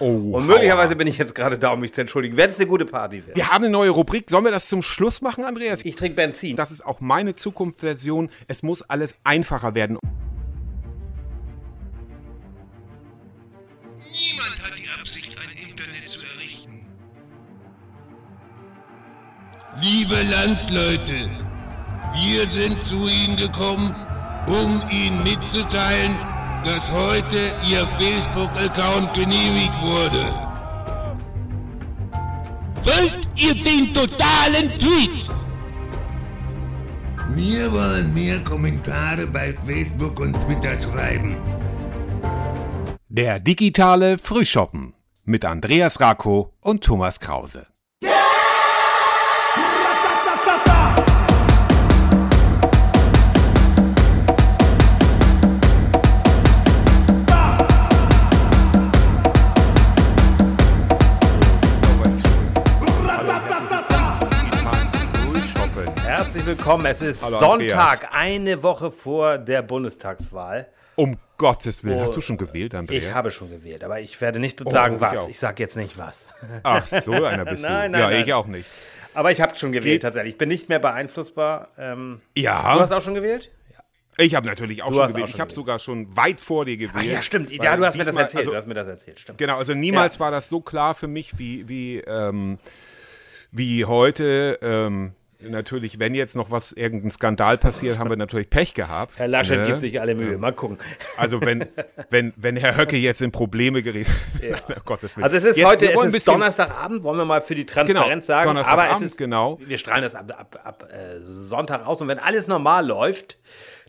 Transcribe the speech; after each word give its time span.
Oh, 0.00 0.32
Und 0.32 0.46
möglicherweise 0.48 0.96
bin 0.96 1.06
ich 1.06 1.18
jetzt 1.18 1.34
gerade 1.36 1.56
da, 1.56 1.70
um 1.70 1.80
mich 1.80 1.92
zu 1.92 2.00
entschuldigen, 2.00 2.36
wenn 2.36 2.50
es 2.50 2.56
eine 2.56 2.66
gute 2.66 2.84
Party 2.84 3.24
wird. 3.26 3.36
Wir 3.36 3.48
haben 3.50 3.62
eine 3.64 3.72
neue 3.72 3.90
Rubrik. 3.90 4.28
Sollen 4.28 4.44
wir 4.44 4.50
das 4.50 4.66
zum 4.66 4.82
Schluss 4.82 5.20
machen, 5.22 5.44
Andreas? 5.44 5.84
Ich 5.84 5.94
trinke 5.94 6.16
Benzin. 6.16 6.56
Das 6.56 6.72
ist 6.72 6.84
auch 6.84 7.00
meine 7.00 7.36
Zukunftsversion. 7.36 8.28
Es 8.48 8.64
muss 8.64 8.82
alles 8.82 9.14
einfacher 9.22 9.74
werden. 9.76 9.98
Niemand 13.98 14.62
hat 14.64 14.78
die 14.78 14.88
Absicht, 15.00 15.36
ein 15.38 15.68
Internet 15.68 16.08
zu 16.08 16.24
errichten. 16.26 16.86
Liebe 19.80 20.22
Landsleute, 20.22 21.30
wir 22.14 22.48
sind 22.48 22.82
zu 22.84 23.06
Ihnen 23.06 23.36
gekommen, 23.36 23.94
um 24.46 24.82
Ihnen 24.90 25.22
mitzuteilen, 25.22 26.16
dass 26.64 26.90
heute 26.90 27.52
Ihr 27.68 27.86
Facebook-Account 27.98 29.12
genehmigt 29.14 29.80
wurde. 29.82 30.32
Wollt 32.84 33.28
ihr 33.36 33.54
den 33.54 33.92
totalen 33.92 34.70
Tweet? 34.78 35.28
Wir 37.34 37.72
wollen 37.72 38.14
mehr 38.14 38.38
Kommentare 38.44 39.26
bei 39.26 39.52
Facebook 39.66 40.20
und 40.20 40.34
Twitter 40.40 40.78
schreiben. 40.78 41.36
Der 43.08 43.40
digitale 43.40 44.18
Frühshoppen 44.18 44.94
mit 45.24 45.44
Andreas 45.44 46.00
Rako 46.00 46.52
und 46.60 46.84
Thomas 46.84 47.20
Krause. 47.20 47.66
Herzlich 66.44 66.58
willkommen. 66.58 66.84
Es 66.84 67.00
ist 67.00 67.22
Hallo, 67.24 67.38
Sonntag, 67.38 68.08
eine 68.12 68.62
Woche 68.62 68.90
vor 68.90 69.38
der 69.38 69.62
Bundestagswahl. 69.62 70.66
Um 70.94 71.16
Gottes 71.38 71.82
Willen. 71.82 71.96
Oh, 71.96 72.02
Hast 72.02 72.14
du 72.16 72.20
schon 72.20 72.36
gewählt, 72.36 72.74
Andreas? 72.74 73.02
Ich 73.02 73.14
habe 73.14 73.30
schon 73.30 73.48
gewählt, 73.48 73.82
aber 73.82 73.98
ich 74.00 74.20
werde 74.20 74.40
nicht 74.40 74.60
sagen, 74.70 74.96
ich 74.96 75.00
was. 75.00 75.18
auch. 75.20 75.28
Ich 75.30 75.38
sage 75.38 75.62
jetzt 75.62 75.74
nicht 75.78 75.96
was. 75.96 76.26
Ach, 76.62 76.86
so 76.86 77.12
einer 77.24 77.46
bist 77.46 77.62
Nein, 77.62 77.92
du. 77.92 77.98
nein, 77.98 78.00
ja, 78.10 78.10
nein. 78.18 78.22
ich 78.26 78.32
auch 78.34 78.46
nicht. 78.46 78.68
Aber 79.14 79.32
ich 79.32 79.40
habe 79.40 79.56
schon 79.56 79.72
gewählt 79.72 79.94
Geht- 79.94 80.02
tatsächlich. 80.02 80.34
Ich 80.34 80.38
bin 80.38 80.50
nicht 80.50 80.68
mehr 80.68 80.80
beeinflussbar. 80.80 81.68
Ähm, 81.78 82.20
Ja, 82.36 82.74
Du 82.74 82.80
hast 82.80 82.92
auch 82.92 83.00
schon 83.00 83.14
gewählt? 83.14 83.50
ich 84.18 84.34
habe 84.34 84.46
natürlich 84.46 84.82
auch 84.82 84.90
Du 84.90 84.96
schon 84.96 85.06
gewählt. 85.06 85.24
auch 85.24 85.28
ich 85.28 85.30
schon 85.32 85.40
habe 85.40 85.48
gewählt. 85.48 85.54
sogar 85.54 85.78
schon 85.78 86.14
weit 86.14 86.40
vor 86.40 86.66
dir 86.66 86.76
gewählt. 86.76 86.94
Ach 86.98 87.02
ja, 87.04 87.22
stimmt. 87.22 87.50
Ja, 87.52 87.74
du 87.74 87.86
hast 87.86 87.94
mir 87.94 88.00
das 88.00 88.08
diesmal- 88.08 88.24
erzählt. 88.24 88.40
Also, 88.40 88.50
du 88.50 88.56
hast 88.58 88.66
mir 88.66 88.74
das 88.74 88.88
erzählt. 88.88 89.18
Stimmt. 89.18 89.38
Genau, 89.38 89.56
also 89.56 89.72
niemals 89.72 90.16
Ja. 90.16 90.20
war 90.20 90.30
das 90.30 90.50
so 90.50 90.60
klar 90.60 90.94
für 90.94 91.06
mich 91.08 91.38
wie, 91.38 91.66
wie, 91.70 92.00
ähm, 92.00 92.58
wie 93.50 93.86
heute. 93.86 94.58
Ähm, 94.60 95.12
natürlich, 95.48 95.98
wenn 95.98 96.14
jetzt 96.14 96.36
noch 96.36 96.50
was, 96.50 96.72
irgendein 96.72 97.10
Skandal 97.10 97.58
passiert, 97.58 97.98
haben 97.98 98.10
wir 98.10 98.16
natürlich 98.16 98.50
Pech 98.50 98.74
gehabt. 98.74 99.18
Herr 99.18 99.28
Laschet 99.28 99.60
ne? 99.60 99.66
gibt 99.66 99.80
sich 99.80 100.00
alle 100.00 100.14
Mühe. 100.14 100.38
Mal 100.38 100.52
gucken. 100.52 100.78
Also 101.16 101.40
wenn, 101.40 101.66
wenn, 102.10 102.32
wenn 102.36 102.56
Herr 102.56 102.76
Höcke 102.76 102.96
jetzt 102.96 103.22
in 103.22 103.32
Probleme 103.32 103.82
gerät. 103.82 104.06
oh 104.42 104.72
Gottes 104.84 105.16
Willen. 105.16 105.24
Also 105.24 105.36
es 105.36 105.44
ist 105.44 105.56
Jetzt, 105.56 105.66
heute, 105.66 105.92
es 105.92 106.14
ist 106.14 106.28
Donnerstagabend, 106.28 107.02
wollen 107.02 107.18
wir 107.18 107.24
mal 107.24 107.40
für 107.40 107.54
die 107.54 107.66
Transparenz 107.66 108.26
Genau, 108.26 108.38
sagen. 108.38 108.50
Aber 108.50 108.60
es 108.60 108.66
Donnerstagabend, 108.66 109.06
ist, 109.06 109.18
genau. 109.18 109.58
wir 109.60 109.78
strahlen 109.78 110.02
das 110.02 110.14
ab, 110.14 110.32
ab, 110.36 110.58
ab 110.64 110.88
äh, 110.92 111.20
Sonntag 111.22 111.86
aus 111.86 112.00
und 112.02 112.08
wenn 112.08 112.18
alles 112.18 112.48
normal 112.48 112.86
läuft, 112.86 113.38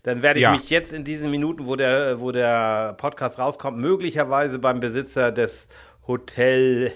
dann 0.02 0.22
werde 0.22 0.38
ich 0.38 0.44
Ja. 0.44 0.52
mich 0.52 0.70
jetzt 0.70 0.92
in 0.92 1.02
diesen 1.04 1.30
Minuten, 1.30 1.66
wo 1.66 1.74
der, 1.74 2.20
wo 2.20 2.30
der 2.30 2.94
Podcast 2.96 3.38
rauskommt, 3.38 3.78
möglicherweise 3.78 4.58
beim 4.58 4.78
Besitzer 4.80 5.32
des 5.32 5.66
Hotel, 6.08 6.92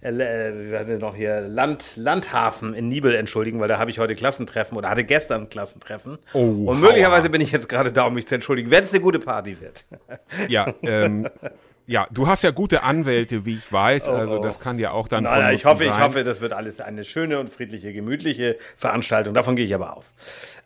äh, 0.00 0.12
wie 0.12 0.76
heißt 0.76 0.88
noch 1.00 1.14
hier, 1.14 1.40
Land, 1.40 1.96
Landhafen 1.96 2.74
in 2.74 2.88
Nibel 2.88 3.14
entschuldigen, 3.14 3.60
weil 3.60 3.68
da 3.68 3.78
habe 3.78 3.90
ich 3.90 3.98
heute 3.98 4.14
Klassentreffen 4.14 4.76
oder 4.76 4.88
hatte 4.88 5.04
gestern 5.04 5.48
Klassentreffen. 5.48 6.18
Oh, 6.32 6.64
und 6.66 6.80
möglicherweise 6.80 7.24
hauer. 7.24 7.32
bin 7.32 7.40
ich 7.40 7.52
jetzt 7.52 7.68
gerade 7.68 7.92
da, 7.92 8.04
um 8.04 8.14
mich 8.14 8.26
zu 8.26 8.34
entschuldigen, 8.34 8.70
wenn 8.70 8.84
es 8.84 8.92
eine 8.92 9.00
gute 9.00 9.18
Party 9.18 9.60
wird. 9.60 9.84
Ja, 10.48 10.74
ähm, 10.82 11.28
ja, 11.88 12.06
du 12.10 12.26
hast 12.26 12.42
ja 12.42 12.50
gute 12.50 12.82
Anwälte, 12.82 13.44
wie 13.44 13.54
ich 13.54 13.72
weiß. 13.72 14.08
Also 14.08 14.40
das 14.40 14.58
kann 14.58 14.78
ja 14.78 14.90
auch 14.90 15.06
dann 15.06 15.24
von 15.24 15.32
Naja, 15.32 15.52
ich 15.52 15.64
hoffe, 15.64 15.84
ich 15.84 15.90
sein. 15.90 16.02
hoffe, 16.02 16.24
das 16.24 16.40
wird 16.40 16.52
alles 16.52 16.80
eine 16.80 17.04
schöne 17.04 17.38
und 17.38 17.52
friedliche, 17.52 17.92
gemütliche 17.92 18.56
Veranstaltung. 18.76 19.34
Davon 19.34 19.54
gehe 19.54 19.64
ich 19.66 19.74
aber 19.74 19.96
aus. 19.96 20.14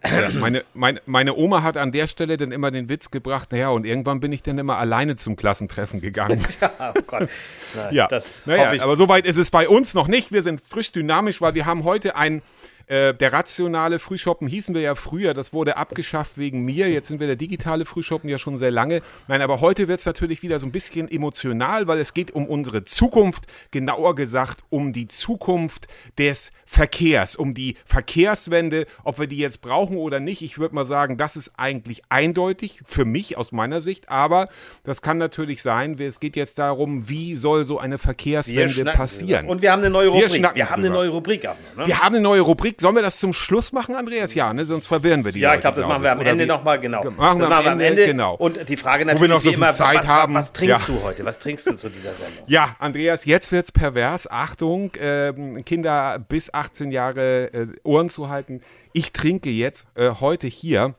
Ja, 0.05 0.31
meine, 0.31 0.65
meine, 0.73 1.03
meine 1.05 1.35
Oma 1.37 1.63
hat 1.63 1.77
an 1.77 1.93
der 1.93 2.07
Stelle 2.07 2.39
dann 2.39 2.53
immer 2.53 2.71
den 2.71 2.89
Witz 2.89 3.11
gebracht, 3.11 3.53
naja, 3.53 3.69
und 3.69 3.85
irgendwann 3.85 4.21
bin 4.21 4.33
ich 4.33 4.43
dann 4.43 4.57
immer 4.59 4.79
alleine 4.79 5.17
zum 5.17 5.37
Klassentreffen 5.37 6.01
gegangen. 6.01 6.41
Ja, 6.61 6.95
oh 6.97 7.01
Gott. 7.07 7.29
Na, 7.77 7.91
Ja, 7.93 8.07
das 8.09 8.47
naja, 8.47 8.73
ich. 8.73 8.83
aber 8.83 8.97
soweit 8.97 9.27
ist 9.27 9.37
es 9.37 9.51
bei 9.51 9.69
uns 9.69 9.95
noch 9.95 10.09
nicht. 10.09 10.33
Wir 10.33 10.43
sind 10.43 10.61
frisch 10.67 10.91
dynamisch, 10.93 11.41
weil 11.41 11.55
wir 11.55 11.67
haben 11.67 11.85
heute 11.85 12.17
ein, 12.17 12.43
äh, 12.91 13.15
der 13.15 13.33
rationale 13.33 14.01
Frühshoppen 14.01 14.49
hießen 14.49 14.75
wir 14.75 14.83
ja 14.83 14.97
früher, 14.97 15.33
das 15.33 15.53
wurde 15.53 15.77
abgeschafft 15.77 16.39
wegen 16.39 16.65
mir. 16.65 16.91
Jetzt 16.91 17.07
sind 17.07 17.21
wir 17.21 17.29
der 17.29 17.37
digitale 17.37 17.85
Frühshoppen 17.85 18.29
ja 18.29 18.37
schon 18.37 18.59
sehr 18.59 18.73
lange. 18.73 19.01
Nein, 19.29 19.43
aber 19.43 19.61
heute 19.61 19.87
wird 19.87 20.01
es 20.01 20.07
natürlich 20.07 20.43
wieder 20.43 20.59
so 20.59 20.67
ein 20.67 20.73
bisschen 20.73 21.09
emotional, 21.09 21.87
weil 21.87 22.01
es 22.01 22.15
geht 22.15 22.33
um 22.33 22.47
unsere 22.47 22.85
Zukunft, 22.85 23.45
genauer 23.71 24.17
gesagt 24.17 24.65
um 24.71 24.93
die 24.93 25.07
Zukunft 25.07 25.87
des 26.19 26.51
Verkehrs, 26.67 27.37
um 27.37 27.55
die 27.55 27.77
Verkehrswende, 27.85 28.87
ob 29.05 29.21
wir 29.21 29.29
die 29.29 29.39
jetzt 29.39 29.61
brauchen 29.61 29.97
oder 29.97 30.19
nicht. 30.19 30.43
Ich 30.43 30.59
würde 30.59 30.75
mal 30.75 30.85
sagen, 30.85 31.17
das 31.17 31.37
ist 31.37 31.53
eigentlich 31.57 32.03
eindeutig 32.09 32.81
für 32.85 33.05
mich 33.05 33.37
aus 33.37 33.53
meiner 33.53 33.81
Sicht, 33.81 34.09
aber 34.09 34.49
das 34.83 35.01
kann 35.01 35.17
natürlich 35.17 35.63
sein, 35.63 35.97
es 36.01 36.19
geht 36.19 36.35
jetzt 36.35 36.59
darum, 36.59 37.09
wie 37.09 37.37
soll 37.37 37.65
so 37.65 37.79
eine 37.79 37.95
Wir 37.95 37.99
Verkehrswende 38.01 38.85
passieren. 38.87 39.49
Und 39.49 39.63
wir 39.63 39.71
haben 39.71 39.79
eine 39.81 39.91
neue 39.91 40.07
Wir 40.07 40.11
Rubrik. 40.11 40.29
Wir, 40.31 40.37
schnacken 40.37 40.63
haben 40.65 40.75
eine 40.75 40.89
drüber. 40.89 40.95
neue 40.95 41.09
Rubrik 41.11 41.47
auch 41.47 41.57
ne? 41.77 41.87
wir 41.87 42.03
haben 42.03 42.17
eine 42.17 42.23
neue 42.23 42.41
Rubrik. 42.41 42.80
Sollen 42.81 42.95
wir 42.95 43.03
das 43.03 43.19
zum 43.19 43.33
Schluss 43.33 43.73
machen, 43.73 43.95
Andreas? 43.95 44.35
Ja, 44.35 44.53
ne? 44.55 44.65
sonst 44.65 44.87
verwirren 44.87 45.25
wir 45.25 45.33
die 45.33 45.41
Ja, 45.41 45.49
Leute, 45.51 45.59
ich 45.59 45.61
glaube, 45.63 45.77
das 45.77 45.83
glaub 45.83 45.89
machen 45.91 46.03
wir 46.03 46.13
am 46.13 46.21
Ende 46.21 46.47
nochmal, 46.47 46.81
genau. 46.81 47.01
Machen 47.17 47.41
wir 47.41 47.51
am 47.51 47.81
Ende, 47.81 48.07
genau. 48.07 48.35
Und 48.37 48.69
die 48.69 48.77
Frage 48.77 49.01
wir 49.01 49.13
natürlich 49.13 49.29
noch 49.31 49.41
so 49.41 49.51
viel 49.51 49.59
immer, 49.59 49.71
Zeit 49.71 49.99
was, 49.99 50.07
haben. 50.07 50.35
was 50.35 50.53
trinkst 50.53 50.89
Ja. 50.89 50.95
du 50.95 51.03
heute? 51.03 51.25
Was 51.25 51.39
trinkst 51.39 51.67
du 51.67 51.77
zu 51.77 51.89
dieser 51.91 52.11
Sendung? 52.13 52.45
Ja, 52.47 52.77
Andreas, 52.79 53.25
jetzt 53.27 53.53
wird's 53.53 53.71
pervers. 53.71 54.31
Achtung, 54.31 54.93
ähm, 54.99 55.65
Kinder 55.65 56.19
bis 56.19 56.53
18 56.53 56.91
Jahre 56.91 57.53
äh, 57.53 57.67
Ohren 57.85 58.09
zu 58.09 58.29
halten. 58.31 58.61
Ich 58.93 59.13
trinke 59.13 59.51
jetzt 59.51 59.87
äh, 59.95 60.11
heute 60.21 60.47
hier. 60.47 60.95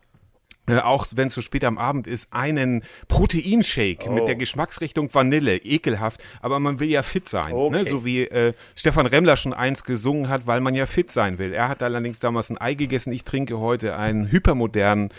Auch 0.67 1.05
wenn 1.15 1.27
es 1.27 1.33
so 1.33 1.41
spät 1.41 1.65
am 1.65 1.77
Abend 1.77 2.07
ist, 2.07 2.31
einen 2.31 2.83
Proteinshake 3.07 4.07
Oh. 4.09 4.11
mit 4.11 4.27
der 4.27 4.35
Geschmacksrichtung 4.35 5.13
Vanille. 5.13 5.57
Ekelhaft, 5.57 6.21
aber 6.41 6.59
man 6.59 6.79
will 6.79 6.89
ja 6.89 7.03
fit 7.03 7.27
sein. 7.29 7.53
Okay. 7.53 7.83
Ne? 7.83 7.89
So 7.89 8.05
wie 8.05 8.23
äh, 8.23 8.53
Stefan 8.75 9.05
Remmler 9.05 9.35
schon 9.35 9.53
eins 9.53 9.83
gesungen 9.83 10.29
hat, 10.29 10.47
weil 10.47 10.61
man 10.61 10.73
ja 10.75 10.85
fit 10.85 11.11
sein 11.11 11.39
will. 11.39 11.53
Er 11.53 11.67
hat 11.67 11.83
allerdings 11.83 12.19
damals 12.19 12.49
ein 12.49 12.57
Ei 12.59 12.73
gegessen. 12.75 13.11
Ich 13.11 13.23
trinke 13.23 13.59
heute 13.59 13.97
einen 13.97 14.31
hypermodernen 14.31 15.09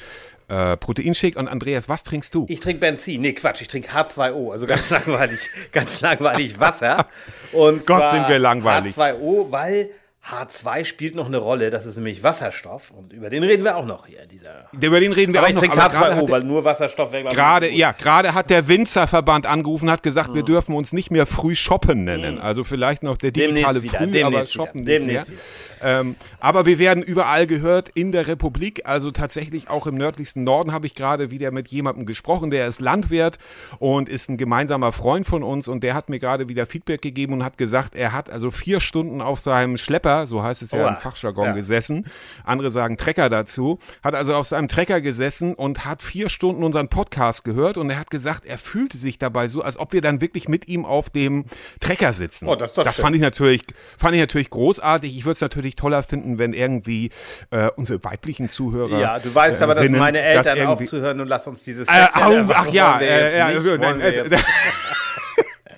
äh, 0.49 0.77
Proteinshake. 0.77 1.39
Und 1.39 1.49
Andreas, 1.49 1.89
was 1.89 2.03
trinkst 2.03 2.35
du? 2.35 2.47
Ich 2.49 2.61
trinke 2.61 2.81
Benzin. 2.81 3.21
Nee, 3.21 3.33
Quatsch, 3.33 3.61
ich 3.63 3.69
trinke 3.69 3.91
H2O. 3.91 4.53
Also 4.53 4.67
ganz 4.67 4.89
langweilig, 4.91 5.39
ganz 5.73 6.01
langweilig 6.01 6.59
Wasser. 6.61 7.09
Und 7.53 7.85
Gott, 7.87 8.11
sind 8.13 8.29
wir 8.29 8.39
langweilig. 8.39 8.97
H2O, 8.97 9.51
weil 9.51 9.91
H2 10.28 10.84
spielt 10.84 11.16
noch 11.16 11.27
eine 11.27 11.38
Rolle. 11.38 11.71
Das 11.71 11.84
ist 11.84 11.97
nämlich 11.97 12.22
Wasserstoff. 12.22 12.91
Und 12.93 13.12
über 13.12 13.28
den 13.28 13.43
reden 13.43 13.65
wir 13.65 13.77
auch 13.77 13.84
noch 13.84 14.06
hier. 14.06 14.25
Dieser 14.31 14.66
Über 14.81 15.00
den 15.00 15.12
reden 15.12 15.33
wir 15.33 15.41
aber 15.41 15.49
auch 15.49 15.50
ich 15.50 15.56
noch. 15.56 15.62
aber 15.65 15.75
gerade 15.75 15.99
hat 15.99 16.12
H2O, 16.12 16.21
der- 16.21 16.28
weil 16.31 16.44
nur 16.44 16.65
Wasserstoff 16.65 17.10
wäre, 17.10 17.28
Gerade, 17.28 17.69
ja, 17.71 17.91
gerade 17.93 18.32
hat 18.32 18.49
der 18.49 18.69
Winzerverband 18.69 19.47
angerufen, 19.47 19.91
hat 19.91 20.03
gesagt, 20.05 20.32
wir 20.34 20.44
dürfen 20.44 20.77
uns 20.77 20.93
nicht 20.93 21.11
mehr 21.11 21.27
früh 21.27 21.56
shoppen 21.56 22.05
nennen. 22.05 22.38
Also 22.38 22.62
vielleicht 22.62 23.03
noch 23.03 23.16
der 23.16 23.32
digitale 23.32 23.81
Demnächst 23.81 23.82
wieder, 23.82 23.99
Früh, 23.99 24.05
aber 24.05 24.31
demnächst 24.31 24.55
wieder, 24.55 24.65
shoppen 24.65 24.82
nicht 24.84 25.03
mehr. 25.03 25.27
wieder. 25.27 25.37
Ähm, 25.84 26.15
aber 26.38 26.66
wir 26.66 26.78
werden 26.78 27.03
überall 27.03 27.49
gehört 27.49 27.88
in 27.88 28.12
der 28.12 28.28
Republik, 28.28 28.82
also 28.84 29.11
tatsächlich 29.11 29.69
auch 29.69 29.88
im 29.88 29.97
nördlichsten 29.97 30.44
Norden 30.44 30.71
habe 30.72 30.87
ich 30.87 30.94
gerade 30.94 31.31
wieder 31.32 31.50
mit 31.50 31.66
jemandem 31.69 32.06
gesprochen, 32.06 32.50
der 32.50 32.69
ist 32.69 32.81
Landwirt 32.81 33.38
und 33.81 34.09
ist 34.09 34.31
ein 34.31 34.37
gemeinsamer 34.37 34.93
Freund 34.93 35.27
von 35.27 35.43
uns 35.43 35.66
und 35.66 35.82
der 35.82 35.94
hat 35.94 36.09
mir 36.09 36.21
gerade 36.21 36.49
wieder 36.49 36.66
Feedback 36.66 37.03
gegeben 37.03 37.32
und 37.32 37.44
hat 37.44 37.59
gesagt, 37.59 37.97
er 37.97 38.12
hat 38.12 38.31
also 38.31 38.52
vier 38.52 38.79
Stunden 38.79 39.20
auf 39.20 39.41
seinem 39.41 39.76
Schlepper, 39.76 40.12
so 40.26 40.43
heißt 40.43 40.62
es 40.62 40.70
ja 40.73 40.81
Oha. 40.85 40.88
im 40.91 40.97
Fachjargon, 40.97 41.47
Ja. 41.47 41.53
gesessen. 41.53 42.06
Andere 42.44 42.70
sagen 42.70 42.97
Trecker 42.97 43.29
dazu. 43.29 43.79
Hat 44.03 44.14
also 44.14 44.35
auf 44.35 44.47
seinem 44.49 44.69
Trecker 44.69 45.00
gesessen 45.00 45.55
und 45.55 45.85
hat 45.85 46.03
vier 46.03 46.29
Stunden 46.29 46.62
unseren 46.64 46.88
Podcast 46.88 47.44
gehört 47.44 47.79
und 47.79 47.91
er 47.91 47.99
hat 47.99 48.11
gesagt, 48.11 48.47
er 48.47 48.59
fühlte 48.59 48.97
sich 48.99 49.19
dabei 49.19 49.49
so, 49.49 49.62
als 49.62 49.76
ob 49.79 49.93
wir 49.93 50.00
dann 50.00 50.20
wirklich 50.20 50.49
mit 50.49 50.69
ihm 50.69 50.85
auf 50.85 51.11
dem 51.11 51.44
Trecker 51.81 52.12
sitzen. 52.12 52.47
Oh, 52.49 52.55
das 52.56 52.73
das 52.75 52.99
fand 53.00 53.17
ich 53.17 53.23
natürlich, 53.23 53.62
fand 53.99 54.14
ich 54.14 54.20
natürlich 54.20 54.50
großartig. 54.50 55.17
Ich 55.17 55.25
würde 55.25 55.32
es 55.32 55.41
natürlich 55.41 55.76
toller 55.76 56.03
finden, 56.03 56.38
wenn 56.38 56.53
irgendwie 56.53 57.11
äh, 57.50 57.69
unsere 57.76 58.03
weiblichen 58.05 58.49
Zuhörer. 58.50 58.99
Ja, 58.99 59.19
du 59.19 59.35
weißt 59.35 59.61
aber, 59.62 59.75
dass 59.75 59.85
Rinnen 59.85 59.99
meine 59.99 60.19
das 60.35 60.47
Eltern 60.47 60.67
auch 60.67 60.70
irgendwie- 60.73 60.87
zuhören 60.87 61.20
und 61.20 61.29
lass 61.29 61.47
uns 61.47 61.62
dieses 61.62 61.88
Äh, 61.88 61.93
einfach- 61.93 62.55
ach 62.56 62.69
ja, 62.73 62.99
äh, 63.00 63.38
ja, 63.38 63.50
äh, 63.50 63.79
nein, 63.79 64.00
äh, 64.00 64.11
jetzt- 64.17 64.32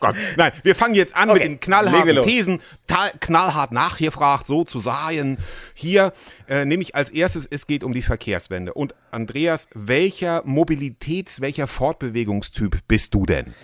Gott, 0.04 0.16
nein, 0.36 0.52
wir 0.62 0.74
fangen 0.74 0.94
jetzt 0.94 1.14
an 1.16 1.30
Okay, 1.30 1.38
mit 1.40 1.48
den 1.48 1.60
knallharten. 1.60 2.22
Thesen, 2.22 2.60
knallhart 3.20 3.72
nachgefragt 3.72 4.46
sozusagen. 4.46 5.38
Hier 5.74 6.12
äh, 6.48 6.64
nehme 6.64 6.82
ich 6.82 6.94
als 6.94 7.10
erstes, 7.10 7.46
es 7.50 7.66
geht 7.66 7.84
um 7.84 7.92
die 7.92 8.02
Verkehrswende. 8.02 8.74
Und 8.74 8.94
Andreas, 9.10 9.68
welcher 9.74 10.44
Mobilitäts-, 10.46 11.40
welcher 11.40 11.66
Fortbewegungstyp 11.66 12.78
bist 12.88 13.14
du 13.14 13.26
denn? 13.26 13.54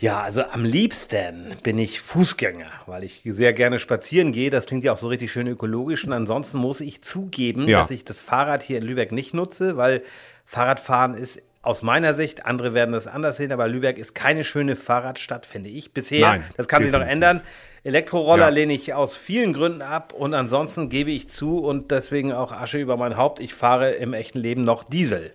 Ja, 0.00 0.20
also 0.22 0.44
am 0.44 0.64
liebsten 0.64 1.56
bin 1.64 1.76
ich 1.76 2.00
Fußgänger, 2.00 2.70
weil 2.86 3.02
ich 3.02 3.22
sehr 3.24 3.52
gerne 3.52 3.80
spazieren 3.80 4.30
gehe. 4.30 4.48
Das 4.48 4.66
klingt 4.66 4.84
ja 4.84 4.92
auch 4.92 4.96
so 4.98 5.08
richtig 5.08 5.32
schön 5.32 5.48
ökologisch. 5.48 6.04
Und 6.04 6.12
ansonsten 6.12 6.58
muss 6.58 6.80
ich 6.80 7.02
zugeben, 7.02 7.66
Ja. 7.66 7.80
dass 7.82 7.90
ich 7.90 8.04
das 8.04 8.22
Fahrrad 8.22 8.62
hier 8.62 8.78
in 8.78 8.84
Lübeck 8.84 9.10
nicht 9.10 9.34
nutze, 9.34 9.76
weil 9.76 10.02
Fahrradfahren 10.46 11.14
ist 11.14 11.42
aus 11.62 11.82
meiner 11.82 12.14
Sicht, 12.14 12.46
andere 12.46 12.72
werden 12.74 12.92
das 12.92 13.06
anders 13.06 13.36
sehen, 13.36 13.52
aber 13.52 13.68
Lübeck 13.68 13.98
ist 13.98 14.14
keine 14.14 14.44
schöne 14.44 14.76
Fahrradstadt, 14.76 15.44
finde 15.44 15.70
ich. 15.70 15.92
Bisher, 15.92 16.26
Nein, 16.28 16.44
das 16.56 16.68
kann 16.68 16.82
sich 16.82 16.92
noch 16.92 17.00
ändern. 17.00 17.42
Elektroroller 17.84 18.44
Ja. 18.44 18.48
lehne 18.48 18.72
ich 18.74 18.94
aus 18.94 19.16
vielen 19.16 19.52
Gründen 19.52 19.82
ab 19.82 20.12
und 20.12 20.34
ansonsten 20.34 20.88
gebe 20.88 21.10
ich 21.10 21.28
zu 21.28 21.58
und 21.58 21.90
deswegen 21.90 22.32
auch 22.32 22.52
Asche 22.52 22.78
über 22.78 22.96
mein 22.96 23.16
Haupt. 23.16 23.40
Ich 23.40 23.54
fahre 23.54 23.92
im 23.92 24.14
echten 24.14 24.38
Leben 24.38 24.64
noch 24.64 24.84
Diesel. 24.84 25.32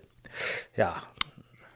Ja, 0.76 1.02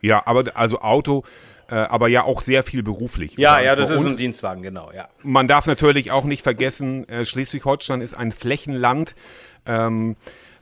Ja, 0.01 0.23
aber 0.25 0.45
also 0.55 0.79
Auto, 0.79 1.23
äh, 1.69 1.75
aber 1.75 2.07
ja 2.07 2.23
auch 2.23 2.41
sehr 2.41 2.63
viel 2.63 2.83
beruflich. 2.83 3.35
ja, 3.37 3.59
ja, 3.61 3.75
das 3.75 3.89
ist 3.89 3.97
ein 3.97 4.17
Dienstwagen, 4.17 4.63
genau, 4.63 4.91
ja. 4.93 5.09
man 5.23 5.47
darf 5.47 5.65
natürlich 5.67 6.11
auch 6.11 6.23
nicht 6.23 6.41
vergessen, 6.43 7.07
äh, 7.09 7.25
Schleswig-Holstein 7.25 8.01
ist 8.01 8.13
ein 8.13 8.31
Flächenland. 8.31 9.15
Ähm, 9.65 10.15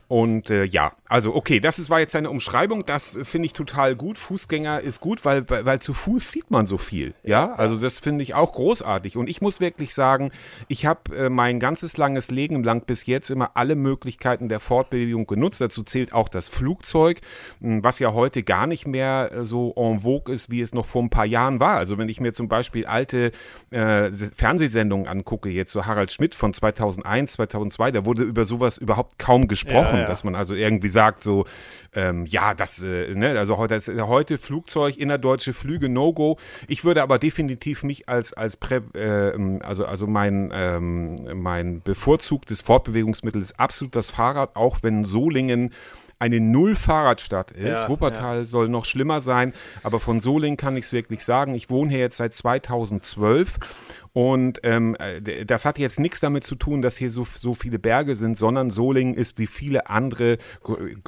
und 0.08 0.48
äh, 0.50 0.64
ja, 0.64 0.92
also 1.08 1.34
okay, 1.34 1.60
das 1.60 1.78
ist, 1.78 1.90
war 1.90 2.00
jetzt 2.00 2.14
eine 2.16 2.30
Umschreibung, 2.30 2.84
das 2.84 3.16
äh, 3.16 3.24
finde 3.24 3.46
ich 3.46 3.52
total 3.52 3.96
gut. 3.96 4.18
Fußgänger 4.18 4.80
ist 4.80 5.00
gut, 5.00 5.24
weil, 5.24 5.48
weil, 5.48 5.78
zu 5.78 5.94
Fuß 5.94 6.30
sieht 6.30 6.50
man 6.50 6.66
so 6.66 6.78
viel. 6.78 7.14
Ja, 7.22 7.54
also 7.54 7.76
das 7.76 7.98
finde 7.98 8.22
ich 8.22 8.34
auch 8.34 8.52
großartig. 8.52 9.16
Und 9.16 9.28
ich 9.28 9.40
muss 9.40 9.60
wirklich 9.60 9.94
sagen, 9.94 10.30
ich 10.68 10.86
habe 10.86 11.16
äh, 11.16 11.28
mein 11.30 11.60
ganzes 11.60 11.96
langes 11.96 12.30
Leben 12.30 12.62
lang 12.62 12.82
bis 12.84 13.06
jetzt 13.06 13.30
immer 13.30 13.52
alle 13.54 13.74
Möglichkeiten 13.74 14.48
der 14.48 14.60
Fortbewegung 14.60 15.26
genutzt. 15.26 15.60
Dazu 15.60 15.82
zählt 15.82 16.12
auch 16.12 16.28
das 16.28 16.48
Flugzeug, 16.48 17.20
mh, 17.60 17.82
was 17.82 17.98
ja 17.98 18.12
heute 18.12 18.42
gar 18.42 18.66
nicht 18.66 18.86
mehr 18.86 19.30
äh, 19.32 19.44
so 19.44 19.72
en 19.76 20.00
vogue 20.00 20.32
ist, 20.32 20.50
wie 20.50 20.60
es 20.60 20.74
noch 20.74 20.86
vor 20.86 21.02
ein 21.02 21.10
paar 21.10 21.26
Jahren 21.26 21.60
war. 21.60 21.76
Also 21.76 21.96
wenn 21.98 22.08
ich 22.08 22.20
mir 22.20 22.32
zum 22.32 22.48
Beispiel 22.48 22.86
alte 22.86 23.32
äh, 23.70 24.10
Fernsehsendungen 24.10 25.06
angucke, 25.06 25.48
jetzt 25.48 25.72
so 25.72 25.86
Harald 25.86 26.12
Schmidt 26.12 26.34
von 26.34 26.52
2001, 26.52 27.32
2002, 27.34 27.92
da 27.92 28.04
wurde 28.04 28.24
über 28.24 28.44
sowas 28.44 28.78
überhaupt 28.78 29.18
kaum 29.18 29.48
gesprochen, 29.48 29.96
Ja, 29.96 30.00
ja. 30.02 30.06
dass 30.06 30.24
man 30.24 30.34
also 30.34 30.54
irgendwie 30.54 30.88
sagt 30.98 31.22
so, 31.22 31.44
ähm, 31.94 32.26
ja, 32.26 32.54
das, 32.54 32.82
äh, 32.82 33.14
ne, 33.14 33.38
also 33.38 33.56
heute, 33.56 33.74
das, 33.74 33.88
heute 33.88 34.36
Flugzeug, 34.36 34.96
innerdeutsche 34.96 35.54
Flüge, 35.54 35.88
No-Go. 35.88 36.38
Ich 36.66 36.82
würde 36.82 37.04
aber 37.04 37.20
definitiv 37.20 37.84
mich 37.84 38.08
als, 38.08 38.32
als 38.32 38.56
Prä, 38.56 38.80
äh, 38.94 39.60
also, 39.60 39.86
also 39.86 40.08
mein, 40.08 40.50
ähm, 40.52 41.14
mein 41.40 41.82
bevorzugtes 41.82 42.62
Fortbewegungsmittel 42.62 43.40
ist 43.40 43.60
absolut 43.60 43.94
das 43.94 44.10
Fahrrad, 44.10 44.56
auch 44.56 44.78
wenn 44.82 45.04
Solingen 45.04 45.70
eine 46.18 46.40
Null-Fahrradstadt 46.40 47.52
ist. 47.52 47.82
Ja, 47.82 47.88
Wuppertal 47.88 48.44
soll 48.44 48.68
noch 48.68 48.84
schlimmer 48.84 49.20
sein, 49.20 49.52
aber 49.84 50.00
von 50.00 50.18
Solingen 50.18 50.56
kann 50.56 50.76
ich 50.76 50.86
es 50.86 50.92
wirklich 50.92 51.24
sagen. 51.24 51.54
Ich 51.54 51.70
wohne 51.70 51.90
hier 51.90 52.00
jetzt 52.00 52.16
seit 52.16 52.34
2012 52.34 53.54
und 54.12 54.60
ähm, 54.62 54.96
äh, 54.98 55.44
das 55.44 55.64
hat 55.64 55.78
jetzt 55.78 56.00
nichts 56.00 56.20
damit 56.20 56.44
zu 56.44 56.54
tun, 56.54 56.82
dass 56.82 56.96
hier 56.96 57.10
so, 57.10 57.26
so 57.34 57.54
viele 57.54 57.78
Berge 57.78 58.14
sind, 58.14 58.36
sondern 58.36 58.70
Solingen 58.70 59.14
ist 59.14 59.38
wie 59.38 59.46
viele 59.46 59.88
andere 59.88 60.38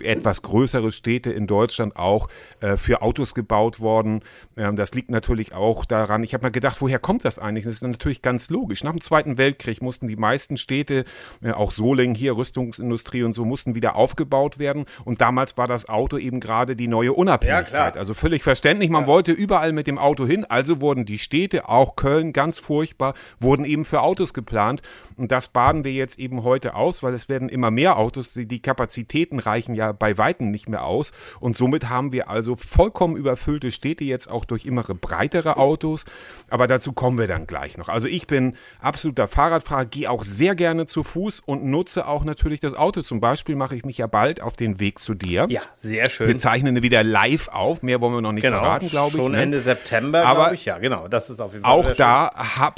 etwas 0.03 0.43
größere 0.43 0.93
Städte 0.93 1.33
in 1.33 1.47
Deutschland 1.47 1.97
auch 1.97 2.29
äh, 2.61 2.77
für 2.77 3.03
Autos 3.03 3.35
gebaut 3.35 3.81
worden. 3.81 4.23
Ähm, 4.57 4.77
das 4.77 4.95
liegt 4.95 5.11
natürlich 5.11 5.55
auch 5.55 5.85
daran, 5.85 6.23
ich 6.23 6.35
habe 6.35 6.43
mal 6.43 6.51
gedacht, 6.51 6.81
woher 6.81 6.99
kommt 6.99 7.25
das 7.25 7.39
eigentlich? 7.39 7.65
Das 7.65 7.75
ist 7.75 7.83
natürlich 7.83 8.23
ganz 8.23 8.51
logisch. 8.51 8.85
Nach 8.85 8.93
dem 8.93 9.01
Zweiten 9.01 9.39
Weltkrieg 9.39 9.83
mussten 9.83 10.07
die 10.07 10.17
meisten 10.17 10.57
Städte, 10.57 11.05
äh, 11.43 11.53
auch 11.53 11.71
Solingen 11.71 12.15
hier, 12.15 12.37
Rüstungsindustrie 12.37 13.23
und 13.23 13.35
so, 13.35 13.45
mussten 13.45 13.75
wieder 13.75 13.97
aufgebaut 13.97 14.59
werden. 14.59 14.85
Und 15.05 15.21
damals 15.21 15.57
war 15.57 15.69
das 15.69 15.89
Auto 15.89 16.19
eben 16.19 16.41
gerade 16.41 16.77
die 16.77 16.89
neue 16.89 17.13
Unabhängigkeit. 17.13 17.95
Ja. 17.97 18.01
Also 18.01 18.15
völlig 18.15 18.43
verständlich, 18.43 18.91
man 18.91 19.07
wollte 19.07 19.33
überall 19.33 19.73
mit 19.73 19.87
dem 19.87 19.99
Auto 19.99 20.27
hin, 20.27 20.45
also 20.45 20.81
wurden 20.81 21.05
die 21.05 21.19
Städte, 21.19 21.69
auch 21.69 21.97
Köln, 21.97 22.33
ganz 22.33 22.59
furchtbar, 22.59 22.90
wurden 23.39 23.65
eben 23.65 23.85
für 23.85 24.03
Autos 24.03 24.35
geplant. 24.35 24.83
Und 25.17 25.33
das 25.33 25.49
baden 25.49 25.85
wir 25.85 25.93
jetzt 25.93 26.19
eben 26.19 26.45
heute 26.45 26.75
aus, 26.75 27.03
weil 27.03 27.15
es 27.15 27.29
werden 27.29 27.49
immer 27.49 27.71
mehr 27.71 27.99
Autos, 27.99 28.35
die 28.35 28.63
Kapazitäten 28.63 29.39
reichen 29.39 29.75
ja 29.75 29.93
bei 29.93 30.19
Weitem 30.19 30.51
nicht 30.51 30.69
mehr 30.69 30.85
aus. 30.85 31.13
Und 31.41 31.57
somit 31.57 31.89
haben 31.89 32.13
wir 32.13 32.29
also 32.29 32.57
vollkommen 32.57 33.17
überfüllte 33.17 33.71
Städte 33.71 34.05
jetzt 34.05 34.31
auch 34.31 34.45
durch 34.45 34.67
immer 34.67 34.83
breitere 34.83 35.57
Autos. 35.57 36.05
Aber 36.49 36.67
dazu 36.67 36.93
kommen 36.93 37.19
wir 37.19 37.27
dann 37.27 37.47
gleich 37.47 37.77
noch. 37.77 37.89
Also 37.89 38.09
ich 38.09 38.27
bin 38.27 38.57
absoluter 38.81 39.29
Fahrradfahrer, 39.29 39.87
gehe 39.87 40.11
auch 40.11 40.25
sehr 40.25 40.55
gerne 40.55 40.87
zu 40.87 41.03
Fuß 41.03 41.41
und 41.41 41.65
nutze 41.65 42.07
auch 42.07 42.25
natürlich 42.25 42.61
das 42.61 42.75
Auto. 42.75 43.03
Zum 43.03 43.21
Beispiel 43.21 43.57
mache 43.57 43.77
ich 43.77 43.85
mich 43.85 43.99
ja 43.99 44.07
bald 44.07 44.41
auf 44.41 44.57
den 44.57 44.81
Weg 44.81 44.99
zu 44.99 45.15
dir. 45.15 45.47
Ja, 45.49 45.63
sehr 45.77 46.09
schön. 46.11 46.29
Wir 46.29 46.39
zeichnen 46.39 46.83
wieder 46.83 47.03
live 47.03 47.49
auf. 47.49 47.83
Mehr 47.83 48.01
wollen 48.01 48.15
wir 48.15 48.21
noch 48.21 48.33
nicht 48.33 48.47
verraten, 48.47 48.89
glaube 48.89 49.09
ich. 49.09 49.13
Genau, 49.13 49.25
Schon 49.25 49.33
ne? 49.33 49.43
Ende 49.43 49.61
September, 49.61 50.25
Aber 50.25 50.41
glaube 50.43 50.55
ich. 50.55 50.65
Ja, 50.65 50.79
genau. 50.79 51.09
Das 51.09 51.31
ist 51.31 51.41
auf 51.41 51.53
jeden 51.53 51.65
Fall 51.65 51.73
Auch 51.73 51.91
da 51.93 52.31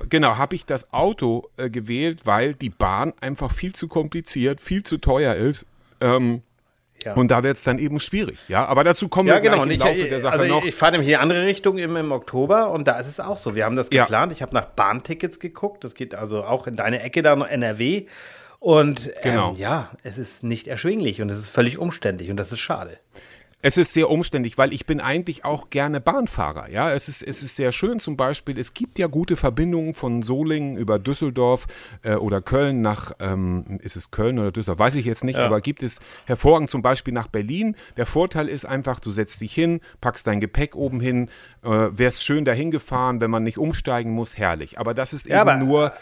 hab, 0.03 0.11
genau, 0.11 0.37
habe 0.37 0.55
ich 0.55 0.67
das 0.67 0.93
Auto 0.93 1.49
äh, 1.57 1.71
gewählt, 1.71 2.23
weil 2.25 2.55
die 2.55 2.71
Bahn 2.71 3.13
einfach 3.21 3.51
viel 3.51 3.73
zu 3.75 3.89
kompliziert, 3.89 4.61
viel 4.61 4.83
zu 4.83 4.99
teuer 4.99 5.35
ist. 5.35 5.67
Ähm, 6.01 6.43
Ja. 7.05 7.15
Und 7.15 7.33
da 7.33 7.43
wird 7.43 7.57
es 7.57 7.65
dann 7.65 7.81
eben 7.81 7.99
schwierig, 7.99 8.39
ja. 8.47 8.65
Aber 8.65 8.85
dazu 8.85 9.09
kommen 9.09 9.29
Ja, 9.29 9.35
wir 9.35 9.41
gleich 9.41 9.53
genau. 9.55 9.63
im 9.65 9.69
Und 9.71 9.75
ich, 9.75 9.81
Laufe 9.81 10.09
der 10.09 10.21
Sache 10.21 10.35
also 10.35 10.45
noch. 10.47 10.63
ich, 10.63 10.69
ich 10.69 10.75
fahre 10.77 10.93
nämlich 10.93 11.09
in 11.09 11.13
die 11.13 11.17
andere 11.17 11.45
Richtung 11.47 11.77
im, 11.79 11.97
im 11.97 12.13
Oktober 12.13 12.71
und 12.71 12.87
da 12.87 13.01
ist 13.01 13.09
es 13.09 13.19
auch 13.19 13.39
so. 13.39 13.57
Wir 13.57 13.65
haben 13.65 13.75
das 13.75 13.89
Ja. 13.93 14.05
geplant. 14.05 14.31
Ich 14.31 14.41
habe 14.41 14.55
nach 14.55 14.67
Bahntickets 14.67 15.41
geguckt. 15.41 15.83
Das 15.83 15.97
geht 15.97 16.15
also 16.15 16.45
auch 16.45 16.69
in 16.69 16.77
deine 16.77 17.03
Ecke 17.03 17.23
da 17.25 17.35
noch 17.35 17.49
NRW. 17.49 18.07
Und 18.61 19.09
ähm, 19.09 19.13
Genau. 19.25 19.55
ja, 19.59 19.91
es 20.05 20.17
ist 20.17 20.45
nicht 20.45 20.69
erschwinglich 20.69 21.21
und 21.21 21.29
es 21.31 21.39
ist 21.39 21.49
völlig 21.49 21.77
umständlich 21.79 22.31
und 22.31 22.37
das 22.37 22.53
ist 22.53 22.61
schade. 22.61 22.99
Es 23.64 23.76
ist 23.76 23.94
sehr 23.94 24.11
umständlich, 24.11 24.59
weil 24.59 24.73
ich 24.73 24.87
bin 24.87 25.00
eigentlich 25.00 25.44
auch 25.44 25.70
gerne 25.70 26.00
Bahnfahrer. 26.00 26.69
Ja, 26.70 26.93
es 26.93 27.09
ist, 27.09 27.23
es 27.23 27.44
ist 27.44 27.55
sehr 27.55 27.70
schön 27.70 28.00
zum 28.00 28.17
Beispiel. 28.17 28.59
Es 28.59 28.75
gibt 28.75 28.99
ja 28.99 29.06
gute 29.06 29.37
Verbindungen 29.37 29.94
von 29.94 30.23
Solingen 30.23 30.76
über 30.76 30.99
Düsseldorf 30.99 31.67
äh, 32.03 32.14
oder 32.14 32.43
Köln 32.43 32.81
nach, 32.81 33.12
ähm, 33.20 33.79
ist 33.81 33.94
es 33.94 34.11
Köln 34.11 34.41
oder 34.41 34.50
Düsseldorf? 34.50 34.81
Weiß 34.81 34.97
ich 34.97 35.06
jetzt 35.06 35.23
nicht, 35.23 35.38
aber 35.38 35.61
gibt 35.61 35.85
es 35.85 36.00
hervorragend 36.25 36.70
zum 36.70 36.82
Beispiel 36.82 37.14
nach 37.14 37.29
Berlin. 37.29 37.76
Der 37.97 38.05
Vorteil 38.05 38.49
ist 38.49 38.64
einfach, 38.64 38.99
du 38.99 39.12
setzt 39.12 39.41
dich 39.41 39.55
hin, 39.55 39.81
packst 40.00 40.26
dein 40.26 40.41
Gepäck 40.41 40.75
oben 40.75 40.99
hin, 40.99 41.29
äh, 41.62 41.69
wärst 41.69 42.25
schön 42.25 42.44
dahin 42.44 42.73
gefahren, 42.73 43.20
wenn 43.20 43.31
man 43.31 43.44
nicht 43.44 43.58
umsteigen 43.58 44.11
muss, 44.11 44.37
herrlich. 44.37 44.81
Aber 44.81 44.93
das 44.93 45.12
ist 45.12 45.26
eben 45.26 45.37
aber- 45.37 45.56
nur. 45.56 45.93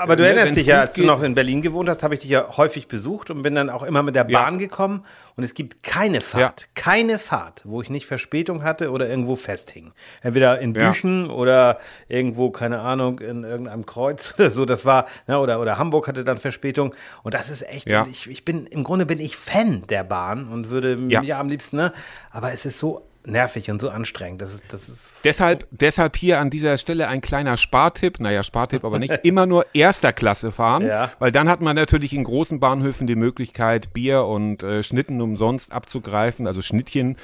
Aber 0.00 0.16
du 0.16 0.22
äh, 0.22 0.26
ne, 0.32 0.34
erinnerst 0.36 0.60
dich 0.60 0.66
ja, 0.66 0.80
als 0.82 0.92
du 0.92 1.04
noch 1.04 1.22
in 1.22 1.34
Berlin 1.34 1.62
gewohnt 1.62 1.88
hast, 1.88 2.02
habe 2.02 2.12
ich 2.12 2.20
dich 2.20 2.30
ja 2.30 2.56
häufig 2.58 2.88
besucht 2.88 3.30
und 3.30 3.40
bin 3.40 3.54
dann 3.54 3.70
auch 3.70 3.82
immer 3.84 4.02
mit 4.02 4.14
der 4.14 4.28
Ja. 4.28 4.42
Bahn 4.42 4.58
gekommen. 4.58 5.02
Und 5.36 5.44
es 5.44 5.52
gibt 5.52 5.82
keine 5.82 6.22
Fahrt, 6.22 6.68
keine 6.74 7.18
Fahrt, 7.18 7.60
wo 7.64 7.82
ich 7.82 7.90
nicht 7.90 8.06
Verspätung 8.06 8.62
hatte 8.64 8.90
oder 8.90 9.06
irgendwo 9.08 9.36
festhing. 9.36 9.92
Entweder 10.22 10.58
in 10.60 10.74
Ja. 10.74 10.88
Büchen 10.88 11.28
oder 11.30 11.78
irgendwo, 12.08 12.50
keine 12.50 12.80
Ahnung, 12.80 13.18
in 13.20 13.44
irgendeinem 13.44 13.84
Kreuz 13.84 14.32
oder 14.38 14.50
so. 14.50 14.64
Das 14.64 14.86
war, 14.86 15.06
ne, 15.26 15.38
oder, 15.38 15.60
oder 15.60 15.76
Hamburg 15.76 16.08
hatte 16.08 16.24
dann 16.24 16.38
Verspätung. 16.38 16.94
Und 17.22 17.34
das 17.34 17.50
ist 17.50 17.62
echt, 17.68 17.90
Ja. 17.90 18.06
ich, 18.10 18.28
ich 18.30 18.44
bin, 18.46 18.66
im 18.66 18.82
Grunde 18.82 19.04
bin 19.04 19.20
ich 19.20 19.36
Fan 19.36 19.82
der 19.88 20.04
Bahn 20.04 20.48
und 20.48 20.70
würde 20.70 20.98
Ja. 21.08 21.22
ja, 21.22 21.38
am 21.38 21.48
liebsten, 21.50 21.76
ne? 21.76 21.92
Aber 22.30 22.52
es 22.52 22.64
ist 22.64 22.78
so 22.78 23.06
nervig 23.26 23.70
und 23.70 23.80
so 23.80 23.90
anstrengend. 23.90 24.40
Das 24.40 24.54
ist, 24.54 24.64
das 24.68 24.88
ist 24.88 25.12
Deshalb, 25.24 25.66
deshalb 25.70 26.16
hier 26.16 26.38
an 26.38 26.50
dieser 26.50 26.78
Stelle 26.78 27.08
ein 27.08 27.20
kleiner 27.20 27.56
Spartipp, 27.56 28.20
naja, 28.20 28.42
Spartipp 28.42 28.84
aber 28.84 28.98
nicht, 28.98 29.12
immer 29.24 29.44
nur 29.46 29.66
erster 29.74 30.12
Klasse 30.12 30.52
fahren, 30.52 30.86
Ja. 30.86 31.10
weil 31.18 31.32
dann 31.32 31.48
hat 31.48 31.60
man 31.60 31.74
natürlich 31.76 32.12
in 32.14 32.22
großen 32.24 32.60
Bahnhöfen 32.60 33.06
die 33.06 33.16
Möglichkeit, 33.16 33.92
Bier 33.92 34.24
und 34.24 34.62
äh, 34.62 34.82
Schnitten 34.82 35.20
umsonst 35.20 35.72
abzugreifen, 35.72 36.46
also 36.46 36.62
Schnittchen, 36.62 37.16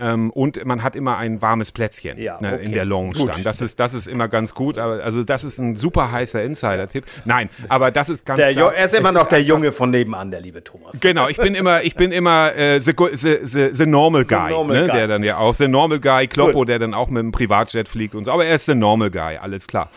ähm, 0.00 0.30
und 0.30 0.64
man 0.64 0.82
hat 0.82 0.96
immer 0.96 1.16
ein 1.18 1.40
warmes 1.42 1.72
Plätzchen 1.72 2.18
Ja, 2.18 2.38
ne, 2.40 2.54
okay. 2.54 2.64
in 2.64 2.72
der 2.72 2.84
Lounge 2.84 3.12
Gut. 3.18 3.28
dann. 3.28 3.42
Das 3.42 3.60
ist, 3.60 3.78
das 3.80 3.94
ist 3.94 4.08
immer 4.08 4.28
ganz 4.28 4.54
gut, 4.54 4.78
aber 4.78 5.02
also 5.04 5.22
das 5.24 5.44
ist 5.44 5.58
ein 5.58 5.76
super 5.76 6.10
heißer 6.10 6.42
Insider-Tipp. 6.42 7.04
Nein, 7.24 7.50
aber 7.68 7.90
das 7.90 8.08
ist 8.08 8.24
ganz 8.26 8.40
der, 8.42 8.52
klar. 8.52 8.70
Jo- 8.72 8.76
er 8.76 8.86
ist 8.86 8.94
immer 8.94 9.08
es 9.10 9.14
noch 9.14 9.26
der 9.28 9.38
einfach- 9.38 9.48
Junge 9.48 9.72
von 9.72 9.90
nebenan, 9.90 10.30
der 10.30 10.40
liebe 10.40 10.64
Thomas. 10.64 10.96
Genau, 11.00 11.28
ich 11.28 11.36
bin 11.36 11.54
immer, 11.54 11.82
ich 11.82 11.94
bin 11.94 12.12
immer 12.12 12.54
äh, 12.56 12.80
the, 12.80 12.92
the, 13.12 13.38
the, 13.42 13.68
the 13.72 13.86
normal 13.86 14.24
guy, 14.24 14.50
normal 14.50 14.80
ne, 14.82 14.86
guy. 14.88 14.96
der 14.96 15.06
dann 15.08 15.22
ja 15.22 15.36
auch, 15.38 15.54
the 15.54 15.68
normal 15.68 16.00
guy, 16.00 16.26
Kloppo, 16.26 16.58
Gut. 16.60 16.68
der 16.68 16.78
dann 16.78 16.94
auch 16.94 17.08
mit 17.08 17.22
dem 17.22 17.32
Privatjet 17.32 17.88
fliegt 17.88 18.14
und 18.14 18.24
so, 18.24 18.32
aber 18.32 18.44
er 18.46 18.54
ist 18.54 18.66
the 18.66 18.74
normal 18.74 19.10
guy, 19.10 19.36
alles 19.36 19.66
klar. 19.66 19.90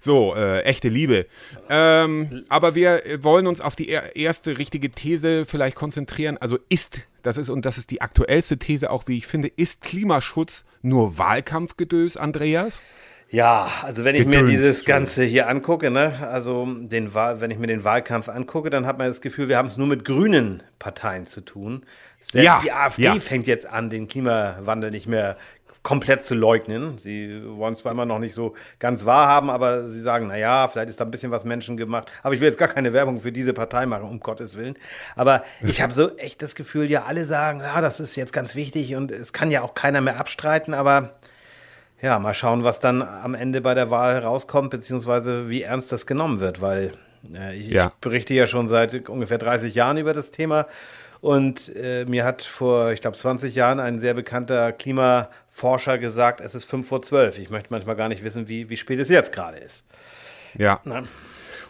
So, 0.00 0.34
äh, 0.34 0.60
echte 0.64 0.88
Liebe. 0.88 1.26
Ähm, 1.70 2.44
aber 2.50 2.74
wir 2.74 3.00
wollen 3.20 3.46
uns 3.46 3.60
auf 3.60 3.74
die 3.74 3.88
er 3.88 4.16
erste 4.16 4.58
richtige 4.58 4.90
These 4.90 5.46
vielleicht 5.46 5.76
konzentrieren. 5.76 6.36
Also 6.38 6.58
ist, 6.68 7.06
das 7.24 7.38
ist, 7.38 7.48
und 7.48 7.64
das 7.64 7.78
ist 7.78 7.90
die 7.90 8.00
aktuellste 8.00 8.58
These 8.58 8.90
auch, 8.90 9.04
wie 9.06 9.16
ich 9.16 9.26
finde, 9.26 9.48
ist 9.48 9.80
Klimaschutz 9.80 10.64
nur 10.82 11.18
Wahlkampfgedös, 11.18 12.16
Andreas? 12.16 12.82
Ja, 13.30 13.68
also 13.82 14.04
wenn 14.04 14.14
ich 14.14 14.26
mir 14.26 14.42
Gedöns, 14.42 14.50
dieses 14.50 14.66
Entschuldigung. 14.78 15.00
Ganze 15.00 15.24
hier 15.24 15.48
angucke, 15.48 15.90
ne, 15.90 16.12
also 16.20 16.66
den 16.66 17.14
Wahl, 17.14 17.40
wenn 17.40 17.50
ich 17.50 17.58
mir 17.58 17.66
den 17.66 17.82
Wahlkampf 17.82 18.28
angucke, 18.28 18.70
dann 18.70 18.86
hat 18.86 18.98
man 18.98 19.08
das 19.08 19.20
Gefühl, 19.20 19.48
wir 19.48 19.56
haben 19.56 19.66
es 19.66 19.76
nur 19.76 19.86
mit 19.86 20.04
grünen 20.04 20.62
Parteien 20.78 21.26
zu 21.26 21.40
tun. 21.40 21.84
Selbst 22.20 22.44
Ja, 22.44 22.60
die 22.62 22.70
AfD 22.70 23.02
ja. 23.02 23.14
fängt 23.20 23.46
jetzt 23.46 23.66
an, 23.66 23.90
den 23.90 24.06
Klimawandel 24.06 24.90
nicht 24.90 25.06
mehr 25.06 25.36
komplett 25.84 26.24
zu 26.24 26.34
leugnen. 26.34 26.98
Sie 26.98 27.42
wollen 27.44 27.74
es 27.74 27.80
zwar 27.80 27.92
immer 27.92 28.06
noch 28.06 28.18
nicht 28.18 28.34
so 28.34 28.54
ganz 28.80 29.04
wahrhaben, 29.04 29.50
aber 29.50 29.90
sie 29.90 30.00
sagen, 30.00 30.26
na 30.26 30.36
ja, 30.36 30.66
vielleicht 30.66 30.88
ist 30.88 30.98
da 30.98 31.04
ein 31.04 31.10
bisschen 31.10 31.30
was 31.30 31.44
Menschen 31.44 31.76
gemacht. 31.76 32.10
Aber 32.24 32.34
ich 32.34 32.40
will 32.40 32.48
jetzt 32.48 32.58
gar 32.58 32.68
keine 32.68 32.92
Werbung 32.92 33.20
für 33.20 33.30
diese 33.30 33.52
Partei 33.52 33.86
machen, 33.86 34.04
um 34.04 34.18
Gottes 34.18 34.56
Willen. 34.56 34.76
Aber 35.14 35.44
ich 35.62 35.82
habe 35.82 35.92
so 35.92 36.16
echt 36.16 36.42
das 36.42 36.54
Gefühl, 36.56 36.90
ja, 36.90 37.04
alle 37.04 37.26
sagen, 37.26 37.60
ja, 37.60 37.80
das 37.80 38.00
ist 38.00 38.16
jetzt 38.16 38.32
ganz 38.32 38.56
wichtig 38.56 38.96
und 38.96 39.12
es 39.12 39.32
kann 39.32 39.50
ja 39.50 39.62
auch 39.62 39.74
keiner 39.74 40.00
mehr 40.00 40.18
abstreiten, 40.18 40.72
aber 40.74 41.10
ja, 42.00 42.18
mal 42.18 42.34
schauen, 42.34 42.64
was 42.64 42.80
dann 42.80 43.02
am 43.02 43.34
Ende 43.34 43.60
bei 43.60 43.74
der 43.74 43.90
Wahl 43.90 44.14
herauskommt, 44.14 44.70
beziehungsweise 44.70 45.48
wie 45.48 45.62
ernst 45.62 45.92
das 45.92 46.06
genommen 46.06 46.40
wird, 46.40 46.60
weil 46.60 46.92
äh, 47.34 47.56
ich, 47.56 47.68
ja. 47.68 47.88
ich, 47.88 47.94
berichte 47.94 48.32
ja 48.32 48.46
schon 48.46 48.68
seit 48.68 49.08
ungefähr 49.08 49.38
30 49.38 49.74
Jahren 49.74 49.98
über 49.98 50.14
das 50.14 50.30
Thema. 50.30 50.66
Und 51.20 51.74
äh, 51.74 52.04
mir 52.04 52.26
hat 52.26 52.42
vor, 52.42 52.92
ich 52.92 53.00
glaube, 53.00 53.16
20 53.16 53.54
Jahren 53.54 53.80
ein 53.80 53.98
sehr 53.98 54.12
bekannter 54.12 54.72
Klimaforscher 55.54 55.98
gesagt, 55.98 56.40
es 56.40 56.54
ist 56.54 56.64
5 56.64 56.86
vor 56.86 57.02
12. 57.02 57.38
Ich 57.38 57.50
möchte 57.50 57.68
manchmal 57.70 57.96
gar 57.96 58.08
nicht 58.08 58.24
wissen, 58.24 58.48
wie, 58.48 58.68
wie 58.68 58.76
spät 58.76 58.98
es 58.98 59.08
jetzt 59.08 59.32
gerade 59.32 59.58
ist. 59.58 59.84
Ja. 60.58 60.80
Na? 60.84 61.04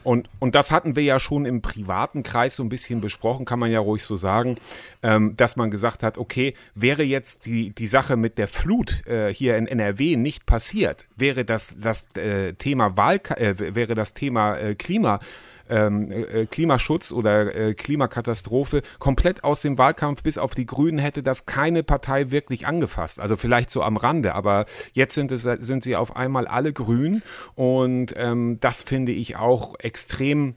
Und, 0.02 0.28
und 0.38 0.54
das 0.54 0.70
hatten 0.70 0.96
wir 0.96 1.02
ja 1.02 1.18
schon 1.18 1.46
im 1.46 1.62
privaten 1.62 2.22
Kreis 2.22 2.56
so 2.56 2.62
ein 2.62 2.68
bisschen 2.68 3.00
besprochen, 3.00 3.46
kann 3.46 3.58
man 3.58 3.70
ja 3.70 3.80
ruhig 3.80 4.02
so 4.02 4.16
sagen, 4.16 4.56
ähm, 5.02 5.34
dass 5.36 5.56
man 5.56 5.70
gesagt 5.70 6.02
hat, 6.02 6.18
okay, 6.18 6.54
wäre 6.74 7.02
jetzt 7.02 7.46
die, 7.46 7.70
die 7.70 7.86
Sache 7.86 8.16
mit 8.16 8.36
der 8.36 8.48
Flut 8.48 9.06
äh, 9.06 9.32
hier 9.32 9.56
in 9.56 9.66
NRW 9.66 10.16
nicht 10.16 10.44
passiert, 10.44 11.06
wäre 11.16 11.46
das, 11.46 11.78
das 11.80 12.14
äh, 12.18 12.52
Thema 12.52 12.98
Wahl, 12.98 13.18
äh, 13.36 13.54
wäre 13.74 13.94
das 13.94 14.12
Thema 14.12 14.58
äh, 14.58 14.74
Klima 14.74 15.20
ähm, 15.68 16.10
äh, 16.10 16.46
Klimaschutz 16.46 17.12
oder 17.12 17.54
äh, 17.54 17.74
Klimakatastrophe 17.74 18.82
komplett 18.98 19.44
aus 19.44 19.62
dem 19.62 19.78
Wahlkampf 19.78 20.22
bis 20.22 20.38
auf 20.38 20.54
die 20.54 20.66
Grünen 20.66 20.98
hätte 20.98 21.22
das 21.22 21.46
keine 21.46 21.82
Partei 21.82 22.30
wirklich 22.30 22.66
angefasst. 22.66 23.20
Also 23.20 23.36
vielleicht 23.36 23.70
so 23.70 23.82
am 23.82 23.96
Rande, 23.96 24.34
aber 24.34 24.66
jetzt 24.92 25.14
sind, 25.14 25.32
es, 25.32 25.42
sind 25.42 25.84
sie 25.84 25.96
auf 25.96 26.16
einmal 26.16 26.46
alle 26.46 26.72
grün 26.72 27.22
und 27.54 28.14
ähm, 28.16 28.58
das 28.60 28.82
finde 28.82 29.12
ich 29.12 29.36
auch 29.36 29.74
extrem 29.78 30.54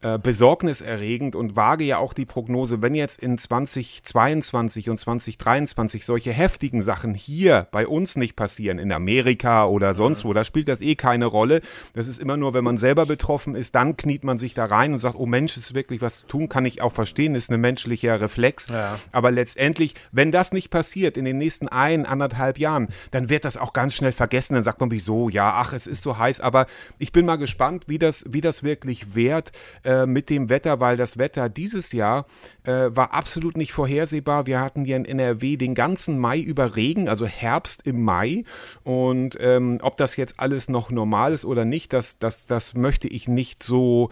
äh, 0.00 0.16
besorgniserregend 0.16 1.34
und 1.34 1.56
wage 1.56 1.82
ja 1.82 1.98
auch 1.98 2.12
die 2.12 2.24
Prognose, 2.24 2.82
wenn 2.82 2.94
jetzt 2.94 3.20
in 3.20 3.36
2022 3.36 4.90
und 4.90 4.98
2023 4.98 6.04
solche 6.04 6.30
heftigen 6.32 6.82
Sachen 6.82 7.14
hier 7.14 7.66
bei 7.72 7.84
uns 7.84 8.14
nicht 8.14 8.36
passieren, 8.36 8.78
in 8.78 8.92
Amerika 8.92 9.66
oder 9.66 9.96
sonst 9.96 10.24
wo, 10.24 10.32
da 10.32 10.44
spielt 10.44 10.68
das 10.68 10.82
eh 10.82 10.94
keine 10.94 11.26
Rolle. 11.26 11.62
Das 11.94 12.06
ist 12.06 12.20
immer 12.20 12.36
nur, 12.36 12.54
wenn 12.54 12.62
man 12.62 12.78
selber 12.78 13.06
betroffen 13.06 13.56
ist, 13.56 13.74
dann 13.74 13.96
kniet 13.96 14.22
man 14.22 14.38
sich 14.38 14.54
da 14.54 14.66
rein 14.66 14.92
und 14.92 15.00
sagt, 15.00 15.16
oh 15.16 15.26
Mensch, 15.26 15.56
ist 15.56 15.74
wirklich 15.74 16.00
was 16.00 16.20
zu 16.20 16.26
tun, 16.26 16.48
kann 16.48 16.64
ich 16.64 16.80
auch 16.80 16.92
verstehen, 16.92 17.34
ist 17.34 17.50
ein 17.50 17.60
menschlicher 17.60 18.20
Reflex. 18.20 18.68
Ja. 18.68 19.00
Aber 19.10 19.32
letztendlich, 19.32 19.94
wenn 20.12 20.30
das 20.30 20.52
nicht 20.52 20.70
passiert 20.70 21.16
in 21.16 21.24
den 21.24 21.38
nächsten 21.38 21.66
ein, 21.66 22.06
anderthalb 22.06 22.58
Jahren, 22.58 22.86
dann 23.10 23.30
wird 23.30 23.44
das 23.44 23.56
auch 23.56 23.72
ganz 23.72 23.94
schnell 23.94 24.12
vergessen. 24.12 24.54
Dann 24.54 24.62
sagt 24.62 24.78
man, 24.78 24.92
wieso, 24.92 25.28
ja, 25.28 25.54
ach, 25.54 25.72
es 25.72 25.88
ist 25.88 26.02
so 26.02 26.18
heiß. 26.18 26.40
Aber 26.40 26.66
ich 26.98 27.10
bin 27.10 27.26
mal 27.26 27.34
gespannt, 27.34 27.84
wie 27.88 27.98
das, 27.98 28.24
wie 28.28 28.40
das 28.40 28.62
wirklich 28.62 29.16
wird 29.16 29.50
äh, 29.88 30.04
mit 30.04 30.28
dem 30.28 30.50
Wetter, 30.50 30.80
weil 30.80 30.98
das 30.98 31.16
Wetter 31.16 31.48
dieses 31.48 31.92
Jahr 31.92 32.26
äh, 32.64 32.90
war 32.90 33.14
absolut 33.14 33.56
nicht 33.56 33.72
vorhersehbar. 33.72 34.46
Wir 34.46 34.60
hatten 34.60 34.84
hier 34.84 34.96
in 34.96 35.06
NRW 35.06 35.56
den 35.56 35.74
ganzen 35.74 36.18
Mai 36.18 36.40
über 36.40 36.76
Regen, 36.76 37.08
also 37.08 37.24
Herbst 37.24 37.86
im 37.86 38.02
Mai. 38.02 38.44
Und 38.84 39.38
ähm, 39.40 39.78
ob 39.80 39.96
das 39.96 40.16
jetzt 40.16 40.40
alles 40.40 40.68
noch 40.68 40.90
normal 40.90 41.32
ist 41.32 41.46
oder 41.46 41.64
nicht, 41.64 41.94
das, 41.94 42.18
das, 42.18 42.46
das 42.46 42.74
möchte 42.74 43.08
ich 43.08 43.28
nicht 43.28 43.62
so 43.62 44.10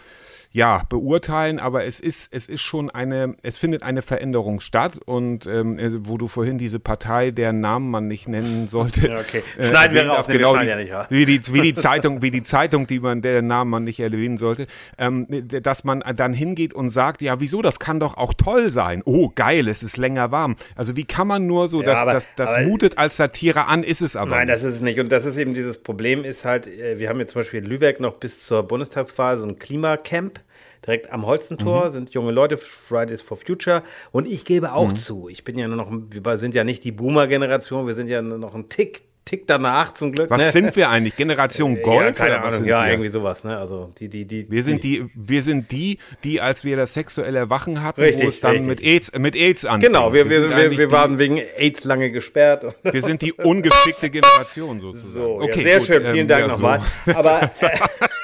ja, 0.57 0.85
beurteilen, 0.89 1.59
aber 1.59 1.85
es 1.85 2.01
ist, 2.01 2.33
es 2.33 2.49
ist 2.49 2.63
schon 2.63 2.89
eine, 2.89 3.37
es 3.43 3.59
findet 3.59 3.83
eine 3.83 4.01
Veränderung 4.01 4.61
statt 4.61 4.99
und 5.05 5.47
ähm, 5.47 5.79
äh, 5.79 6.07
wo 6.07 6.17
du 6.17 6.29
vorhin 6.29 6.57
diese 6.57 6.81
Partei, 6.81 7.31
deren 7.31 7.61
Namen 7.61 7.91
man 7.91 8.09
nicht 8.09 8.27
nennen 8.27 8.67
sollte. 8.67 9.07
Ja, 9.07 9.19
okay. 9.19 9.43
Äh, 9.59 9.69
schneiden 9.69 9.95
wir 9.95 10.09
raus, 10.09 10.27
genau 10.27 10.55
wir 10.55 10.63
die, 10.63 10.67
ja 10.67 10.77
nicht. 10.77 11.11
Wie, 11.11 11.27
die, 11.27 11.53
wie 11.53 11.61
die 11.61 11.75
Zeitung, 11.75 12.23
wie 12.23 12.31
die 12.31 12.43
Zeitung, 12.43 12.87
die 12.87 13.01
man, 13.01 13.21
deren 13.21 13.47
Namen 13.47 13.71
man 13.71 13.85
nicht 13.85 14.01
erwähnen 14.01 14.39
sollte, 14.39 14.67
ähm, 14.97 15.27
dass 15.29 15.85
man 15.85 16.03
dann 16.17 16.33
hingeht 16.33 16.73
und 16.73 16.89
sagt, 16.89 17.21
ja, 17.21 17.39
wieso, 17.39 17.61
das 17.61 17.79
kann 17.79 18.01
doch 18.01 18.17
auch 18.17 18.33
toll 18.33 18.71
sein. 18.71 19.03
Oh, 19.05 19.31
geil, 19.35 19.69
es 19.69 19.83
ist 19.83 19.99
länger 19.99 20.31
warm. 20.31 20.57
Also 20.75 20.97
wie 20.97 21.05
kann 21.05 21.29
man 21.29 21.47
nur 21.47 21.69
so, 21.69 21.81
ja, 21.83 21.87
das, 21.87 21.99
aber, 21.99 22.13
das, 22.13 22.31
das 22.35 22.55
aber, 22.55 22.65
mutet 22.65 22.97
als 22.97 23.19
Satire 23.19 23.67
an, 23.67 23.83
ist 23.83 24.01
es 24.01 24.17
aber. 24.17 24.31
Nein, 24.31 24.47
nicht. 24.47 24.57
das 24.57 24.63
ist 24.63 24.77
es 24.77 24.81
nicht. 24.81 25.01
Und 25.01 25.13
das 25.13 25.27
ist 25.27 25.37
eben 25.37 25.53
dieses 25.53 25.77
Problem, 25.77 26.25
ist 26.25 26.47
halt, 26.47 26.67
äh, 26.67 26.99
wir 26.99 27.11
haben 27.11 27.21
jetzt 27.21 27.33
zum 27.33 27.43
Beispiel 27.43 27.63
in 27.63 27.67
Lübeck 27.67 28.01
noch 28.01 28.15
bis 28.15 28.47
zur 28.47 28.63
Bundestagswahl 28.63 29.37
so 29.37 29.45
ein 29.45 29.59
Klimacamp 29.59 30.46
direkt 30.85 31.13
am 31.13 31.27
Holzentor, 31.27 31.87
mhm. 31.87 31.91
sind 31.91 32.11
junge 32.11 32.33
Leute, 32.33 32.57
Fridays 32.57 33.23
for 33.23 33.37
Future. 33.37 33.83
Und 34.13 34.27
ich 34.27 34.45
gebe 34.45 34.73
auch 34.73 34.91
mhm. 34.91 34.97
zu, 34.97 35.29
ich 35.29 35.45
bin 35.45 35.59
ja 35.59 35.69
nur 35.69 35.77
noch, 35.77 35.91
wir 35.91 36.39
sind 36.39 36.55
ja 36.55 36.65
nicht 36.65 36.85
die 36.85 36.93
Boomer-Generation, 36.93 37.87
wir 37.87 37.95
sind 37.95 38.09
ja 38.09 38.23
noch 38.23 38.55
ein 38.55 38.69
Tick, 38.69 39.03
Tick 39.27 39.49
danach 39.49 39.93
zum 39.93 40.13
Glück. 40.13 40.31
Was 40.31 40.41
ne? 40.41 40.51
sind 40.53 40.77
wir 40.77 40.89
eigentlich? 40.89 41.17
Generation 41.17 41.83
Golf? 41.83 42.17
Ja, 42.21 42.43
Ahnung. 42.43 42.65
Ja, 42.65 42.85
wir? 42.85 42.93
irgendwie 42.93 43.09
sowas. 43.09 43.43
Ne? 43.43 43.59
Also 43.59 43.93
die, 43.99 44.09
die, 44.09 44.25
die. 44.25 44.49
Wir 44.49 44.63
sind 44.63 44.85
die, 44.85 45.05
wir 45.17 45.43
sind 45.43 45.73
die, 45.73 45.99
die, 46.23 46.41
als 46.41 46.65
wir 46.65 46.77
das 46.77 46.95
sexuelle 46.95 47.37
Erwachen 47.37 47.83
hatten, 47.83 48.01
richtig, 48.01 48.25
wo 48.25 48.29
es 48.29 48.41
dann 48.41 48.53
richtig. 48.53 48.69
mit 48.69 48.81
AIDS, 48.83 49.13
mit 49.19 49.35
AIDS 49.35 49.65
anfing. 49.65 49.89
Genau, 49.89 50.13
wir, 50.13 50.31
wir, 50.31 50.49
wir, 50.49 50.71
wir, 50.71 50.79
wir 50.79 50.91
waren 50.93 51.19
wegen 51.19 51.39
AIDS 51.39 51.83
lange 51.83 52.13
gesperrt. 52.13 52.77
Wir 52.85 53.03
sind 53.03 53.21
die 53.21 53.33
ungeschickte 53.33 54.11
Generation 54.11 54.79
sozusagen. 54.79 55.13
So, 55.13 55.41
okay, 55.41 55.63
ja, 55.63 55.65
sehr 55.65 55.79
gut, 55.79 55.87
schön. 55.87 56.03
Vielen 56.03 56.17
ähm, 56.19 56.29
Dank 56.29 56.41
ja, 56.43 56.47
nochmal. 56.47 56.81
So. 57.05 57.13
Aber 57.13 57.43
äh, 57.43 57.49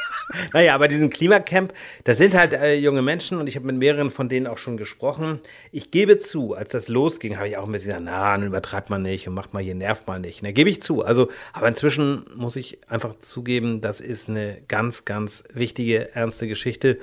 naja, 0.52 0.74
aber 0.74 0.88
diesem 0.88 1.10
Klimacamp, 1.10 1.72
das 2.04 2.18
sind 2.18 2.36
halt 2.36 2.52
äh, 2.52 2.74
junge 2.74 3.02
Menschen 3.02 3.38
und 3.38 3.48
ich 3.48 3.56
habe 3.56 3.66
mit 3.66 3.76
mehreren 3.76 4.10
von 4.10 4.28
denen 4.28 4.46
auch 4.46 4.58
schon 4.58 4.76
gesprochen. 4.76 5.40
Ich 5.70 5.90
gebe 5.90 6.18
zu, 6.18 6.54
als 6.54 6.72
das 6.72 6.88
losging, 6.88 7.36
habe 7.36 7.48
ich 7.48 7.56
auch 7.56 7.66
ein 7.66 7.72
bisschen 7.72 7.88
gesagt, 7.88 8.04
na, 8.04 8.32
dann 8.32 8.46
übertreibt 8.46 8.90
man 8.90 9.02
nicht 9.02 9.28
und 9.28 9.34
macht 9.34 9.54
mal 9.54 9.62
hier, 9.62 9.74
nervt 9.74 10.06
mal 10.06 10.20
nicht. 10.20 10.42
Ne, 10.42 10.52
gebe 10.52 10.70
ich 10.70 10.82
zu. 10.82 11.04
Also, 11.04 11.28
aber 11.52 11.68
inzwischen 11.68 12.26
muss 12.34 12.56
ich 12.56 12.78
einfach 12.88 13.18
zugeben, 13.18 13.80
das 13.80 14.00
ist 14.00 14.28
eine 14.28 14.58
ganz, 14.68 15.04
ganz 15.04 15.44
wichtige, 15.52 16.14
ernste 16.14 16.48
Geschichte. 16.48 16.98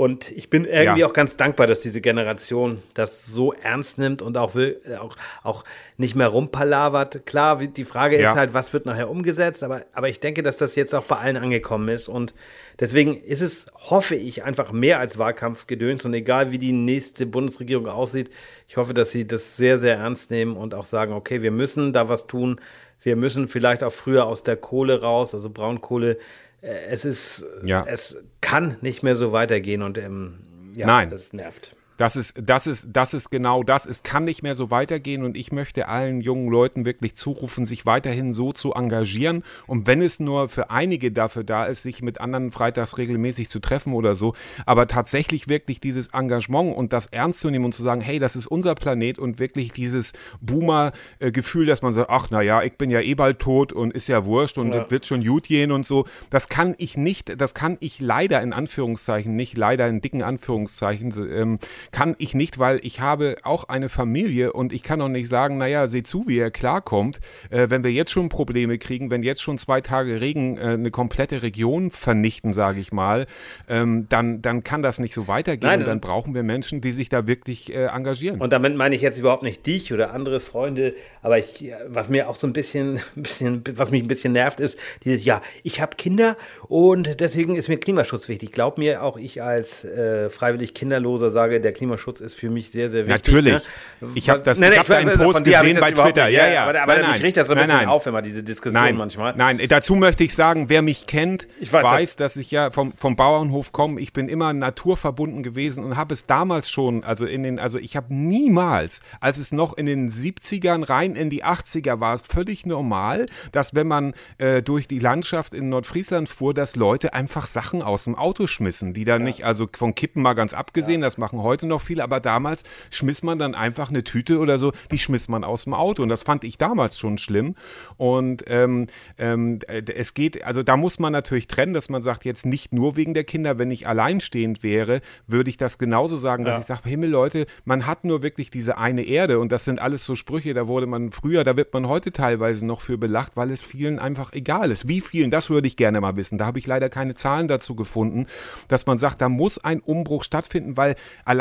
Und 0.00 0.30
ich 0.30 0.48
bin 0.48 0.64
irgendwie 0.64 1.00
ja. 1.00 1.06
auch 1.06 1.12
ganz 1.12 1.36
dankbar, 1.36 1.66
dass 1.66 1.80
diese 1.80 2.00
Generation 2.00 2.82
das 2.94 3.26
so 3.26 3.52
ernst 3.52 3.98
nimmt 3.98 4.22
und 4.22 4.38
auch, 4.38 4.54
will, 4.54 4.80
äh, 4.86 4.96
auch, 4.96 5.14
auch 5.42 5.62
nicht 5.98 6.14
mehr 6.14 6.28
rumpalavert. 6.28 7.26
Klar, 7.26 7.58
die 7.58 7.84
Frage 7.84 8.18
ja. 8.18 8.30
ist 8.30 8.38
halt, 8.38 8.54
was 8.54 8.72
wird 8.72 8.86
nachher 8.86 9.10
umgesetzt, 9.10 9.62
aber, 9.62 9.84
aber 9.92 10.08
ich 10.08 10.18
denke, 10.18 10.42
dass 10.42 10.56
das 10.56 10.74
jetzt 10.74 10.94
auch 10.94 11.02
bei 11.02 11.16
allen 11.16 11.36
angekommen 11.36 11.88
ist. 11.88 12.08
Und 12.08 12.32
deswegen 12.80 13.22
ist 13.22 13.42
es, 13.42 13.66
hoffe 13.74 14.16
ich, 14.16 14.42
einfach 14.42 14.72
mehr 14.72 14.98
als 14.98 15.18
Wahlkampfgedöns. 15.18 16.04
Und 16.04 16.14
egal 16.14 16.50
wie 16.50 16.58
die 16.58 16.72
nächste 16.72 17.26
Bundesregierung 17.26 17.86
aussieht, 17.86 18.30
ich 18.66 18.76
hoffe, 18.76 18.94
dass 18.94 19.12
sie 19.12 19.26
das 19.26 19.56
sehr, 19.56 19.78
sehr 19.78 19.96
ernst 19.96 20.30
nehmen 20.30 20.56
und 20.56 20.74
auch 20.74 20.84
sagen, 20.84 21.12
okay, 21.12 21.42
wir 21.42 21.52
müssen 21.52 21.92
da 21.92 22.08
was 22.08 22.26
tun. 22.26 22.60
Wir 23.02 23.16
müssen 23.16 23.46
vielleicht 23.48 23.82
auch 23.82 23.92
früher 23.92 24.26
aus 24.26 24.42
der 24.42 24.56
Kohle 24.56 25.00
raus, 25.00 25.34
also 25.34 25.48
Braunkohle 25.50 26.18
äh, 26.62 26.86
es 26.88 27.04
ist, 27.04 27.46
ja. 27.64 27.84
es 27.86 28.16
kann 28.40 28.76
nicht 28.80 29.02
mehr 29.02 29.16
so 29.16 29.32
weitergehen 29.32 29.82
und 29.82 29.98
ähm, 29.98 30.40
ja, 30.74 30.86
Nein. 30.86 31.10
das 31.10 31.32
nervt. 31.32 31.74
Das 32.00 32.16
ist, 32.16 32.40
das 32.42 32.66
ist, 32.66 32.88
das 32.94 33.12
ist 33.12 33.28
genau 33.30 33.62
das. 33.62 33.84
Es 33.84 34.02
kann 34.02 34.24
nicht 34.24 34.42
mehr 34.42 34.54
so 34.54 34.70
weitergehen 34.70 35.22
und 35.22 35.36
ich 35.36 35.52
möchte 35.52 35.86
allen 35.86 36.22
jungen 36.22 36.48
Leuten 36.48 36.86
wirklich 36.86 37.14
zurufen, 37.14 37.66
sich 37.66 37.84
weiterhin 37.84 38.32
so 38.32 38.54
zu 38.54 38.72
engagieren. 38.72 39.44
Und 39.66 39.86
wenn 39.86 40.00
es 40.00 40.18
nur 40.18 40.48
für 40.48 40.70
einige 40.70 41.12
dafür 41.12 41.44
da 41.44 41.66
ist, 41.66 41.82
sich 41.82 42.00
mit 42.00 42.18
anderen 42.18 42.52
freitags 42.52 42.96
regelmäßig 42.96 43.50
zu 43.50 43.60
treffen 43.60 43.92
oder 43.92 44.14
so, 44.14 44.32
aber 44.64 44.86
tatsächlich 44.86 45.48
wirklich 45.48 45.78
dieses 45.78 46.06
Engagement 46.14 46.74
und 46.74 46.94
das 46.94 47.06
ernst 47.08 47.40
zu 47.40 47.50
nehmen 47.50 47.66
und 47.66 47.74
zu 47.74 47.82
sagen, 47.82 48.00
hey, 48.00 48.18
das 48.18 48.34
ist 48.34 48.46
unser 48.46 48.74
Planet 48.76 49.18
und 49.18 49.38
wirklich 49.38 49.70
dieses 49.70 50.14
Boomer-Gefühl, 50.40 51.66
dass 51.66 51.82
man 51.82 51.92
sagt, 51.92 52.08
ach, 52.08 52.30
naja, 52.30 52.62
ich 52.62 52.78
bin 52.78 52.88
ja 52.88 53.00
eh 53.00 53.14
bald 53.14 53.40
tot 53.40 53.74
und 53.74 53.92
ist 53.92 54.08
ja 54.08 54.24
wurscht 54.24 54.56
und 54.56 54.72
ja. 54.72 54.80
das 54.80 54.90
wird 54.90 55.04
schon 55.04 55.22
gut 55.22 55.48
gehen 55.48 55.70
und 55.70 55.86
so. 55.86 56.06
Das 56.30 56.48
kann 56.48 56.74
ich 56.78 56.96
nicht, 56.96 57.38
das 57.38 57.52
kann 57.52 57.76
ich 57.80 58.00
leider 58.00 58.40
in 58.40 58.54
Anführungszeichen, 58.54 59.36
nicht 59.36 59.58
leider 59.58 59.86
in 59.86 60.00
dicken 60.00 60.22
Anführungszeichen, 60.22 61.12
ähm, 61.30 61.58
kann 61.92 62.14
ich 62.18 62.34
nicht, 62.34 62.58
weil 62.58 62.80
ich 62.82 63.00
habe 63.00 63.36
auch 63.42 63.64
eine 63.64 63.88
Familie 63.88 64.52
und 64.52 64.72
ich 64.72 64.82
kann 64.82 65.00
auch 65.00 65.08
nicht 65.08 65.28
sagen, 65.28 65.58
naja, 65.58 65.88
seht 65.88 66.06
zu, 66.06 66.24
wie 66.26 66.38
er 66.38 66.50
klarkommt, 66.50 67.20
äh, 67.50 67.68
wenn 67.70 67.84
wir 67.84 67.90
jetzt 67.90 68.10
schon 68.10 68.28
Probleme 68.28 68.78
kriegen, 68.78 69.10
wenn 69.10 69.22
jetzt 69.22 69.42
schon 69.42 69.58
zwei 69.58 69.80
Tage 69.80 70.20
Regen 70.20 70.56
äh, 70.56 70.60
eine 70.60 70.90
komplette 70.90 71.42
Region 71.42 71.90
vernichten, 71.90 72.52
sage 72.54 72.80
ich 72.80 72.92
mal, 72.92 73.26
ähm, 73.68 74.06
dann, 74.08 74.42
dann 74.42 74.62
kann 74.64 74.82
das 74.82 74.98
nicht 74.98 75.14
so 75.14 75.28
weitergehen 75.28 75.68
Nein, 75.68 75.80
und 75.80 75.86
dann 75.86 76.00
brauchen 76.00 76.34
wir 76.34 76.42
Menschen, 76.42 76.80
die 76.80 76.92
sich 76.92 77.08
da 77.08 77.26
wirklich 77.26 77.72
äh, 77.72 77.86
engagieren. 77.86 78.40
Und 78.40 78.52
damit 78.52 78.76
meine 78.76 78.94
ich 78.94 79.02
jetzt 79.02 79.18
überhaupt 79.18 79.42
nicht 79.42 79.66
dich 79.66 79.92
oder 79.92 80.12
andere 80.12 80.40
Freunde, 80.40 80.94
aber 81.22 81.38
ich, 81.38 81.72
was 81.86 82.08
mir 82.08 82.28
auch 82.28 82.36
so 82.36 82.46
ein 82.46 82.52
bisschen, 82.52 83.00
bisschen 83.14 83.64
was 83.74 83.90
mich 83.90 84.02
ein 84.02 84.08
bisschen 84.08 84.32
nervt, 84.32 84.60
ist 84.60 84.78
dieses, 85.04 85.24
ja, 85.24 85.42
ich 85.62 85.80
habe 85.80 85.96
Kinder 85.96 86.36
und 86.68 87.20
deswegen 87.20 87.56
ist 87.56 87.68
mir 87.68 87.78
Klimaschutz 87.78 88.28
wichtig. 88.28 88.52
Glaub 88.52 88.78
mir, 88.78 89.02
auch 89.02 89.16
ich 89.16 89.42
als 89.42 89.84
äh, 89.84 90.30
freiwillig 90.30 90.74
Kinderloser 90.74 91.30
sage, 91.30 91.60
der 91.60 91.72
Klimaschutz 91.80 92.20
ist 92.20 92.34
für 92.34 92.50
mich 92.50 92.70
sehr, 92.70 92.90
sehr 92.90 93.06
wichtig. 93.06 93.32
Natürlich. 93.32 93.62
Ne? 94.02 94.08
Ich 94.14 94.28
habe 94.28 94.40
das, 94.40 94.58
nein, 94.58 94.72
ich 94.72 94.78
hab 94.78 94.90
einen 94.90 95.16
Post 95.16 95.44
gesehen 95.44 95.80
bei 95.80 95.92
Twitter. 95.92 96.26
Nicht, 96.26 96.36
ja, 96.36 96.46
ja. 96.46 96.64
Aber, 96.64 96.82
aber 96.82 96.98
nein, 96.98 97.14
ich 97.16 97.22
riecht 97.22 97.38
das 97.38 97.46
so 97.46 97.54
ein 97.54 97.58
bisschen 97.58 97.74
nein, 97.74 97.88
auf, 97.88 98.04
immer 98.04 98.20
diese 98.20 98.42
Diskussion 98.42 98.82
nein, 98.82 98.96
manchmal. 98.96 99.34
Nein, 99.34 99.58
dazu 99.66 99.94
möchte 99.94 100.22
ich 100.22 100.34
sagen, 100.34 100.68
wer 100.68 100.82
mich 100.82 101.06
kennt, 101.06 101.48
ich 101.58 101.72
weiß, 101.72 101.82
weiß 101.82 102.16
dass 102.16 102.36
ich 102.36 102.50
ja 102.50 102.70
vom, 102.70 102.92
vom 102.98 103.16
Bauernhof 103.16 103.72
komme. 103.72 103.98
Ich 103.98 104.12
bin 104.12 104.28
immer 104.28 104.52
naturverbunden 104.52 105.42
gewesen 105.42 105.82
und 105.82 105.96
habe 105.96 106.12
es 106.12 106.26
damals 106.26 106.70
schon, 106.70 107.02
also 107.02 107.24
in 107.24 107.44
den, 107.44 107.58
also 107.58 107.78
ich 107.78 107.96
habe 107.96 108.14
niemals, 108.14 109.00
als 109.18 109.38
es 109.38 109.50
noch 109.50 109.78
in 109.78 109.86
den 109.86 110.10
70ern 110.10 110.86
rein 110.86 111.16
in 111.16 111.30
die 111.30 111.46
80er 111.46 111.98
war, 111.98 112.14
es 112.14 112.22
völlig 112.22 112.66
normal, 112.66 113.24
dass 113.52 113.74
wenn 113.74 113.86
man 113.86 114.12
äh, 114.36 114.60
durch 114.60 114.86
die 114.86 114.98
Landschaft 114.98 115.54
in 115.54 115.70
Nordfriesland 115.70 116.28
fuhr, 116.28 116.52
dass 116.52 116.76
Leute 116.76 117.14
einfach 117.14 117.46
Sachen 117.46 117.82
aus 117.82 118.04
dem 118.04 118.16
Auto 118.16 118.48
schmissen, 118.48 118.92
die 118.92 119.04
dann 119.04 119.22
ja. 119.22 119.28
nicht, 119.28 119.44
also 119.46 119.66
von 119.74 119.94
Kippen 119.94 120.20
mal 120.20 120.34
ganz 120.34 120.52
abgesehen, 120.52 121.00
ja. 121.00 121.06
das 121.06 121.16
machen 121.16 121.42
heute 121.42 121.59
heute 121.60 121.66
noch 121.66 121.82
viel, 121.82 122.00
aber 122.00 122.20
damals 122.20 122.62
schmiss 122.90 123.22
man 123.22 123.38
dann 123.38 123.54
einfach 123.54 123.90
eine 123.90 124.02
Tüte 124.02 124.38
oder 124.38 124.58
so, 124.58 124.72
die 124.90 124.98
schmiss 124.98 125.28
man 125.28 125.44
aus 125.44 125.64
dem 125.64 125.74
Auto. 125.74 126.02
Und 126.02 126.08
das 126.08 126.22
fand 126.22 126.44
ich 126.44 126.56
damals 126.58 126.98
schon 126.98 127.18
schlimm. 127.18 127.54
Und 127.96 128.44
ähm, 128.46 128.86
ähm, 129.18 129.58
es 129.68 130.14
geht, 130.14 130.44
also 130.44 130.62
da 130.62 130.76
muss 130.76 130.98
man 130.98 131.12
natürlich 131.12 131.46
trennen, 131.48 131.74
dass 131.74 131.88
man 131.90 132.02
sagt, 132.02 132.24
jetzt 132.24 132.46
nicht 132.46 132.72
nur 132.72 132.96
wegen 132.96 133.12
der 133.14 133.24
Kinder, 133.24 133.58
wenn 133.58 133.70
ich 133.70 133.86
alleinstehend 133.86 134.62
wäre, 134.62 135.00
würde 135.26 135.50
ich 135.50 135.56
das 135.58 135.76
genauso 135.78 136.16
sagen, 136.16 136.44
dass 136.44 136.54
Ja. 136.54 136.60
ich 136.60 136.66
sage, 136.66 136.88
Himmel, 136.88 137.10
Leute, 137.10 137.46
man 137.64 137.86
hat 137.86 138.04
nur 138.04 138.22
wirklich 138.22 138.50
diese 138.50 138.78
eine 138.78 139.02
Erde 139.02 139.38
und 139.38 139.52
das 139.52 139.64
sind 139.64 139.80
alles 139.80 140.04
so 140.04 140.14
Sprüche, 140.14 140.54
da 140.54 140.66
wurde 140.66 140.86
man 140.86 141.10
früher, 141.10 141.44
da 141.44 141.56
wird 141.56 141.72
man 141.74 141.88
heute 141.88 142.12
teilweise 142.12 142.64
noch 142.64 142.80
für 142.80 142.96
belacht, 142.96 143.36
weil 143.36 143.50
es 143.50 143.60
vielen 143.62 143.98
einfach 143.98 144.32
egal 144.32 144.70
ist. 144.70 144.88
Wie 144.88 145.00
vielen, 145.02 145.30
das 145.30 145.50
würde 145.50 145.66
ich 145.68 145.76
gerne 145.76 146.00
mal 146.00 146.16
wissen. 146.16 146.38
Da 146.38 146.46
habe 146.46 146.58
ich 146.58 146.66
leider 146.66 146.88
keine 146.88 147.14
Zahlen 147.14 147.48
dazu 147.48 147.74
gefunden, 147.74 148.26
dass 148.68 148.86
man 148.86 148.98
sagt, 148.98 149.20
da 149.20 149.28
muss 149.28 149.58
ein 149.58 149.80
Umbruch 149.80 150.24
stattfinden, 150.24 150.76
weil 150.76 150.94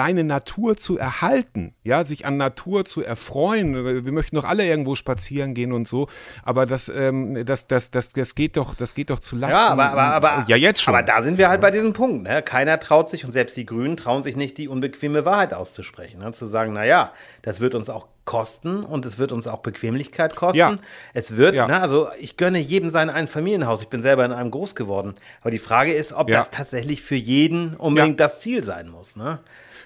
alleine 0.09 0.23
Natur 0.23 0.75
zu 0.75 0.97
erhalten, 0.97 1.73
ja, 1.83 2.03
sich 2.03 2.25
an 2.25 2.37
Natur 2.37 2.85
zu 2.85 3.03
erfreuen, 3.03 4.05
wir 4.05 4.11
möchten 4.11 4.35
doch 4.35 4.43
alle 4.43 4.65
irgendwo 4.65 4.95
spazieren 4.95 5.53
gehen 5.53 5.71
und 5.71 5.87
so, 5.87 6.07
aber 6.43 6.65
das, 6.65 6.89
ähm, 6.89 7.45
das, 7.45 7.67
das, 7.67 7.91
das, 7.91 8.09
das 8.13 8.33
geht 8.35 8.57
doch, 8.57 8.73
das 8.75 8.95
geht 8.95 9.11
doch 9.11 9.19
zu 9.19 9.35
Lasten. 9.35 9.55
Ja, 9.57 9.67
aber, 9.69 9.91
aber, 9.91 10.03
aber, 10.27 10.45
ja, 10.47 10.55
jetzt 10.55 10.81
schon. 10.81 10.95
aber 10.95 11.03
da 11.03 11.21
sind 11.21 11.37
wir 11.37 11.49
halt 11.49 11.61
bei 11.61 11.71
diesem 11.71 11.93
Punkt. 11.93 12.23
Ne? 12.23 12.41
Keiner 12.41 12.79
traut 12.79 13.09
sich 13.09 13.23
und 13.23 13.31
selbst 13.31 13.55
die 13.55 13.65
Grünen 13.65 13.97
trauen 13.97 14.23
sich 14.23 14.35
nicht, 14.35 14.57
die 14.57 14.67
unbequeme 14.67 15.25
Wahrheit 15.25 15.53
auszusprechen. 15.53 16.19
Ne? 16.19 16.31
Zu 16.31 16.47
sagen, 16.47 16.73
naja, 16.73 17.13
das 17.43 17.59
wird 17.59 17.75
uns 17.75 17.89
auch 17.89 18.07
kosten 18.25 18.83
und 18.83 19.05
es 19.07 19.17
wird 19.17 19.31
uns 19.31 19.47
auch 19.47 19.59
Bequemlichkeit 19.59 20.35
kosten. 20.35 20.57
Ja. 20.57 20.75
Es 21.13 21.35
wird, 21.35 21.55
Ja. 21.55 21.65
ne, 21.67 21.81
also 21.81 22.09
ich 22.19 22.37
gönne 22.37 22.59
jedem 22.59 22.91
sein 22.91 23.09
Einfamilienhaus. 23.09 23.81
Ich 23.81 23.87
bin 23.89 24.03
selber 24.03 24.23
in 24.25 24.31
einem 24.31 24.51
groß 24.51 24.75
geworden. 24.75 25.15
Aber 25.41 25.49
die 25.49 25.57
Frage 25.57 25.93
ist, 25.93 26.13
ob 26.13 26.29
Ja. 26.29 26.37
das 26.39 26.51
tatsächlich 26.51 27.01
für 27.01 27.15
jeden 27.15 27.75
unbedingt 27.75 28.19
das 28.19 28.41
Ziel 28.41 28.63
sein 28.63 28.89
muss. 28.89 29.15
Ne? 29.15 29.39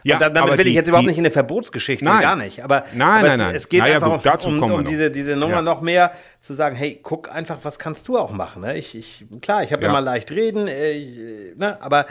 Ja, 0.03 0.19
da, 0.19 0.29
damit 0.29 0.57
will 0.57 0.67
ich 0.67 0.73
jetzt 0.73 0.87
überhaupt 0.87 1.03
die- 1.05 1.09
nicht 1.11 1.17
in 1.17 1.25
eine 1.25 1.31
Verbotsgeschichte, 1.31 2.03
Nein. 2.05 2.21
gar 2.21 2.35
nicht. 2.35 2.63
Aber, 2.63 2.83
Nein, 2.93 3.01
aber 3.19 3.21
nein, 3.27 3.31
es, 3.31 3.37
nein. 3.39 3.55
es 3.55 3.69
geht 3.69 3.79
Naja, 3.81 3.95
einfach 3.95 4.11
gut, 4.13 4.25
dazu 4.25 4.47
um, 4.49 4.61
um 4.61 4.71
noch. 4.71 4.83
diese, 4.83 5.09
diese 5.11 5.35
Nummer 5.35 5.55
Ja. 5.55 5.61
noch 5.61 5.81
mehr 5.81 6.11
zu 6.39 6.53
sagen, 6.53 6.75
hey, 6.75 6.99
guck 7.01 7.31
einfach, 7.33 7.57
was 7.63 7.79
kannst 7.79 8.07
du 8.07 8.17
auch 8.17 8.31
machen. 8.31 8.61
Ne? 8.63 8.77
Ich, 8.77 8.95
ich, 8.95 9.25
klar, 9.41 9.63
ich 9.63 9.71
habe 9.71 9.83
Ja. 9.83 9.89
immer 9.89 10.01
leicht 10.01 10.31
reden, 10.31 10.67
äh, 10.67 10.91
äh, 10.97 11.53
ne? 11.55 11.77
aber 11.81 12.05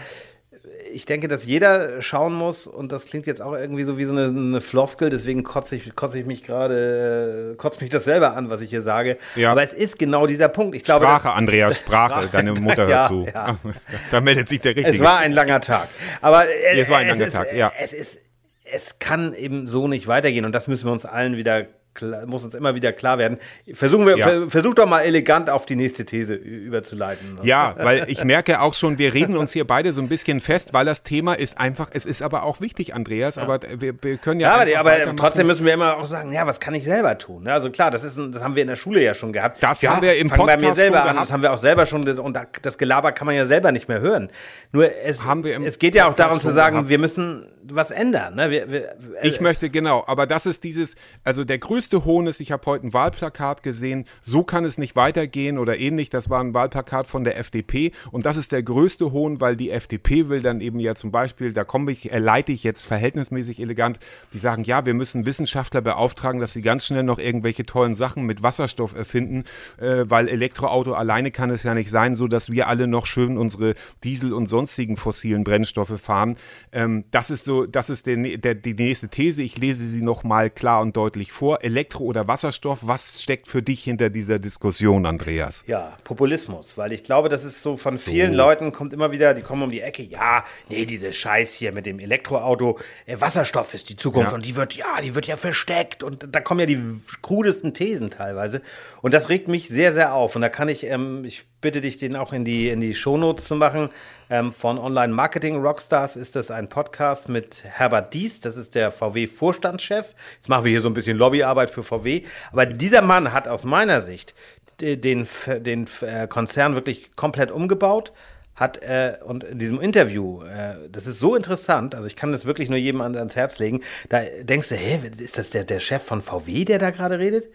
ich 0.93 1.07
denke, 1.07 1.29
dass 1.29 1.45
jeder 1.47 2.03
schauen 2.03 2.35
muss, 2.35 2.67
und 2.67 2.93
das 2.93 3.07
klingt 3.07 3.27
jetzt 3.27 3.41
auch 3.43 3.55
irgendwie 3.55 3.83
so 3.85 3.99
wie 3.99 4.05
so 4.05 4.13
eine, 4.13 4.27
eine 4.27 4.61
Floskel, 4.61 5.11
deswegen 5.11 5.43
kotze 5.43 5.77
ich, 5.77 5.95
kotze 5.97 6.19
ich 6.19 6.27
mich 6.27 6.43
gerade, 6.45 7.53
äh, 7.53 7.57
kotzt 7.57 7.81
mich 7.81 7.91
das 7.91 8.05
selber 8.05 8.37
an, 8.37 8.51
was 8.51 8.61
ich 8.61 8.71
hier 8.71 8.83
sage. 8.83 9.17
Ja. 9.37 9.53
Aber 9.53 9.63
es 9.63 9.73
ist 9.73 9.99
genau 9.99 10.27
dieser 10.27 10.49
Punkt. 10.49 10.77
Ich 10.77 10.85
glaube, 10.85 11.05
Sprache, 11.07 11.29
dass- 11.29 11.37
Andreas, 11.37 11.79
Sprache, 11.81 12.29
deine 12.31 12.53
Mutter 12.53 12.89
Ja, 12.89 13.01
hört 13.01 13.09
zu. 13.09 13.27
ja. 13.35 13.57
Da 14.11 14.21
meldet 14.21 14.49
sich 14.49 14.61
der 14.61 14.77
Richtige. 14.77 14.97
es 14.97 15.03
war 15.03 15.19
ein 15.19 15.33
langer 15.33 15.61
Tag. 15.61 15.89
Aber 16.21 16.47
äh, 16.49 16.79
Es 16.81 16.89
war 16.91 16.99
ein 16.99 17.09
langer 17.09 17.27
ist, 17.27 17.33
Tag, 17.33 17.53
ja. 17.55 17.73
Es 17.79 17.93
ist, 17.93 18.21
es 18.65 18.99
kann 18.99 19.35
eben 19.35 19.67
so 19.67 19.89
nicht 19.89 20.07
weitergehen 20.07 20.45
und 20.45 20.53
das 20.53 20.69
müssen 20.69 20.87
wir 20.87 20.93
uns 20.93 21.05
allen 21.05 21.37
wieder 21.37 21.67
klar, 21.95 22.27
muss 22.27 22.45
uns 22.45 22.55
immer 22.55 22.75
wieder 22.75 22.93
klar 22.93 23.19
werden. 23.19 23.39
Versuchen 23.75 24.07
wir, 24.07 24.17
Ja. 24.19 24.29
ver, 24.29 24.51
versuch 24.51 24.75
doch 24.75 24.87
mal 24.89 25.01
elegant 25.03 25.51
auf 25.51 25.67
die 25.67 25.77
nächste 25.77 26.05
These 26.05 26.35
überzuleiten. 26.35 27.39
Ja, 27.43 27.75
weil 27.79 28.05
ich 28.09 28.25
merke 28.25 28.61
auch 28.61 28.75
schon, 28.75 28.99
wir 28.99 29.15
reden 29.15 29.37
uns 29.37 29.53
hier 29.53 29.67
beide 29.67 29.93
so 29.93 30.01
ein 30.01 30.09
bisschen 30.09 30.41
fest, 30.41 30.73
weil 30.73 30.85
das 30.85 31.03
Thema 31.03 31.35
ist 31.35 31.59
einfach, 31.59 31.91
es 31.93 32.07
ist 32.07 32.23
aber 32.23 32.43
auch 32.45 32.61
wichtig, 32.61 32.95
Andreas, 32.95 33.39
aber 33.39 33.61
wir, 33.79 33.95
wir 34.03 34.17
können 34.17 34.41
ja. 34.41 34.65
Ja, 34.65 34.81
aber, 34.81 34.93
aber 35.03 35.17
trotzdem 35.17 35.47
müssen 35.47 35.65
wir 35.67 35.75
immer 35.75 35.97
auch 35.97 36.05
sagen, 36.05 36.33
ja, 36.33 36.47
was 36.47 36.61
kann 36.61 36.75
ich 36.75 36.85
selber 36.85 37.19
tun? 37.19 37.45
ne? 37.45 37.53
Also 37.53 37.71
klar, 37.71 37.91
das, 37.91 38.05
ist 38.05 38.17
ein, 38.17 38.33
das 38.33 38.43
haben 38.43 38.55
wir 38.57 38.63
in 38.63 38.69
der 38.69 38.77
Schule 38.77 39.03
ja 39.03 39.15
schon 39.15 39.33
gehabt. 39.33 39.63
Das 39.63 39.83
ja, 39.83 39.93
haben 39.95 40.03
wir 40.03 40.17
im 40.17 40.29
fangen 40.29 40.47
bei 40.47 40.57
mir 40.57 40.63
Podcast 40.69 40.77
selber 40.77 41.05
an, 41.05 41.17
das 41.17 41.33
haben 41.33 41.43
wir 41.43 41.53
auch 41.53 41.59
selber 41.59 41.87
schon, 41.87 42.09
und 42.09 42.35
da- 42.35 42.47
das 42.63 42.79
Gelaber 42.79 43.13
kann 43.13 43.27
man 43.27 43.35
ja 43.35 43.47
selber 43.47 43.73
nicht 43.73 43.89
mehr 43.89 44.01
hören. 44.01 44.31
Nur 44.73 44.91
es, 45.05 45.25
Haben 45.25 45.45
wir 45.45 45.55
im 45.55 45.65
es 45.65 45.79
geht 45.79 45.95
ja 45.95 46.05
auch 46.05 46.09
Podcast 46.09 46.29
darum 46.29 46.41
zu 46.41 46.51
sagen, 46.51 46.75
gehabt. 46.77 46.89
wir 46.89 46.99
müssen 46.99 47.47
was 47.75 47.91
ändern. 47.91 48.35
Ne? 48.35 48.51
Wir, 48.51 48.71
wir, 48.71 48.97
Ich 49.23 49.41
möchte, 49.41 49.71
genau, 49.71 50.05
aber 50.07 50.27
das 50.27 50.47
ist 50.47 50.65
dieses, 50.65 50.97
also 51.25 51.45
der 51.45 51.59
größte 51.59 52.05
Hohn 52.05 52.27
ist, 52.27 52.41
ich 52.41 52.53
habe 52.53 52.65
heute 52.67 52.87
ein 52.87 52.93
Wahlplakat 52.93 53.63
gesehen, 53.63 54.07
so 54.21 54.43
kann 54.43 54.65
es 54.65 54.79
nicht 54.79 54.97
weitergehen 54.97 55.59
oder 55.59 55.79
ähnlich, 55.79 56.11
das 56.11 56.31
war 56.31 56.41
ein 56.41 56.55
Wahlplakat 56.55 57.07
von 57.07 57.25
der 57.25 57.39
FDP 57.39 57.93
und 58.11 58.27
das 58.27 58.37
ist 58.37 58.53
der 58.53 58.63
größte 58.63 59.13
Hohn, 59.13 59.41
weil 59.41 59.57
die 59.57 59.71
FDP 59.71 60.29
will 60.29 60.43
dann 60.43 60.61
eben 60.61 60.79
ja 60.81 60.95
zum 60.95 61.11
Beispiel, 61.11 61.53
da 61.53 61.65
komme 61.65 61.93
ich, 61.93 62.11
erleite 62.11 62.53
ich 62.53 62.65
jetzt 62.65 62.87
verhältnismäßig 62.87 63.61
elegant, 63.61 63.99
die 64.33 64.39
sagen, 64.39 64.65
ja, 64.65 64.87
wir 64.87 64.95
müssen 64.95 65.27
Wissenschaftler 65.27 65.81
beauftragen, 65.81 66.41
dass 66.41 66.53
sie 66.53 66.63
ganz 66.63 66.87
schnell 66.87 67.03
noch 67.03 67.19
irgendwelche 67.19 67.65
tollen 67.65 67.95
Sachen 67.95 68.25
mit 68.25 68.43
Wasserstoff 68.43 68.95
erfinden, 68.95 69.45
äh, 69.79 70.05
weil 70.05 70.29
Elektroauto 70.29 70.93
alleine 70.93 71.31
kann 71.31 71.51
es 71.51 71.63
ja 71.63 71.75
nicht 71.75 71.91
sein, 71.91 72.17
so 72.17 72.29
dass 72.29 72.51
wir 72.51 72.69
alle 72.69 72.87
noch 72.87 73.07
schön 73.07 73.39
unsere 73.39 73.75
Diesel 74.05 74.33
und 74.33 74.47
sonstigen 74.47 74.97
fossilen 74.97 75.45
Brennstoffe 75.45 76.01
fahren. 76.01 76.37
Ähm, 76.73 77.05
das 77.11 77.31
ist 77.31 77.45
so, 77.45 77.62
das 77.67 77.91
ist 77.91 78.07
der, 78.07 78.17
der, 78.17 78.55
die 78.55 78.75
nächste 78.75 79.09
These. 79.09 79.43
Ich 79.43 79.59
lese 79.59 79.85
sie 79.85 80.03
nochmal 80.03 80.51
klar 80.51 80.81
und 80.83 80.97
deutlich 80.97 81.33
vor. 81.33 81.63
Elektro 81.63 82.05
oder 82.05 82.29
Wasserstoff, 82.29 82.81
was 82.83 83.23
steckt 83.23 83.49
für 83.49 83.63
dich 83.63 83.85
hinter 83.85 84.11
dieser 84.11 84.39
Diskussion, 84.39 85.07
Andreas? 85.07 85.65
Ja, 85.67 85.97
Populismus, 86.05 86.77
weil 86.77 86.93
ich 86.93 87.05
glaube, 87.05 87.29
das 87.29 87.45
ist 87.45 87.63
so 87.63 87.77
von 87.77 87.99
vielen 87.99 88.35
Leuten 88.35 88.73
kommt 88.73 88.93
immer 88.93 89.11
wieder, 89.13 89.35
die 89.35 89.43
kommen 89.43 89.63
um 89.63 89.71
die 89.71 89.81
Ecke, 89.81 90.03
ja, 90.03 90.45
nee, 90.69 90.87
diese 90.87 91.13
Scheiß 91.13 91.55
hier 91.55 91.73
mit 91.73 91.87
dem 91.87 91.99
Elektroauto, 91.99 92.79
äh, 93.07 93.21
Wasserstoff 93.21 93.75
ist 93.75 93.89
die 93.91 93.97
Zukunft 93.97 94.31
Ja. 94.31 94.35
und 94.35 94.45
die 94.47 94.57
wird, 94.57 94.75
ja, 94.75 95.01
die 95.03 95.15
wird 95.15 95.27
ja 95.27 95.37
versteckt 95.37 96.03
und 96.03 96.29
da 96.31 96.41
kommen 96.41 96.61
ja 96.61 96.67
die 96.67 96.81
krudesten 97.23 97.75
Thesen 97.75 98.11
teilweise 98.11 98.63
und 99.01 99.15
das 99.15 99.29
regt 99.29 99.49
mich 99.49 99.69
sehr, 99.69 99.93
sehr 99.93 100.15
auf 100.15 100.37
und 100.37 100.43
da 100.43 100.49
kann 100.49 100.69
ich, 100.69 100.85
ähm, 100.85 101.25
ich 101.25 101.45
bitte 101.63 101.81
dich, 101.81 101.97
den 101.97 102.15
auch 102.15 102.35
in 102.35 102.45
die, 102.45 102.69
in 102.69 102.81
die 102.81 102.95
Shownotes 102.95 103.47
zu 103.47 103.57
machen, 103.57 103.89
ähm, 104.29 104.53
von 104.53 104.79
Online 104.79 105.13
Marketing 105.15 105.57
Rockstars 105.63 106.17
ist 106.17 106.37
das 106.37 106.51
ein 106.51 106.69
Podcast 106.69 107.31
mit 107.31 107.65
Herbert 107.65 108.13
Dies, 108.13 108.41
das 108.41 108.59
ist 108.59 108.75
der 108.75 108.91
VW-Vorstandschef. 108.91 110.15
Jetzt 110.37 110.49
machen 110.51 110.65
wir 110.65 110.71
hier 110.71 110.83
so 110.83 110.89
ein 110.89 110.95
bisschen 110.95 111.17
Lobbyarbeit 111.17 111.71
für 111.71 111.83
VW, 111.83 112.23
aber 112.53 112.67
dieser 112.67 113.01
Mann 113.01 113.33
hat 113.33 113.49
aus 113.49 113.65
meiner 113.65 114.01
Sicht 114.03 114.35
den, 114.81 115.27
den 115.47 115.87
äh, 116.03 116.27
Konzern 116.27 116.75
wirklich 116.75 117.15
komplett 117.17 117.51
umgebaut. 117.51 118.13
Hat 118.55 118.83
äh, 118.83 119.15
und 119.25 119.45
in 119.45 119.59
diesem 119.59 119.81
Interview, 119.81 120.43
äh, 120.43 120.75
das 120.91 121.07
ist 121.07 121.19
so 121.19 121.35
interessant, 121.37 121.95
also 121.95 122.07
ich 122.07 122.17
kann 122.17 122.33
das 122.33 122.45
wirklich 122.45 122.69
nur 122.69 122.77
jedem 122.79 123.01
an- 123.01 123.17
ans 123.17 123.35
Herz 123.35 123.59
legen. 123.59 123.81
Da 124.11 124.21
denkst 124.43 124.69
du, 124.69 124.75
hä, 124.75 125.01
ist 125.19 125.39
das 125.39 125.49
der, 125.51 125.65
der 125.65 125.81
Chef 125.81 126.03
von 126.03 126.21
VW, 126.21 126.67
der 126.67 126.79
da 126.79 126.91
gerade 126.91 127.19
redet? 127.19 127.49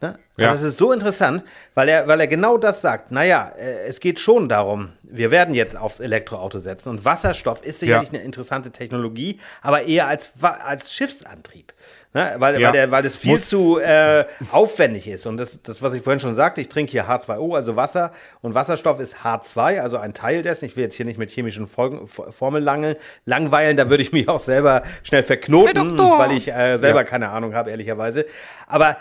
Ne? 0.00 0.18
Ja. 0.36 0.50
Also 0.50 0.64
das 0.64 0.72
ist 0.74 0.78
so 0.78 0.92
interessant, 0.92 1.44
weil 1.74 1.88
er, 1.88 2.08
weil 2.08 2.20
er 2.20 2.26
genau 2.26 2.58
das 2.58 2.80
sagt. 2.80 3.10
Naja, 3.12 3.52
äh, 3.56 3.84
es 3.86 4.00
geht 4.00 4.18
schon 4.20 4.48
darum, 4.48 4.90
wir 5.02 5.30
werden 5.30 5.54
jetzt 5.54 5.76
aufs 5.76 6.00
Elektroauto 6.00 6.58
setzen 6.58 6.88
und 6.90 7.04
Wasserstoff 7.04 7.62
ist 7.64 7.80
sicherlich 7.80 8.08
Ja. 8.10 8.14
eine 8.18 8.24
interessante 8.24 8.70
Technologie, 8.72 9.38
aber 9.62 9.84
eher 9.84 10.08
als, 10.08 10.32
als 10.42 10.92
Schiffsantrieb. 10.92 11.72
Ne? 12.12 12.34
Weil, 12.38 12.60
Ja. 12.60 12.66
weil, 12.68 12.72
der, 12.72 12.90
weil 12.92 13.02
das 13.02 13.16
viel 13.16 13.32
Muss- 13.32 13.48
zu 13.48 13.78
äh, 13.78 14.24
aufwendig 14.52 15.08
ist. 15.08 15.26
Und 15.26 15.36
das, 15.36 15.60
das, 15.62 15.82
was 15.82 15.94
ich 15.94 16.02
vorhin 16.02 16.20
schon 16.20 16.34
sagte, 16.34 16.60
ich 16.60 16.68
trinke 16.68 16.92
hier 16.92 17.08
H2O, 17.08 17.56
also 17.56 17.74
Wasser, 17.74 18.12
und 18.40 18.54
Wasserstoff 18.54 19.00
ist 19.00 19.16
H2, 19.24 19.80
also 19.80 19.96
ein 19.98 20.14
Teil 20.14 20.42
dessen. 20.42 20.64
Ich 20.66 20.76
will 20.76 20.84
jetzt 20.84 20.94
hier 20.94 21.06
nicht 21.06 21.18
mit 21.18 21.30
chemischen 21.30 21.66
Folgen, 21.66 22.06
Formeln 22.06 22.62
lange, 22.62 22.96
langweilen, 23.26 23.76
da 23.76 23.90
würde 23.90 24.02
ich 24.04 24.12
mich 24.12 24.28
auch 24.28 24.38
selber 24.40 24.82
schnell 25.02 25.24
verknoten, 25.24 25.98
weil 25.98 26.32
ich 26.32 26.52
äh, 26.52 26.78
selber 26.78 27.02
keine 27.04 27.30
Ahnung 27.30 27.54
habe, 27.54 27.70
ehrlicherweise. 27.70 28.26
Aber 28.68 28.96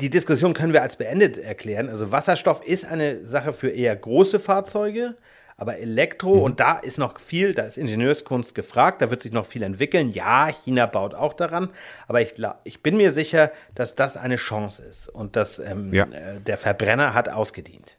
die 0.00 0.10
Diskussion 0.10 0.54
können 0.54 0.72
wir 0.72 0.82
als 0.82 0.96
beendet 0.96 1.38
erklären. 1.38 1.88
Also 1.88 2.10
Wasserstoff 2.12 2.62
ist 2.64 2.84
eine 2.84 3.24
Sache 3.24 3.52
für 3.52 3.70
eher 3.70 3.94
große 3.96 4.40
Fahrzeuge, 4.40 5.14
aber 5.56 5.76
Elektro, 5.78 6.36
Mhm. 6.36 6.42
und 6.42 6.60
da 6.60 6.78
ist 6.78 6.96
noch 6.98 7.20
viel, 7.20 7.52
da 7.54 7.62
ist 7.64 7.76
Ingenieurskunst 7.76 8.54
gefragt, 8.54 9.02
da 9.02 9.10
wird 9.10 9.20
sich 9.22 9.32
noch 9.32 9.44
viel 9.46 9.62
entwickeln. 9.62 10.10
Ja, 10.10 10.46
China 10.48 10.86
baut 10.86 11.14
auch 11.14 11.34
daran, 11.34 11.68
aber 12.08 12.20
ich, 12.22 12.34
ich 12.64 12.82
bin 12.82 12.96
mir 12.96 13.12
sicher, 13.12 13.50
dass 13.74 13.94
das 13.94 14.16
eine 14.16 14.36
Chance 14.36 14.82
ist 14.82 15.08
und 15.08 15.36
dass 15.36 15.58
ähm, 15.58 15.92
Ja. 15.92 16.04
äh, 16.04 16.40
der 16.40 16.56
Verbrenner 16.56 17.12
hat 17.14 17.28
ausgedient. 17.28 17.96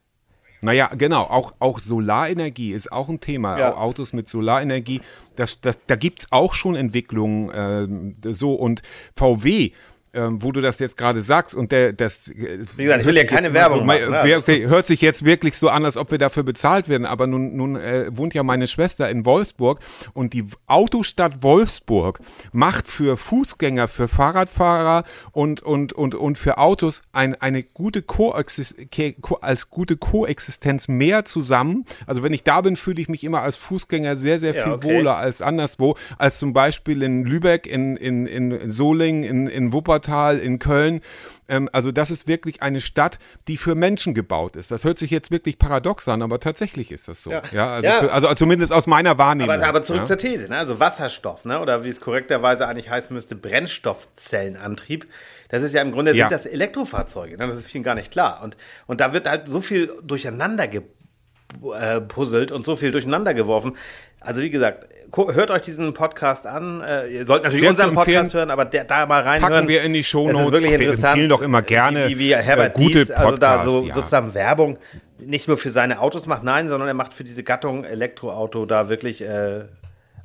Naja, 0.64 0.92
genau, 0.96 1.24
auch, 1.24 1.54
auch 1.58 1.80
Solarenergie 1.80 2.72
ist 2.74 2.92
auch 2.92 3.10
ein 3.10 3.20
Thema. 3.20 3.58
Ja. 3.60 3.74
Au- 3.74 3.78
Autos 3.78 4.14
mit 4.14 4.30
Solarenergie, 4.30 5.02
das, 5.36 5.60
das, 5.62 5.80
da 5.88 5.96
gibt 5.96 6.20
es 6.20 6.32
auch 6.32 6.54
schon 6.54 6.76
Entwicklungen 6.76 7.52
ähm, 7.54 8.14
so 8.34 8.54
und 8.54 8.82
VW. 9.16 9.72
Ähm, 10.14 10.44
wo 10.44 10.52
du 10.52 10.60
das 10.60 10.78
jetzt 10.80 10.98
gerade 10.98 11.22
sagst 11.22 11.56
und 11.56 11.72
der 11.72 11.94
das 11.94 12.34
Wie 12.36 12.84
gesagt, 12.84 13.00
ich 13.00 13.08
will 13.08 13.16
ja 13.16 13.24
keine 13.24 13.54
Werbung 13.54 13.86
machen, 13.86 14.12
ne? 14.12 14.68
hört 14.68 14.86
sich 14.86 15.00
jetzt 15.00 15.24
wirklich 15.24 15.58
so 15.58 15.70
an, 15.70 15.86
als 15.86 15.96
ob 15.96 16.12
wir 16.12 16.18
dafür 16.18 16.44
bezahlt 16.44 16.90
werden, 16.90 17.06
aber 17.06 17.28
nun, 17.28 17.56
nun 17.56 17.78
äh, 17.78 18.08
wohnt 18.12 18.34
ja 18.34 18.44
meine 18.44 18.68
Schwester 18.68 19.10
in 19.10 19.24
Wolfsburg 19.24 19.80
und 20.14 20.34
die 20.34 20.44
Autostadt 20.68 21.44
Wolfsburg 21.44 22.20
macht 22.52 22.90
für 22.90 23.16
Fußgänger, 23.16 23.88
für 23.88 24.10
Fahrradfahrer 24.10 25.06
und, 25.32 25.62
und, 25.62 25.94
und, 25.94 26.14
und 26.14 26.38
für 26.38 26.58
Autos 26.58 27.04
ein, 27.14 27.36
eine 27.42 27.64
gute 27.64 28.02
Koexis 28.02 28.76
ke- 28.92 29.14
ko 29.14 29.36
als 29.36 29.70
gute 29.70 29.96
Koexistenz 29.96 30.90
mehr 30.90 31.24
zusammen. 31.24 31.86
Also 32.06 32.22
wenn 32.22 32.34
ich 32.34 32.44
da 32.44 32.60
bin, 32.60 32.76
fühle 32.76 33.00
ich 33.00 33.08
mich 33.08 33.24
immer 33.24 33.44
als 33.44 33.56
Fußgänger 33.56 34.18
sehr, 34.18 34.40
sehr 34.40 34.56
Ja, 34.56 34.64
viel 34.66 34.74
okay. 34.74 34.90
wohler 34.90 35.16
als 35.16 35.42
anderswo, 35.42 35.96
als 36.18 36.38
zum 36.38 36.52
Beispiel 36.52 37.02
in 37.02 37.24
Lübeck, 37.24 37.66
in, 37.66 37.96
in, 37.96 38.26
in 38.26 38.70
Solingen, 38.70 39.24
in, 39.24 39.48
in 39.48 39.72
Wuppertal 39.72 40.01
Wuppertal, 40.02 40.40
in 40.40 40.60
Köln. 40.60 41.02
Ähm, 41.48 41.70
also 41.72 41.92
das 41.92 42.12
ist 42.12 42.28
wirklich 42.28 42.62
eine 42.62 42.82
Stadt, 42.82 43.20
die 43.48 43.58
für 43.58 43.76
Menschen 43.76 44.14
gebaut 44.14 44.56
ist. 44.56 44.72
Das 44.72 44.84
hört 44.84 44.98
sich 44.98 45.12
jetzt 45.12 45.32
wirklich 45.32 45.60
paradox 45.60 46.08
an, 46.08 46.22
aber 46.22 46.40
tatsächlich 46.40 46.92
ist 46.92 47.08
das 47.08 47.24
so. 47.24 47.32
Ja. 47.32 47.42
Ja, 47.52 47.68
also, 47.74 47.88
Ja. 47.88 48.00
Für, 48.00 48.12
also 48.12 48.34
zumindest 48.34 48.74
aus 48.74 48.88
meiner 48.88 49.18
Wahrnehmung. 49.18 49.54
Aber, 49.54 49.66
aber 49.66 49.82
zurück 49.82 50.08
zur 50.08 50.18
These, 50.18 50.50
ne? 50.50 50.58
also 50.58 50.80
Wasserstoff, 50.80 51.46
ne? 51.46 51.60
oder 51.60 51.84
wie 51.84 51.90
es 51.90 52.02
korrekterweise 52.02 52.68
eigentlich 52.68 52.90
heißen 52.90 53.14
müsste, 53.14 53.36
Brennstoffzellenantrieb. 53.36 55.08
Das 55.50 55.64
ist 55.64 55.74
ja 55.74 55.82
im 55.82 55.92
Grunde 55.92 56.14
sind 56.14 56.32
das 56.32 56.46
Elektrofahrzeuge, 56.46 57.38
ne? 57.38 57.48
das 57.48 57.60
ist 57.60 57.68
vielen 57.68 57.84
gar 57.84 57.96
nicht 57.96 58.12
klar. 58.12 58.42
Und, 58.44 58.56
und 58.88 59.02
da 59.02 59.14
wird 59.14 59.30
halt 59.30 59.50
so 59.50 59.60
viel 59.60 59.92
durcheinander 60.02 60.68
gepuzzelt 60.68 62.52
und 62.52 62.66
so 62.66 62.76
viel 62.78 62.92
durcheinander 62.92 63.34
geworfen. 63.34 63.76
Also 64.22 64.42
wie 64.42 64.50
gesagt, 64.50 64.88
hört 65.16 65.52
euch 65.52 65.62
diesen 65.62 65.94
Podcast 65.94 66.46
an. 66.46 66.82
Äh, 66.82 67.08
ihr 67.08 67.26
sollt 67.26 67.44
natürlich 67.44 67.62
Sehr 67.62 67.70
unseren 67.70 67.96
Podcast 67.96 68.34
hören, 68.34 68.50
aber 68.50 68.66
der, 68.66 68.86
da 68.86 69.06
mal 69.06 69.22
reinhören. 69.22 69.54
Packen 69.54 69.68
wir 69.68 69.84
in 69.84 69.94
die 69.94 70.04
Shownotes. 70.04 70.38
Das 70.38 70.46
ist 70.46 70.52
wirklich 70.54 70.74
Ach, 70.74 70.80
wir 70.80 70.86
interessant. 70.88 71.06
empfehlen 71.14 71.30
doch 71.30 71.42
immer 71.42 71.62
gerne, 71.62 72.10
Wie, 72.10 72.20
wie 72.20 72.36
Herbert 72.36 72.78
äh, 72.78 72.84
gute 72.84 73.00
Dies, 73.00 73.12
also 73.12 73.38
da 73.38 73.66
so, 73.66 73.86
ja. 73.86 73.94
sozusagen 73.94 74.34
Werbung 74.34 74.78
nicht 75.20 75.48
nur 75.48 75.58
für 75.58 75.70
seine 75.70 76.00
Autos 76.00 76.26
macht, 76.26 76.44
nein, 76.44 76.68
sondern 76.68 76.88
er 76.88 76.94
macht 76.94 77.14
für 77.14 77.24
diese 77.24 77.44
Gattung 77.44 77.84
Elektroauto 77.84 78.66
da 78.66 78.90
wirklich 78.90 79.22
äh, 79.22 79.66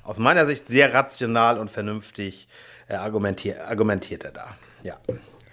aus 0.03 0.19
meiner 0.19 0.47
Sicht 0.47 0.67
sehr 0.69 0.95
rational 0.95 1.59
und 1.59 1.71
vernünftig 1.71 2.49
äh, 2.89 2.95
argumentiert, 2.95 3.61
argumentiert 3.61 4.25
er 4.25 4.33
da. 4.33 4.57
Ja. 4.83 4.97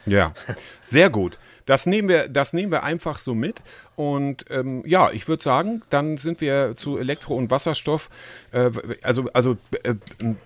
Ja, 0.05 0.33
sehr 0.81 1.09
gut. 1.09 1.37
Das 1.65 1.85
nehmen 1.85 2.07
wir, 2.07 2.27
das 2.27 2.53
nehmen 2.53 2.71
wir 2.71 2.83
einfach 2.83 3.17
so 3.17 3.33
mit. 3.35 3.61
Und 3.95 4.45
ähm, 4.49 4.83
ja, 4.85 5.11
ich 5.11 5.27
würde 5.27 5.43
sagen, 5.43 5.83
dann 5.89 6.17
sind 6.17 6.41
wir 6.41 6.75
zu 6.75 6.97
Elektro- 6.97 7.35
und 7.35 7.51
Wasserstoff, 7.51 8.09
äh, 8.51 8.71
also, 9.03 9.29
also 9.33 9.57
äh, 9.83 9.93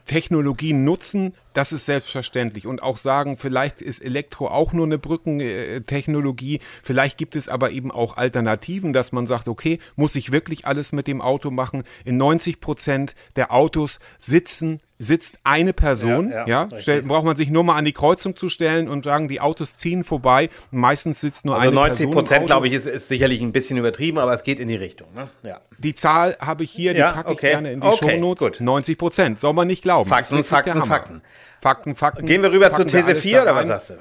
Technologien 0.06 0.84
nutzen, 0.84 1.34
das 1.54 1.72
ist 1.72 1.86
selbstverständlich. 1.86 2.68
Und 2.68 2.84
auch 2.84 2.98
sagen, 2.98 3.38
vielleicht 3.38 3.82
ist 3.82 4.04
Elektro 4.04 4.48
auch 4.48 4.74
nur 4.74 4.86
eine 4.86 5.00
Brückentechnologie, 5.00 6.60
vielleicht 6.84 7.18
gibt 7.18 7.36
es 7.36 7.50
aber 7.50 7.72
eben 7.72 7.90
auch 7.90 8.18
Alternativen, 8.18 8.94
dass 8.94 9.12
man 9.12 9.28
sagt, 9.28 9.48
okay, 9.48 9.80
muss 9.96 10.16
ich 10.16 10.32
wirklich 10.32 10.68
alles 10.68 10.92
mit 10.92 11.08
dem 11.08 11.22
Auto 11.22 11.50
machen? 11.50 11.84
In 12.06 12.18
90 12.18 12.60
Prozent 12.60 13.16
der 13.38 13.52
Autos 13.52 14.00
sitzen 14.20 14.80
sitzt 15.00 15.38
eine 15.44 15.74
Person, 15.74 16.32
Ja, 16.32 16.48
ja, 16.48 16.68
ja, 16.72 16.80
Stell, 16.80 16.96
richtig. 16.96 17.08
braucht 17.08 17.26
man 17.26 17.36
sich 17.38 17.50
nur 17.50 17.64
mal 17.64 17.76
an 17.76 17.86
die 17.86 17.94
Kreuzung 17.94 18.36
zu 18.36 18.50
stellen 18.50 18.88
und 18.88 19.04
sagen, 19.04 19.28
die 19.28 19.40
Autos 19.40 19.78
ziehen 19.78 20.04
vorbei. 20.04 20.50
Meistens 20.72 21.07
sitzt 21.14 21.46
nur 21.46 21.56
Also 21.56 21.68
eine 21.68 21.76
90 21.76 21.90
Person. 21.98 22.12
im 22.12 22.14
Prozent, 22.14 22.46
glaube 22.48 22.68
ich, 22.68 22.74
ist, 22.74 22.86
ist 22.86 23.08
sicherlich 23.08 23.42
ein 23.42 23.52
bisschen 23.52 23.78
übertrieben, 23.78 24.18
aber 24.18 24.34
es 24.34 24.44
geht 24.44 24.60
in 24.60 24.68
die 24.68 24.76
Richtung. 24.76 25.08
Ne? 25.14 25.30
Ja. 25.44 25.62
Die 25.78 25.94
Zahl 25.94 26.38
habe 26.40 26.64
ich 26.64 26.72
hier, 26.72 26.94
die 26.94 27.00
Ja, 27.00 27.12
packe 27.12 27.30
okay. 27.32 27.48
ich 27.48 27.52
gerne 27.52 27.72
in 27.72 27.82
die 27.82 27.88
Okay, 27.88 28.12
Shownotes. 28.12 28.44
gut. 28.46 28.62
90 28.62 28.98
Prozent, 28.98 29.40
soll 29.40 29.54
man 29.54 29.68
nicht 29.68 29.84
glauben. 29.84 30.10
Fakten, 30.10 30.44
Fakten. 30.44 30.84
Fakten. 30.84 31.22
Fakten, 31.62 31.96
Fakten. 31.96 32.26
Gehen 32.26 32.42
wir 32.44 32.52
rüber 32.52 32.72
wir 32.78 32.86
These 32.86 33.06
alles 33.08 33.24
4 33.24 33.36
da 33.38 33.42
oder 33.44 33.56
was 33.56 33.68
sagst 33.68 33.90
du? 33.92 33.94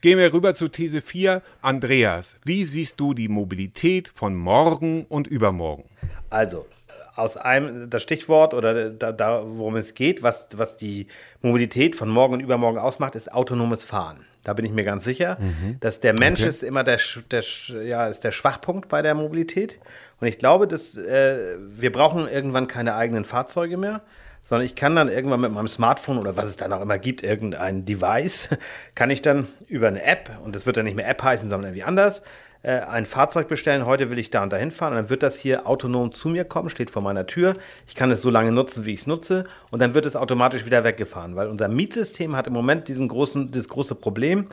Gehen 0.00 0.18
wir 0.18 0.32
rüber 0.32 0.54
zu 0.54 0.68
These 0.68 1.00
4. 1.02 1.42
Andreas, 1.60 2.38
wie 2.44 2.64
siehst 2.64 2.98
du 3.00 3.12
die 3.14 3.28
Mobilität 3.28 4.08
von 4.14 4.34
morgen 4.34 5.04
und 5.08 5.26
übermorgen? 5.26 5.84
Also, 6.30 6.66
aus 7.16 7.36
einem, 7.36 7.90
das 7.90 8.02
Stichwort 8.02 8.54
oder 8.54 8.90
da, 8.90 9.12
da 9.12 9.42
worum 9.44 9.76
es 9.76 9.94
geht, 9.94 10.22
was, 10.22 10.48
was 10.54 10.76
die 10.76 11.06
Mobilität 11.42 11.96
von 11.96 12.08
morgen 12.08 12.34
und 12.34 12.40
übermorgen 12.40 12.78
ausmacht, 12.78 13.14
ist 13.14 13.30
autonomes 13.32 13.84
Fahren. 13.84 14.24
Da 14.42 14.54
bin 14.54 14.64
ich 14.64 14.72
mir 14.72 14.84
ganz 14.84 15.04
sicher, 15.04 15.38
dass 15.80 16.00
der 16.00 16.14
Mensch 16.14 16.40
Okay. 16.40 16.48
ist 16.48 16.62
immer 16.62 16.82
der, 16.82 16.98
der, 17.30 17.44
ja, 17.84 18.06
ist 18.08 18.24
der 18.24 18.32
Schwachpunkt 18.32 18.88
bei 18.88 19.02
der 19.02 19.14
Mobilität. 19.14 19.78
Und 20.20 20.26
ich 20.28 20.38
glaube, 20.38 20.66
dass 20.66 20.96
äh, 20.96 21.56
wir 21.58 21.92
brauchen 21.92 22.26
irgendwann 22.28 22.66
keine 22.66 22.94
eigenen 22.94 23.24
Fahrzeuge 23.24 23.76
mehr, 23.76 24.02
sondern 24.42 24.64
ich 24.64 24.74
kann 24.74 24.96
dann 24.96 25.08
irgendwann 25.08 25.40
mit 25.40 25.52
meinem 25.52 25.68
Smartphone 25.68 26.18
oder 26.18 26.36
was 26.36 26.46
es 26.46 26.56
dann 26.56 26.72
auch 26.72 26.80
immer 26.80 26.98
gibt, 26.98 27.22
irgendein 27.22 27.84
Device, 27.84 28.48
kann 28.94 29.10
ich 29.10 29.22
dann 29.22 29.48
über 29.66 29.88
eine 29.88 30.02
App, 30.02 30.30
und 30.42 30.56
das 30.56 30.64
wird 30.66 30.76
dann 30.76 30.86
nicht 30.86 30.96
mehr 30.96 31.08
App 31.08 31.22
heißen, 31.22 31.50
sondern 31.50 31.70
irgendwie 31.70 31.84
anders, 31.84 32.22
ein 32.62 33.06
Fahrzeug 33.06 33.48
bestellen, 33.48 33.86
heute 33.86 34.10
will 34.10 34.18
ich 34.18 34.30
da 34.30 34.42
und 34.42 34.52
dahin 34.52 34.70
fahren. 34.70 34.92
Und 34.92 34.96
dann 34.98 35.08
wird 35.08 35.22
das 35.22 35.38
hier 35.38 35.66
autonom 35.66 36.12
zu 36.12 36.28
mir 36.28 36.44
kommen, 36.44 36.68
steht 36.68 36.90
vor 36.90 37.00
meiner 37.00 37.26
Tür. 37.26 37.54
Ich 37.86 37.94
kann 37.94 38.10
es 38.10 38.20
so 38.20 38.28
lange 38.28 38.52
nutzen, 38.52 38.84
wie 38.84 38.92
ich 38.92 39.00
es 39.00 39.06
nutze. 39.06 39.44
Und 39.70 39.80
dann 39.80 39.94
wird 39.94 40.04
es 40.04 40.14
automatisch 40.14 40.66
wieder 40.66 40.84
weggefahren, 40.84 41.36
weil 41.36 41.48
unser 41.48 41.68
Mietsystem 41.68 42.36
hat 42.36 42.46
im 42.46 42.52
Moment 42.52 42.88
diesen 42.88 43.08
großen, 43.08 43.50
das 43.50 43.68
große 43.68 43.94
Problem, 43.94 44.48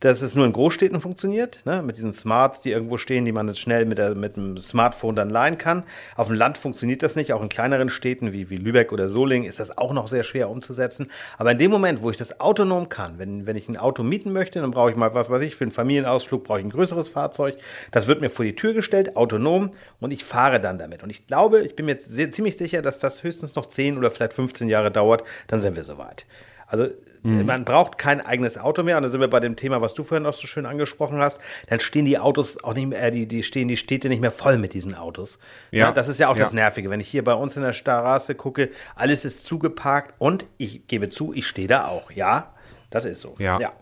dass 0.00 0.22
es 0.22 0.34
nur 0.34 0.46
in 0.46 0.52
Großstädten 0.52 1.00
funktioniert, 1.00 1.60
ne, 1.64 1.82
mit 1.82 1.96
diesen 1.96 2.12
Smarts, 2.12 2.60
die 2.60 2.70
irgendwo 2.70 2.98
stehen, 2.98 3.24
die 3.24 3.32
man 3.32 3.48
jetzt 3.48 3.58
schnell 3.58 3.84
mit, 3.84 3.98
der, 3.98 4.14
mit 4.14 4.36
dem 4.36 4.56
Smartphone 4.58 5.16
dann 5.16 5.30
leihen 5.30 5.58
kann. 5.58 5.82
Auf 6.16 6.28
dem 6.28 6.36
Land 6.36 6.58
funktioniert 6.58 7.02
das 7.02 7.16
nicht, 7.16 7.32
auch 7.32 7.42
in 7.42 7.48
kleineren 7.48 7.88
Städten 7.88 8.32
wie, 8.32 8.50
wie 8.50 8.56
Lübeck 8.56 8.92
oder 8.92 9.08
Solingen 9.08 9.48
ist 9.48 9.58
das 9.58 9.76
auch 9.76 9.92
noch 9.92 10.06
sehr 10.06 10.22
schwer 10.22 10.50
umzusetzen. 10.50 11.10
Aber 11.36 11.52
in 11.52 11.58
dem 11.58 11.70
Moment, 11.70 12.02
wo 12.02 12.10
ich 12.10 12.16
das 12.16 12.40
autonom 12.40 12.88
kann, 12.88 13.18
wenn, 13.18 13.46
wenn 13.46 13.56
ich 13.56 13.68
ein 13.68 13.76
Auto 13.76 14.02
mieten 14.02 14.32
möchte, 14.32 14.60
dann 14.60 14.70
brauche 14.70 14.90
ich 14.90 14.96
mal, 14.96 15.14
was 15.14 15.30
weiß 15.30 15.42
ich, 15.42 15.56
für 15.56 15.64
einen 15.64 15.72
Familienausflug 15.72 16.44
brauche 16.44 16.60
ich 16.60 16.64
ein 16.64 16.70
größeres 16.70 17.08
Fahrzeug. 17.08 17.56
Das 17.90 18.06
wird 18.06 18.20
mir 18.20 18.30
vor 18.30 18.44
die 18.44 18.54
Tür 18.54 18.74
gestellt, 18.74 19.16
autonom, 19.16 19.72
und 20.00 20.12
ich 20.12 20.24
fahre 20.24 20.60
dann 20.60 20.78
damit. 20.78 21.02
Und 21.02 21.10
ich 21.10 21.26
glaube, 21.26 21.60
ich 21.60 21.74
bin 21.74 21.86
mir 21.86 21.92
jetzt 21.92 22.08
sehr, 22.08 22.30
ziemlich 22.30 22.56
sicher, 22.56 22.82
dass 22.82 22.98
das 22.98 23.24
höchstens 23.24 23.56
noch 23.56 23.66
10 23.66 23.98
oder 23.98 24.10
vielleicht 24.10 24.32
15 24.32 24.68
Jahre 24.68 24.90
dauert, 24.90 25.24
dann 25.48 25.60
sind 25.60 25.74
wir 25.74 25.84
soweit. 25.84 26.24
Also 26.66 26.88
man 27.22 27.64
braucht 27.64 27.98
kein 27.98 28.20
eigenes 28.20 28.58
Auto 28.58 28.82
mehr. 28.82 28.96
Und 28.96 29.02
da 29.02 29.08
sind 29.08 29.20
wir 29.20 29.28
bei 29.28 29.40
dem 29.40 29.56
Thema, 29.56 29.80
was 29.80 29.94
du 29.94 30.04
vorhin 30.04 30.26
auch 30.26 30.34
so 30.34 30.46
schön 30.46 30.66
angesprochen 30.66 31.20
hast. 31.20 31.40
Dann 31.68 31.80
stehen 31.80 32.04
die 32.04 32.18
Autos 32.18 32.62
auch 32.62 32.74
nicht 32.74 32.88
mehr, 32.88 33.02
äh, 33.02 33.10
die, 33.10 33.26
die 33.26 33.42
stehen 33.42 33.68
die 33.68 33.76
Städte 33.76 34.08
nicht 34.08 34.20
mehr 34.20 34.30
voll 34.30 34.58
mit 34.58 34.74
diesen 34.74 34.94
Autos. 34.94 35.38
Ja. 35.70 35.86
Ja, 35.86 35.92
das 35.92 36.08
ist 36.08 36.18
ja 36.20 36.28
auch 36.28 36.36
Ja. 36.36 36.44
das 36.44 36.52
Nervige. 36.52 36.90
Wenn 36.90 37.00
ich 37.00 37.08
hier 37.08 37.24
bei 37.24 37.34
uns 37.34 37.56
in 37.56 37.62
der 37.62 37.72
Straße 37.72 38.34
gucke, 38.34 38.70
alles 38.94 39.24
ist 39.24 39.44
zugeparkt 39.44 40.14
und 40.18 40.46
ich 40.56 40.86
gebe 40.86 41.08
zu, 41.08 41.32
ich 41.32 41.46
stehe 41.46 41.68
da 41.68 41.88
auch. 41.88 42.10
Ja, 42.10 42.54
das 42.90 43.04
ist 43.04 43.20
so. 43.20 43.34
Ja. 43.38 43.60
ja. 43.60 43.72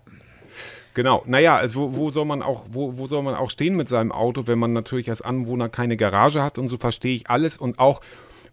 Genau, 0.94 1.22
naja, 1.26 1.56
also 1.56 1.92
wo, 1.92 1.96
wo 1.96 2.10
soll 2.10 2.24
man 2.24 2.40
auch, 2.42 2.64
wo, 2.70 2.96
wo 2.96 3.04
soll 3.04 3.22
man 3.22 3.34
auch 3.34 3.50
stehen 3.50 3.76
mit 3.76 3.86
seinem 3.86 4.12
Auto, 4.12 4.46
wenn 4.46 4.58
man 4.58 4.72
natürlich 4.72 5.10
als 5.10 5.20
Anwohner 5.20 5.68
keine 5.68 5.98
Garage 5.98 6.42
hat 6.42 6.58
und 6.58 6.68
so 6.68 6.78
verstehe 6.78 7.14
ich 7.14 7.28
alles 7.28 7.58
und 7.58 7.78
auch 7.78 8.00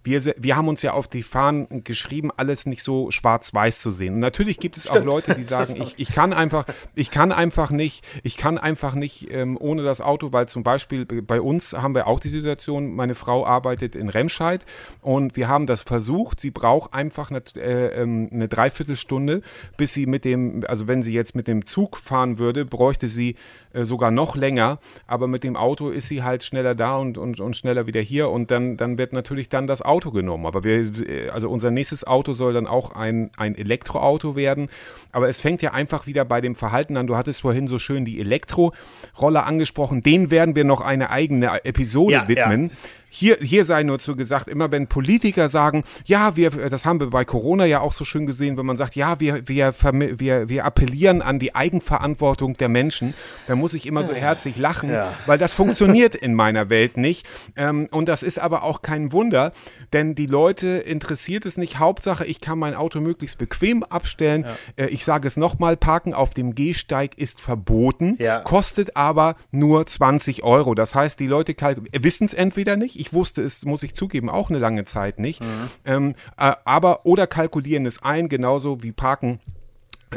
wir, 0.03 0.21
wir 0.37 0.55
haben 0.55 0.67
uns 0.67 0.81
ja 0.81 0.93
auf 0.93 1.07
die 1.07 1.23
Fahnen 1.23 1.83
geschrieben, 1.83 2.29
alles 2.35 2.65
nicht 2.65 2.83
so 2.83 3.09
schwarz-weiß 3.09 3.79
zu 3.79 3.91
sehen. 3.91 4.15
Und 4.15 4.19
natürlich 4.19 4.59
gibt 4.59 4.77
es 4.77 4.87
auch 4.87 5.03
Leute, 5.03 5.33
die 5.33 5.43
sagen, 5.43 5.81
ich, 5.81 5.95
ich 5.97 6.11
kann 6.11 6.33
einfach, 6.33 6.65
ich 6.93 7.09
kann 7.09 7.31
einfach 7.31 7.71
nicht, 7.71 8.05
ich 8.23 8.37
kann 8.37 8.57
einfach 8.57 8.95
nicht 8.95 9.31
ähm, 9.31 9.57
ohne 9.59 9.83
das 9.83 10.01
Auto, 10.01 10.33
weil 10.33 10.47
zum 10.47 10.63
Beispiel 10.63 11.05
bei 11.05 11.39
uns 11.39 11.73
haben 11.73 11.95
wir 11.95 12.07
auch 12.07 12.19
die 12.19 12.29
Situation, 12.29 12.93
meine 12.93 13.15
Frau 13.15 13.45
arbeitet 13.45 13.95
in 13.95 14.09
Remscheid 14.09 14.65
und 15.01 15.35
wir 15.37 15.47
haben 15.47 15.67
das 15.67 15.81
versucht. 15.81 16.39
Sie 16.39 16.51
braucht 16.51 16.93
einfach 16.93 17.31
eine, 17.31 17.41
äh, 17.55 18.01
ähm, 18.01 18.29
eine 18.31 18.47
Dreiviertelstunde, 18.47 19.41
bis 19.77 19.93
sie 19.93 20.05
mit 20.05 20.25
dem, 20.25 20.65
also 20.67 20.87
wenn 20.87 21.01
sie 21.01 21.13
jetzt 21.13 21.35
mit 21.35 21.47
dem 21.47 21.65
Zug 21.65 21.97
fahren 21.97 22.37
würde, 22.37 22.65
bräuchte 22.65 23.07
sie 23.07 23.35
äh, 23.73 23.85
sogar 23.85 24.11
noch 24.11 24.35
länger. 24.35 24.79
Aber 25.07 25.27
mit 25.27 25.43
dem 25.43 25.55
Auto 25.55 25.89
ist 25.89 26.07
sie 26.07 26.23
halt 26.23 26.43
schneller 26.43 26.75
da 26.75 26.97
und, 26.97 27.17
und, 27.17 27.39
und 27.39 27.55
schneller 27.55 27.87
wieder 27.87 28.01
hier 28.01 28.29
und 28.29 28.51
dann, 28.51 28.77
dann 28.77 28.97
wird 28.97 29.13
natürlich 29.13 29.49
dann 29.49 29.67
das 29.67 29.81
Auto 29.81 30.11
genommen. 30.11 30.45
Aber 30.45 30.63
wir, 30.63 31.07
äh, 31.07 31.29
also 31.29 31.49
unser 31.49 31.71
nächstes 31.71 32.05
Auto 32.05 32.33
soll 32.33 32.53
dann 32.53 32.67
auch 32.67 32.91
ein, 32.91 33.31
ein 33.37 33.55
Elektroauto 33.55 34.35
werden. 34.35 34.69
Aber 35.11 35.27
es 35.29 35.41
fängt 35.41 35.61
ja 35.61 35.71
einfach 35.71 36.07
wieder 36.07 36.25
bei 36.25 36.41
dem 36.41 36.55
Verhalten 36.55 36.97
an. 36.97 37.07
Du 37.07 37.17
hattest 37.17 37.41
vorhin 37.41 37.67
so 37.67 37.79
schön 37.79 38.05
die 38.05 38.19
Elektroroller 38.19 39.45
angesprochen. 39.45 40.01
Den 40.01 40.31
werden 40.31 40.55
wir 40.55 40.63
noch 40.63 40.81
eine 40.81 41.09
eigene 41.09 41.65
Episode 41.65 42.13
Ja, 42.13 42.27
widmen. 42.27 42.71
Hier, 43.15 43.37
hier 43.39 43.63
sei 43.63 43.83
nur 43.83 43.99
zu 43.99 44.15
gesagt, 44.15 44.49
immer 44.49 44.71
wenn 44.71 44.87
Politiker 44.87 45.47
sagen, 45.47 45.83
ja, 46.05 46.35
wir, 46.35 46.49
das 46.49 46.83
haben 46.87 46.99
wir 46.99 47.11
bei 47.11 47.25
Corona 47.25 47.63
ja 47.65 47.79
auch 47.79 47.93
so 47.93 48.05
schön 48.05 48.25
gesehen, 48.25 48.57
wenn 48.57 48.65
man 48.65 48.75
sagt, 48.75 48.95
ja, 48.95 49.19
wir, 49.19 49.47
wir, 49.47 49.75
wir, 50.17 50.49
wir 50.49 50.65
appellieren 50.65 51.21
an 51.21 51.37
die 51.37 51.53
Eigenverantwortung 51.53 52.57
der 52.57 52.69
Menschen, 52.69 53.13
dann 53.47 53.59
muss 53.59 53.75
ich 53.75 53.85
immer 53.85 54.03
so 54.03 54.15
herzlich 54.15 54.57
lachen, 54.57 54.89
Ja. 54.91 55.13
weil 55.27 55.37
das 55.37 55.53
funktioniert 55.53 56.15
in 56.23 56.33
meiner 56.33 56.71
Welt 56.71 56.97
nicht. 56.97 57.27
Ähm, 57.55 57.87
und 57.91 58.09
das 58.09 58.23
ist 58.23 58.39
aber 58.39 58.63
auch 58.63 58.81
kein 58.81 59.11
Wunder, 59.11 59.51
denn 59.93 60.15
die 60.15 60.25
Leute 60.25 60.67
interessiert 60.67 61.45
es 61.45 61.55
nicht. 61.55 61.77
Hauptsache, 61.77 62.25
ich 62.25 62.41
kann 62.41 62.57
mein 62.57 62.73
Auto 62.73 62.99
möglichst 62.99 63.37
bequem 63.37 63.83
abstellen. 63.83 64.47
Äh, 64.75 64.87
ich 64.87 65.05
sage 65.05 65.27
es 65.27 65.37
nochmal, 65.37 65.77
Parken 65.77 66.15
auf 66.15 66.31
dem 66.31 66.55
Gehsteig 66.55 67.15
ist 67.19 67.41
verboten, 67.41 68.15
Ja. 68.19 68.39
kostet 68.39 68.97
aber 68.97 69.35
nur 69.51 69.85
20 69.85 70.43
Euro. 70.43 70.73
Das 70.73 70.95
heißt, 70.95 71.19
die 71.19 71.27
Leute 71.27 71.53
wissen 71.91 72.25
es 72.25 72.33
entweder 72.33 72.75
nicht. 72.75 73.02
Ich 73.03 73.11
wusste 73.11 73.41
es, 73.41 73.65
muss 73.65 73.83
ich 73.83 73.95
zugeben, 73.95 74.29
auch 74.29 74.49
eine 74.49 74.59
lange 74.59 74.85
Zeit 74.85 75.19
nicht. 75.19 75.43
Ähm, 75.83 76.15
äh, 76.37 76.53
aber 76.63 77.05
oder 77.05 77.27
kalkulieren 77.27 77.85
es 77.85 78.01
ein, 78.01 78.29
genauso 78.29 78.81
wie 78.81 78.93
Parken 78.93 79.39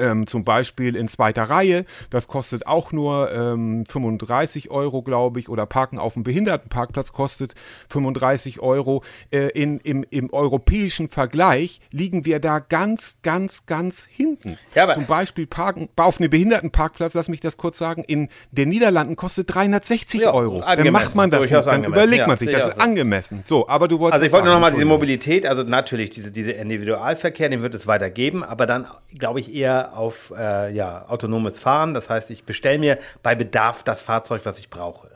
ähm, 0.01 0.27
zum 0.27 0.45
Beispiel 0.45 0.97
in 0.97 1.09
zweiter 1.09 1.45
Reihe, 1.45 1.85
das 2.11 2.29
kostet 2.29 2.67
auch 2.67 2.93
nur 2.93 3.33
ähm, 3.33 3.85
35 3.87 4.71
Euro, 4.71 5.03
glaube 5.03 5.41
ich, 5.41 5.49
oder 5.49 5.67
Parken 5.67 5.99
auf 5.99 6.15
dem 6.15 6.23
Behindertenparkplatz 6.23 7.13
kostet 7.13 7.55
35 7.89 8.61
Euro. 8.61 9.03
Äh, 9.31 9.49
in, 9.49 9.79
im, 9.81 10.05
Im 10.11 10.33
europäischen 10.33 11.09
Vergleich 11.09 11.81
liegen 11.91 12.25
wir 12.25 12.41
da 12.41 12.59
ganz, 12.59 13.19
ganz, 13.23 13.67
ganz 13.67 14.07
hinten. 14.09 14.59
Ja, 14.75 14.91
zum 14.93 15.07
Beispiel 15.07 15.47
Parken 15.47 15.89
auf 15.97 16.21
einem 16.21 16.31
Behindertenparkplatz, 16.31 17.15
lass 17.15 17.29
mich 17.29 17.41
das 17.41 17.57
kurz 17.57 17.79
sagen, 17.79 18.05
in 18.05 18.29
den 18.51 18.69
Niederlanden 18.69 19.17
kostet 19.17 19.55
360 19.55 20.23
Ja, 20.23 20.33
Euro. 20.33 20.61
Dann 20.61 20.91
macht 20.91 21.15
man 21.15 21.31
das, 21.31 21.41
durchaus 21.41 21.65
dann 21.67 21.85
überlegt 21.85 22.21
ja, 22.21 22.27
man 22.27 22.37
sich, 22.37 22.51
das 22.51 22.69
ist 22.69 22.75
so. 22.77 22.81
angemessen. 22.81 23.43
So, 23.45 23.69
aber 23.69 23.89
du 23.89 23.99
wolltest 23.99 24.15
Also 24.15 24.27
ich 24.27 24.33
wollte 24.33 24.47
nur 24.47 24.55
noch 24.55 24.63
sagen, 24.63 24.75
mal 24.75 24.79
diese. 24.79 24.87
Mobilität, 24.87 25.47
also 25.47 25.63
natürlich 25.63 26.11
diese, 26.11 26.31
diese 26.33 26.53
Individualverkehr, 26.53 27.49
den 27.49 27.63
wird 27.63 27.75
es 27.75 27.87
weiter 27.87 28.11
geben, 28.11 28.43
aber 28.43 28.67
dann 28.67 28.87
glaube 29.19 29.41
ich 29.41 29.55
eher 29.55 29.86
auf 29.95 30.33
äh, 30.37 30.73
ja, 30.73 31.05
autonomes 31.09 31.59
Fahren. 31.59 31.95
Das 31.95 32.09
heißt, 32.11 32.31
ich 32.31 32.45
bestelle 32.45 32.79
mir 32.79 32.99
bei 33.23 33.35
Bedarf 33.35 33.83
das 33.83 34.03
Fahrzeug, 34.03 34.43
was 34.45 34.59
ich 34.59 34.71
brauche 34.71 35.09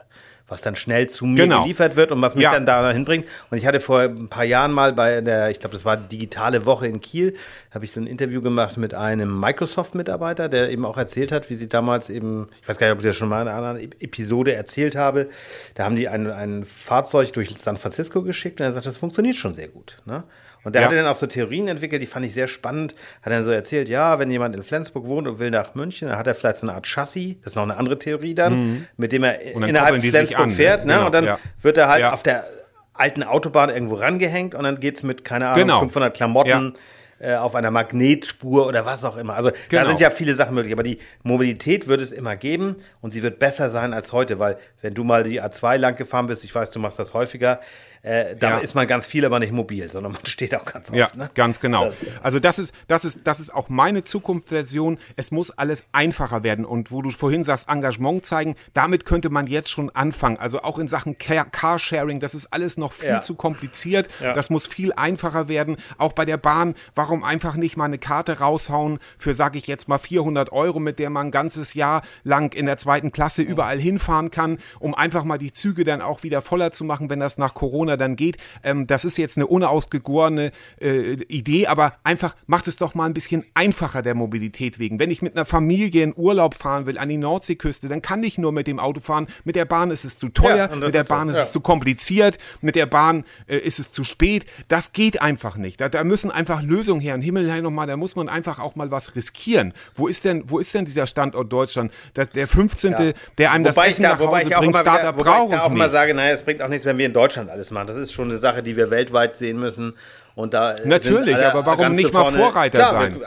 was 0.47 0.59
dann 0.59 0.75
schnell 0.75 1.07
zu 1.07 1.25
mir 1.25 1.43
Genau. 1.43 1.61
geliefert 1.61 1.95
wird 1.95 2.11
und 2.11 2.21
was 2.21 2.35
mich 2.35 2.43
Ja. 2.43 2.51
dann 2.51 2.65
da 2.65 2.91
hinbringt. 2.91 3.25
Und 3.49 3.57
ich 3.57 3.65
hatte 3.65 3.79
vor 3.79 4.01
ein 4.01 4.27
paar 4.27 4.43
Jahren 4.43 4.73
mal 4.73 4.91
bei 4.91 5.21
der, 5.21 5.49
ich 5.49 5.59
glaube, 5.61 5.73
das 5.77 5.85
war 5.85 5.95
digitale 5.95 6.65
Woche 6.65 6.87
in 6.87 6.99
Kiel, 6.99 7.37
habe 7.73 7.85
ich 7.85 7.93
so 7.93 8.01
ein 8.01 8.05
Interview 8.05 8.41
gemacht 8.41 8.75
mit 8.75 8.93
einem 8.93 9.39
Microsoft-Mitarbeiter, 9.39 10.49
der 10.49 10.69
eben 10.69 10.85
auch 10.85 10.97
erzählt 10.97 11.31
hat, 11.31 11.49
wie 11.49 11.55
sie 11.55 11.69
damals 11.69 12.09
eben, 12.09 12.49
ich 12.61 12.67
weiß 12.67 12.77
gar 12.77 12.87
nicht, 12.87 12.93
ob 12.95 12.99
ich 12.99 13.05
das 13.05 13.15
schon 13.15 13.29
mal 13.29 13.43
in 13.43 13.47
einer 13.47 13.57
anderen 13.65 13.91
Episode 14.01 14.53
erzählt 14.53 14.97
habe, 14.97 15.29
da 15.75 15.85
haben 15.85 15.95
die 15.95 16.09
ein, 16.09 16.29
ein 16.29 16.65
Fahrzeug 16.65 17.31
durch 17.31 17.55
San 17.57 17.77
Francisco 17.77 18.21
geschickt 18.21 18.59
und 18.59 18.65
er 18.65 18.73
sagt, 18.73 18.85
das 18.85 18.97
funktioniert 18.97 19.37
schon 19.37 19.53
sehr 19.53 19.69
gut. 19.69 20.01
Ne? 20.03 20.23
Und 20.63 20.73
der 20.75 20.81
Ja. 20.83 20.87
hatte 20.87 20.95
dann 20.97 21.07
auch 21.07 21.15
so 21.15 21.25
Theorien 21.27 21.67
entwickelt, 21.67 22.01
die 22.01 22.05
fand 22.07 22.25
ich 22.25 22.33
sehr 22.33 22.47
spannend. 22.47 22.95
Hat 23.21 23.31
dann 23.33 23.43
so 23.43 23.51
erzählt, 23.51 23.89
ja, 23.89 24.19
wenn 24.19 24.29
jemand 24.29 24.55
in 24.55 24.63
Flensburg 24.63 25.05
wohnt 25.05 25.27
und 25.27 25.39
will 25.39 25.49
nach 25.51 25.73
München, 25.75 26.07
dann 26.09 26.17
hat 26.17 26.27
er 26.27 26.35
vielleicht 26.35 26.57
so 26.57 26.67
eine 26.67 26.75
Art 26.75 26.85
Chassis, 26.87 27.37
das 27.39 27.53
ist 27.53 27.55
noch 27.55 27.63
eine 27.63 27.77
andere 27.77 27.97
Theorie 27.97 28.35
dann, 28.35 28.87
mit 28.97 29.11
dem 29.11 29.23
er 29.23 29.39
Mhm. 29.55 29.63
Innerhalb 29.63 29.99
Flensburg 29.99 30.39
an, 30.39 30.49
ne? 30.49 30.55
fährt, 30.55 30.85
ne? 30.85 30.93
Genau, 30.93 31.05
und 31.07 31.15
dann 31.15 31.25
ja. 31.25 31.39
wird 31.61 31.77
er 31.77 31.87
halt 31.89 32.01
Ja. 32.01 32.13
auf 32.13 32.23
der 32.23 32.45
alten 32.93 33.23
Autobahn 33.23 33.69
irgendwo 33.69 33.95
rangehängt 33.95 34.53
und 34.53 34.63
dann 34.63 34.79
geht 34.79 34.97
es 34.97 35.03
mit, 35.03 35.23
keine 35.25 35.47
Ahnung, 35.47 35.61
Genau. 35.63 35.79
500 35.79 36.13
Klamotten 36.15 36.75
äh, 37.23 37.35
auf 37.35 37.53
einer 37.55 37.69
Magnetspur 37.69 38.65
oder 38.67 38.83
was 38.85 39.03
auch 39.05 39.15
immer. 39.15 39.35
Also 39.35 39.49
da 39.51 39.55
Genau. 39.69 39.87
sind 39.89 39.99
ja 39.99 40.09
viele 40.09 40.33
Sachen 40.33 40.55
möglich, 40.55 40.73
aber 40.73 40.81
die 40.83 40.97
Mobilität 41.23 41.87
wird 41.87 42.01
es 42.01 42.11
immer 42.11 42.35
geben 42.35 42.77
und 42.99 43.13
sie 43.13 43.21
wird 43.21 43.37
besser 43.37 43.69
sein 43.69 43.93
als 43.93 44.11
heute, 44.11 44.39
weil 44.39 44.57
wenn 44.81 44.93
du 44.95 45.03
mal 45.03 45.23
die 45.23 45.41
A2 45.41 45.77
lang 45.77 45.95
gefahren 45.95 46.25
bist, 46.27 46.43
ich 46.43 46.53
weiß, 46.53 46.71
du 46.71 46.79
machst 46.79 46.97
das 46.97 47.13
häufiger, 47.13 47.59
äh, 48.03 48.35
da 48.35 48.49
Ja. 48.51 48.57
ist 48.59 48.73
man 48.75 48.87
ganz 48.87 49.05
viel, 49.05 49.25
aber 49.25 49.39
nicht 49.39 49.53
mobil, 49.53 49.89
sondern 49.89 50.13
man 50.13 50.25
steht 50.25 50.55
auch 50.55 50.65
ganz 50.65 50.89
oft. 50.89 50.97
Ja, 50.97 51.09
ne? 51.15 51.29
ganz 51.35 51.59
genau. 51.59 51.85
Das- 51.85 51.97
also 52.23 52.39
das 52.39 52.59
ist, 52.59 52.73
das 52.87 53.05
ist, 53.05 53.21
das 53.25 53.39
ist 53.39 53.53
auch 53.53 53.69
meine 53.69 54.03
Zukunftsversion. 54.03 54.97
Es 55.15 55.31
muss 55.31 55.51
alles 55.51 55.85
einfacher 55.91 56.43
werden. 56.43 56.65
Und 56.65 56.91
wo 56.91 57.01
du 57.01 57.09
vorhin 57.11 57.43
sagst, 57.43 57.69
Engagement 57.69 58.25
zeigen, 58.25 58.55
damit 58.73 59.05
könnte 59.05 59.29
man 59.29 59.47
jetzt 59.47 59.69
schon 59.69 59.89
anfangen. 59.91 60.37
Also 60.37 60.61
auch 60.61 60.79
in 60.79 60.87
Sachen 60.87 61.17
Car- 61.17 61.45
Carsharing, 61.51 62.19
das 62.19 62.33
ist 62.35 62.47
alles 62.53 62.77
noch 62.77 62.93
viel 62.93 63.09
Ja. 63.09 63.21
zu 63.21 63.35
kompliziert. 63.35 64.09
Ja. 64.19 64.33
Das 64.33 64.49
muss 64.49 64.65
viel 64.67 64.93
einfacher 64.93 65.47
werden. 65.47 65.77
Auch 65.97 66.13
bei 66.13 66.25
der 66.25 66.37
Bahn, 66.37 66.75
warum 66.95 67.23
einfach 67.23 67.55
nicht 67.55 67.77
mal 67.77 67.85
eine 67.85 67.97
Karte 67.97 68.39
raushauen 68.39 68.99
für, 69.17 69.33
sage 69.33 69.57
ich 69.57 69.67
jetzt 69.67 69.87
mal, 69.87 69.97
400 69.97 70.51
Euro, 70.51 70.79
mit 70.79 70.99
der 70.99 71.09
man 71.09 71.27
ein 71.27 71.31
ganzes 71.31 71.73
Jahr 71.73 72.01
lang 72.23 72.53
in 72.53 72.65
der 72.65 72.77
zweiten 72.77 73.11
Klasse 73.11 73.41
überall 73.41 73.79
hinfahren 73.79 74.31
kann, 74.31 74.57
um 74.79 74.95
einfach 74.95 75.23
mal 75.23 75.37
die 75.37 75.53
Züge 75.53 75.83
dann 75.83 76.01
auch 76.01 76.23
wieder 76.23 76.41
voller 76.41 76.71
zu 76.71 76.83
machen, 76.83 77.09
wenn 77.09 77.19
das 77.19 77.37
nach 77.37 77.53
Corona 77.53 77.90
dann 77.97 78.15
geht. 78.15 78.37
Ähm, 78.63 78.87
das 78.87 79.05
ist 79.05 79.17
jetzt 79.17 79.37
eine 79.37 79.47
unausgegorene 79.47 80.51
äh, 80.79 81.13
Idee, 81.27 81.67
aber 81.67 81.93
einfach 82.03 82.35
macht 82.47 82.67
es 82.67 82.75
doch 82.75 82.95
mal 82.95 83.05
ein 83.05 83.13
bisschen 83.13 83.45
einfacher 83.53 84.01
der 84.01 84.15
Mobilität 84.15 84.79
wegen. 84.79 84.99
Wenn 84.99 85.11
ich 85.11 85.21
mit 85.21 85.35
einer 85.35 85.45
Familie 85.45 86.03
in 86.03 86.13
Urlaub 86.15 86.55
fahren 86.55 86.85
will 86.85 86.97
an 86.97 87.09
die 87.09 87.17
Nordseeküste, 87.17 87.87
dann 87.87 88.01
kann 88.01 88.23
ich 88.23 88.37
nur 88.37 88.51
mit 88.51 88.67
dem 88.67 88.79
Auto 88.79 89.01
fahren. 89.01 89.27
Mit 89.43 89.55
der 89.55 89.65
Bahn 89.65 89.91
ist 89.91 90.05
es 90.05 90.17
zu 90.17 90.29
teuer, 90.29 90.55
Ja, 90.55 90.67
das 90.67 90.79
mit 90.79 90.93
der 90.93 91.01
ist 91.01 91.07
so, 91.07 91.13
Bahn 91.13 91.29
ist 91.29 91.35
ja. 91.35 91.43
es 91.43 91.51
zu 91.51 91.61
kompliziert, 91.61 92.37
mit 92.61 92.75
der 92.75 92.85
Bahn 92.85 93.23
äh, 93.47 93.57
ist 93.57 93.79
es 93.79 93.91
zu 93.91 94.03
spät. 94.03 94.45
Das 94.67 94.93
geht 94.93 95.21
einfach 95.21 95.57
nicht. 95.57 95.81
Da, 95.81 95.89
da 95.89 96.03
müssen 96.03 96.31
einfach 96.31 96.61
Lösungen 96.61 97.01
her. 97.01 97.15
Und 97.15 97.21
Himmel 97.21 97.51
her 97.51 97.61
nochmal, 97.61 97.87
da 97.87 97.97
muss 97.97 98.15
man 98.15 98.29
einfach 98.29 98.59
auch 98.59 98.75
mal 98.75 98.91
was 98.91 99.15
riskieren. 99.15 99.73
Wo 99.95 100.07
ist 100.07 100.25
denn, 100.25 100.43
wo 100.49 100.59
ist 100.59 100.73
denn 100.73 100.85
dieser 100.85 101.07
Standort 101.07 101.51
Deutschland? 101.51 101.91
Das, 102.13 102.29
der 102.29 102.47
15., 102.47 103.13
der 103.37 103.51
einem 103.51 103.63
das 103.63 103.75
Wobei 103.75 103.87
ich 103.87 103.93
Essen 103.93 104.03
da, 104.03 104.09
nach 104.09 104.19
wobei 104.19 104.39
Hause 104.39 104.47
ich 104.49 104.55
auch 104.55 104.59
bringt, 104.59 104.75
immer, 104.75 104.85
wobei 105.17 105.43
ich 105.43 105.49
da 105.51 105.61
auch 105.61 105.71
immer 105.71 105.89
sage, 105.89 106.13
naja, 106.13 106.33
es 106.33 106.43
bringt 106.43 106.61
auch 106.61 106.67
nichts, 106.67 106.85
wenn 106.85 106.97
wir 106.97 107.05
in 107.05 107.13
Deutschland 107.13 107.49
alles 107.49 107.71
machen. 107.71 107.80
Das 107.85 107.95
ist 107.95 108.13
schon 108.13 108.29
eine 108.29 108.37
Sache, 108.37 108.63
die 108.63 108.75
wir 108.75 108.89
weltweit 108.89 109.37
sehen 109.37 109.59
müssen. 109.59 109.93
Und 110.35 110.53
da 110.53 110.75
Natürlich, 110.85 111.35
alle 111.35 111.53
aber 111.53 111.65
warum 111.65 111.93
nicht 111.93 112.13
mal 112.13 112.31
Vorreiter 112.31 112.79
Klar, 112.79 112.91
sein? 112.93 113.21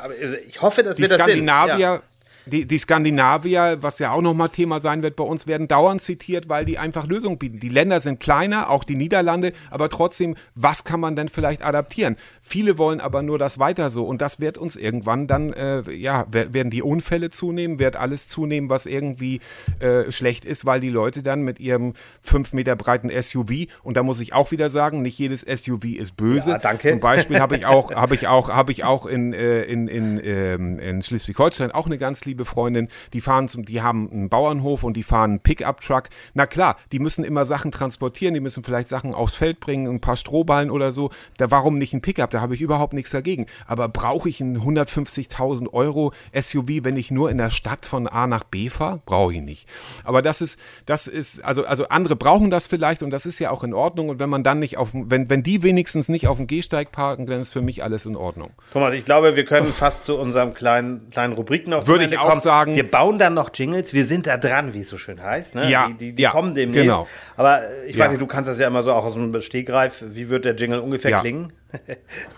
Ich 0.49 0.61
hoffe, 0.62 0.83
dass 0.83 0.97
die 0.97 1.03
wir 1.03 1.09
das 1.11 1.21
Skandinavier, 1.21 1.73
sind. 1.73 1.81
Ja. 1.81 2.03
Die, 2.46 2.66
die 2.66 2.78
Skandinavier, 2.78 3.78
was 3.80 3.98
ja 3.98 4.12
auch 4.12 4.20
nochmal 4.20 4.48
Thema 4.48 4.80
sein 4.80 5.02
wird 5.02 5.16
bei 5.16 5.24
uns, 5.24 5.46
werden 5.46 5.68
dauernd 5.68 6.02
zitiert, 6.02 6.48
weil 6.48 6.64
die 6.64 6.78
einfach 6.78 7.07
Lösungen 7.07 7.38
bieten. 7.38 7.61
Die 7.61 7.68
Länder 7.68 8.00
sind 8.00 8.20
kleiner, 8.20 8.70
auch 8.70 8.85
die 8.85 8.96
Niederlande, 8.96 9.52
aber 9.70 9.88
trotzdem, 9.88 10.35
was 10.54 10.85
kann 10.85 11.00
man 11.00 11.16
denn 11.16 11.28
vielleicht 11.28 11.64
adaptieren? 11.64 12.16
Viele 12.42 12.76
wollen 12.78 13.00
aber 13.00 13.22
nur 13.22 13.38
das 13.38 13.59
weiter 13.59 13.90
so 13.90 14.04
und 14.04 14.20
das 14.20 14.40
wird 14.40 14.59
uns 14.59 14.76
irgendwann 14.76 15.26
dann, 15.26 15.52
äh, 15.52 15.90
ja, 15.92 16.26
wer- 16.30 16.52
werden 16.52 16.70
die 16.70 16.83
Unfälle 16.83 17.30
zunehmen, 17.30 17.78
wird 17.78 17.96
alles 17.96 18.28
zunehmen, 18.28 18.68
was 18.68 18.87
irgendwie 18.87 19.40
äh, 19.80 20.11
schlecht 20.12 20.44
ist, 20.44 20.64
weil 20.66 20.80
die 20.80 20.90
Leute 20.90 21.22
dann 21.22 21.42
mit 21.42 21.61
ihrem 21.61 21.94
fünf 22.20 22.52
Meter 22.52 22.76
breiten 22.76 23.11
SUV, 23.11 23.66
und 23.83 23.96
da 23.96 24.02
muss 24.02 24.20
ich 24.20 24.33
auch 24.33 24.50
wieder 24.50 24.70
sagen, 24.70 25.02
nicht 25.02 25.18
jedes 25.18 25.40
SUV 25.42 25.85
ist 25.96 26.16
böse. 26.16 26.50
Ja, 26.50 26.59
danke. 26.59 26.88
Zum 26.90 27.00
Beispiel 27.00 27.40
habe 27.40 27.57
ich 27.57 27.66
auch, 27.66 27.90
habe 27.94 28.14
ich 28.14 28.26
auch, 28.28 28.48
habe 28.50 28.72
ich 28.72 28.85
auch 28.85 29.07
in, 29.07 29.33
äh, 29.33 29.62
in, 29.64 29.88
in, 29.88 30.20
ähm, 30.22 30.78
in 30.78 31.00
Schleswig-Holstein 31.02 31.70
auch 31.70 31.87
eine 31.87 31.98
ganz 31.98 32.24
liebe 32.24 32.34
Freundin, 32.44 32.88
die 33.12 33.20
fahren 33.20 33.49
zum, 33.49 33.64
die 33.64 33.83
haben 33.83 34.11
einen 34.11 34.29
Bauernhof 34.29 34.83
und 34.83 34.97
die 34.97 35.03
fahren 35.03 35.31
einen 35.31 35.40
Pickup-Truck. 35.40 36.09
Na 36.35 36.47
klar, 36.47 36.77
die 36.90 36.99
müssen 36.99 37.25
immer 37.25 37.44
Sachen 37.44 37.70
transportieren, 37.70 38.35
die 38.35 38.40
müssen 38.40 38.64
vielleicht 38.64 38.88
Sachen 38.88 39.14
aufs 39.14 39.37
Feld 39.37 39.61
bringen, 39.61 39.88
ein 39.88 40.01
paar 40.01 40.16
Strohballen 40.16 40.70
oder 40.70 40.90
so. 40.90 41.11
Da 41.38 41.51
warum 41.51 41.79
nicht 41.79 41.92
ein 41.92 42.03
Pickup? 42.03 42.31
Da 42.31 42.40
habe 42.40 42.55
ich 42.55 42.61
überhaupt 42.61 42.92
nichts 42.92 43.11
dagegen. 43.11 43.47
Aber 43.66 43.88
brauche 43.88 44.29
ich 44.29 44.40
einen 44.40 44.59
150.000 44.59 45.73
Euro 45.73 46.12
SUV, 46.35 46.83
wenn 46.83 46.97
ich 46.97 47.11
nur 47.11 47.31
in 47.31 47.38
der 47.38 47.51
Stadt 47.51 47.87
von 47.87 48.09
A 48.09 48.27
nach 48.27 48.44
B 48.44 48.70
fahre? 48.70 49.01
Brauche 49.07 49.35
ich 49.35 49.40
nicht. 49.40 49.68
Aber 50.03 50.23
das 50.23 50.40
ist, 50.40 50.59
das 50.87 51.07
ist, 51.07 51.44
also, 51.44 51.64
also 51.64 51.88
andere 51.88 52.16
brauchen 52.16 52.51
das 52.51 52.66
vielleicht 52.66 53.03
und 53.03 53.11
das 53.11 53.27
ist 53.27 53.38
ja 53.38 53.51
auch 53.51 53.64
in 53.64 53.75
Ordnung. 53.75 54.09
Und 54.09 54.18
wenn 54.18 54.31
man 54.31 54.42
dann 54.42 54.59
nicht 54.59 54.79
auf, 54.79 54.90
wenn, 54.92 55.31
wenn 55.31 55.42
die 55.42 55.62
wenigstens 55.62 56.09
nicht 56.09 56.29
auf 56.29 56.38
dem 56.38 56.47
Gehsteig 56.47 56.92
parken, 56.92 57.27
dann 57.27 57.40
ist 57.40 57.53
für 57.53 57.62
mich 57.62 57.83
alles 57.83 58.07
in 58.07 58.16
Ordnung. 58.16 58.51
Thomas, 58.73 58.94
ich 58.94 59.05
glaube, 59.05 59.37
wir 59.37 59.44
können 59.44 59.73
fast 59.73 60.05
zu 60.05 60.16
unserem 60.16 60.55
kleinen, 60.55 61.11
kleinen 61.11 61.35
Rubrik 61.35 61.68
noch 61.68 61.87
Würde 61.87 62.05
ich 62.05 62.12
Ende 62.12 62.24
auch 62.25 62.29
kommen. 62.31 62.41
sagen. 62.41 62.75
Wir 62.77 62.91
bauen 62.91 63.19
dann 63.19 63.35
noch 63.35 63.51
Jingles. 63.55 63.93
Wir 63.93 64.07
sind 64.07 64.27
da 64.27 64.37
dran, 64.37 64.75
wie 64.75 64.81
es 64.81 64.89
so 64.89 64.97
schön 64.97 65.23
heißt. 65.23 65.55
Ne? 65.55 65.71
Ja, 65.71 65.89
die, 65.89 65.95
die, 65.95 66.13
die 66.15 66.23
ja, 66.23 66.31
kommen 66.31 66.55
demnächst. 66.55 66.83
genau. 66.85 67.07
Aber 67.37 67.63
äh, 67.63 67.87
ich 67.87 67.97
Ja. 67.97 68.05
weiß 68.05 68.11
nicht, 68.13 68.21
du 68.23 68.27
kannst 68.27 68.49
das 68.51 68.59
ja 68.59 68.67
immer 68.67 68.83
so 68.83 68.93
auch 68.93 69.05
aus 69.05 69.15
dem 69.15 69.41
Stegreif. 69.41 70.03
Wie 70.07 70.29
wird 70.29 70.45
der 70.45 70.55
Jingle 70.55 70.81
ungefähr 70.81 71.19
klingen? 71.21 71.53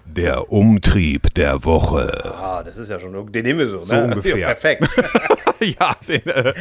Der 0.07 0.51
Umtrieb 0.53 1.35
der 1.35 1.65
Woche. 1.65 2.35
Ah, 2.37 2.63
das 2.65 2.77
ist 2.79 2.91
ja 2.91 2.99
schon, 2.99 3.33
den 3.33 3.43
nehmen 3.45 3.59
wir 3.59 3.69
so. 3.69 3.85
So 3.85 3.95
ne? 3.95 4.05
ungefähr. 4.05 4.39
Ja, 4.39 4.47
perfekt. 4.47 4.89
ja, 5.61 5.97
den, 6.09 6.27
äh, 6.27 6.55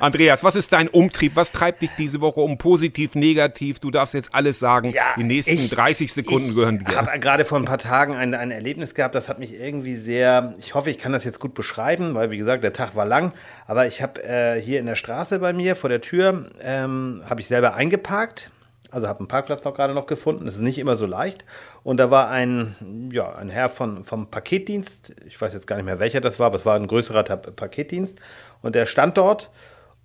Andreas, 0.00 0.44
was 0.44 0.56
ist 0.56 0.72
dein 0.72 0.88
Umtrieb? 0.88 1.32
Was 1.34 1.50
treibt 1.52 1.82
dich 1.82 1.90
diese 1.98 2.20
Woche 2.20 2.40
um? 2.40 2.58
Positiv, 2.58 3.14
negativ? 3.14 3.80
Du 3.80 3.90
darfst 3.90 4.14
jetzt 4.14 4.34
alles 4.34 4.58
sagen. 4.58 4.90
Ja, 4.90 5.14
Die 5.16 5.24
nächsten 5.24 5.54
ich- 5.54 5.70
30 5.70 6.12
Sekunden 6.12 6.54
gehören 6.54 6.78
Ich 6.80 6.84
dir. 6.84 6.96
habe 6.96 7.18
gerade 7.18 7.44
vor 7.44 7.58
ein 7.58 7.64
paar 7.64 7.78
Tagen 7.78 8.14
ein, 8.14 8.34
ein 8.34 8.50
Erlebnis 8.50 8.94
gehabt, 8.94 9.14
das 9.14 9.28
hat 9.28 9.38
mich 9.38 9.58
irgendwie 9.58 9.96
sehr, 9.96 10.54
ich 10.58 10.74
hoffe, 10.74 10.90
ich 10.90 10.98
kann 10.98 11.12
das 11.12 11.24
jetzt 11.24 11.40
gut 11.40 11.54
beschreiben, 11.54 12.14
weil 12.14 12.30
wie 12.30 12.38
gesagt, 12.38 12.62
der 12.64 12.72
Tag 12.72 12.94
war 12.96 13.06
lang, 13.06 13.32
aber 13.66 13.86
ich 13.86 14.02
habe 14.02 14.22
äh, 14.24 14.60
hier 14.60 14.80
in 14.80 14.86
der 14.86 14.96
Straße 14.96 15.38
bei 15.38 15.52
mir 15.52 15.74
vor 15.76 15.90
der 15.90 16.00
Tür, 16.00 16.50
ähm, 16.62 17.22
habe 17.28 17.40
ich 17.40 17.46
selber 17.46 17.74
eingeparkt, 17.74 18.50
also 18.94 19.08
habe 19.08 19.18
einen 19.18 19.28
Parkplatz 19.28 19.64
noch 19.64 19.74
gerade 19.74 19.92
noch 19.92 20.06
gefunden, 20.06 20.44
das 20.44 20.54
ist 20.54 20.60
nicht 20.60 20.78
immer 20.78 20.96
so 20.96 21.04
leicht 21.04 21.44
und 21.82 21.98
da 21.98 22.10
war 22.10 22.30
ein, 22.30 23.10
ja, 23.12 23.34
ein 23.34 23.48
Herr 23.48 23.68
von, 23.68 24.04
vom 24.04 24.30
Paketdienst, 24.30 25.14
ich 25.26 25.40
weiß 25.40 25.52
jetzt 25.52 25.66
gar 25.66 25.76
nicht 25.76 25.84
mehr 25.84 25.98
welcher 25.98 26.20
das 26.20 26.38
war, 26.38 26.46
aber 26.46 26.56
es 26.56 26.64
war 26.64 26.76
ein 26.76 26.86
größerer 26.86 27.24
Paketdienst 27.24 28.18
und 28.62 28.74
der 28.74 28.86
stand 28.86 29.16
dort 29.18 29.50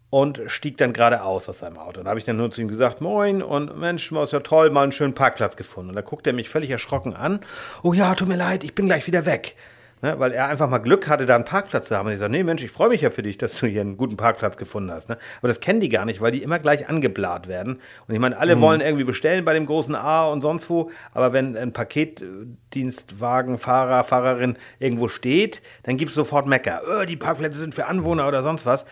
und 0.09 0.41
stieg 0.47 0.77
dann 0.77 0.91
gerade 0.91 1.21
aus 1.21 1.47
aus 1.47 1.59
seinem 1.59 1.77
Auto. 1.77 1.99
Und 1.99 2.05
da 2.05 2.09
habe 2.09 2.19
ich 2.19 2.25
dann 2.25 2.37
nur 2.37 2.49
zu 2.49 2.61
ihm 2.61 2.67
gesagt, 2.67 2.99
moin 2.99 3.43
und 3.43 3.77
Mensch, 3.77 4.11
war 4.11 4.23
es 4.23 4.31
ja 4.31 4.39
toll, 4.39 4.71
mal 4.71 4.81
einen 4.81 4.91
schönen 4.91 5.13
Parkplatz 5.13 5.55
gefunden. 5.55 5.89
Und 5.89 5.95
da 5.95 6.01
guckt 6.01 6.25
er 6.25 6.33
mich 6.33 6.49
völlig 6.49 6.71
erschrocken 6.71 7.15
an. 7.15 7.41
Oh 7.83 7.93
ja, 7.93 8.15
tut 8.15 8.27
mir 8.27 8.35
leid, 8.35 8.63
ich 8.63 8.73
bin 8.73 8.87
gleich 8.87 9.05
wieder 9.05 9.27
weg. 9.27 9.55
Ne, 10.01 10.17
weil 10.17 10.31
er 10.31 10.47
einfach 10.47 10.69
mal 10.69 10.77
Glück 10.77 11.09
hatte, 11.09 11.25
da 11.25 11.35
einen 11.35 11.43
Parkplatz 11.43 11.89
zu 11.89 11.97
haben. 11.97 12.07
Und 12.07 12.13
ich 12.13 12.19
sage, 12.19 12.31
nee, 12.31 12.43
Mensch, 12.43 12.63
ich 12.63 12.71
freue 12.71 12.87
mich 12.87 13.01
ja 13.01 13.09
für 13.09 13.21
dich, 13.21 13.37
dass 13.37 13.59
du 13.59 13.67
hier 13.67 13.81
einen 13.81 13.97
guten 13.97 14.15
Parkplatz 14.15 14.55
gefunden 14.55 14.91
hast. 14.91 15.09
Ne? 15.09 15.17
Aber 15.39 15.49
das 15.49 15.59
kennen 15.59 15.81
die 15.81 15.89
gar 15.89 16.05
nicht, 16.05 16.21
weil 16.21 16.31
die 16.31 16.41
immer 16.41 16.57
gleich 16.57 16.87
angeblat 16.87 17.49
werden. 17.49 17.81
Und 18.07 18.13
ich 18.13 18.19
meine, 18.19 18.37
alle 18.37 18.61
wollen 18.61 18.79
irgendwie 18.79 19.03
bestellen 19.03 19.43
bei 19.43 19.53
dem 19.53 19.65
großen 19.65 19.95
A 19.95 20.25
und 20.27 20.39
sonst 20.39 20.69
wo. 20.69 20.89
Aber 21.13 21.33
wenn 21.33 21.57
ein 21.57 21.73
Paketdienstwagen, 21.73 23.57
Fahrer, 23.57 24.05
Fahrerin 24.05 24.57
irgendwo 24.79 25.09
steht, 25.09 25.61
dann 25.83 25.97
gibt 25.97 26.09
es 26.09 26.15
sofort 26.15 26.47
Mecker. 26.47 26.81
Oh, 26.89 27.03
die 27.03 27.17
Parkplätze 27.17 27.59
sind 27.59 27.75
für 27.75 27.87
Anwohner 27.87 28.25
oder 28.25 28.41
sonst 28.41 28.65
was. 28.65 28.85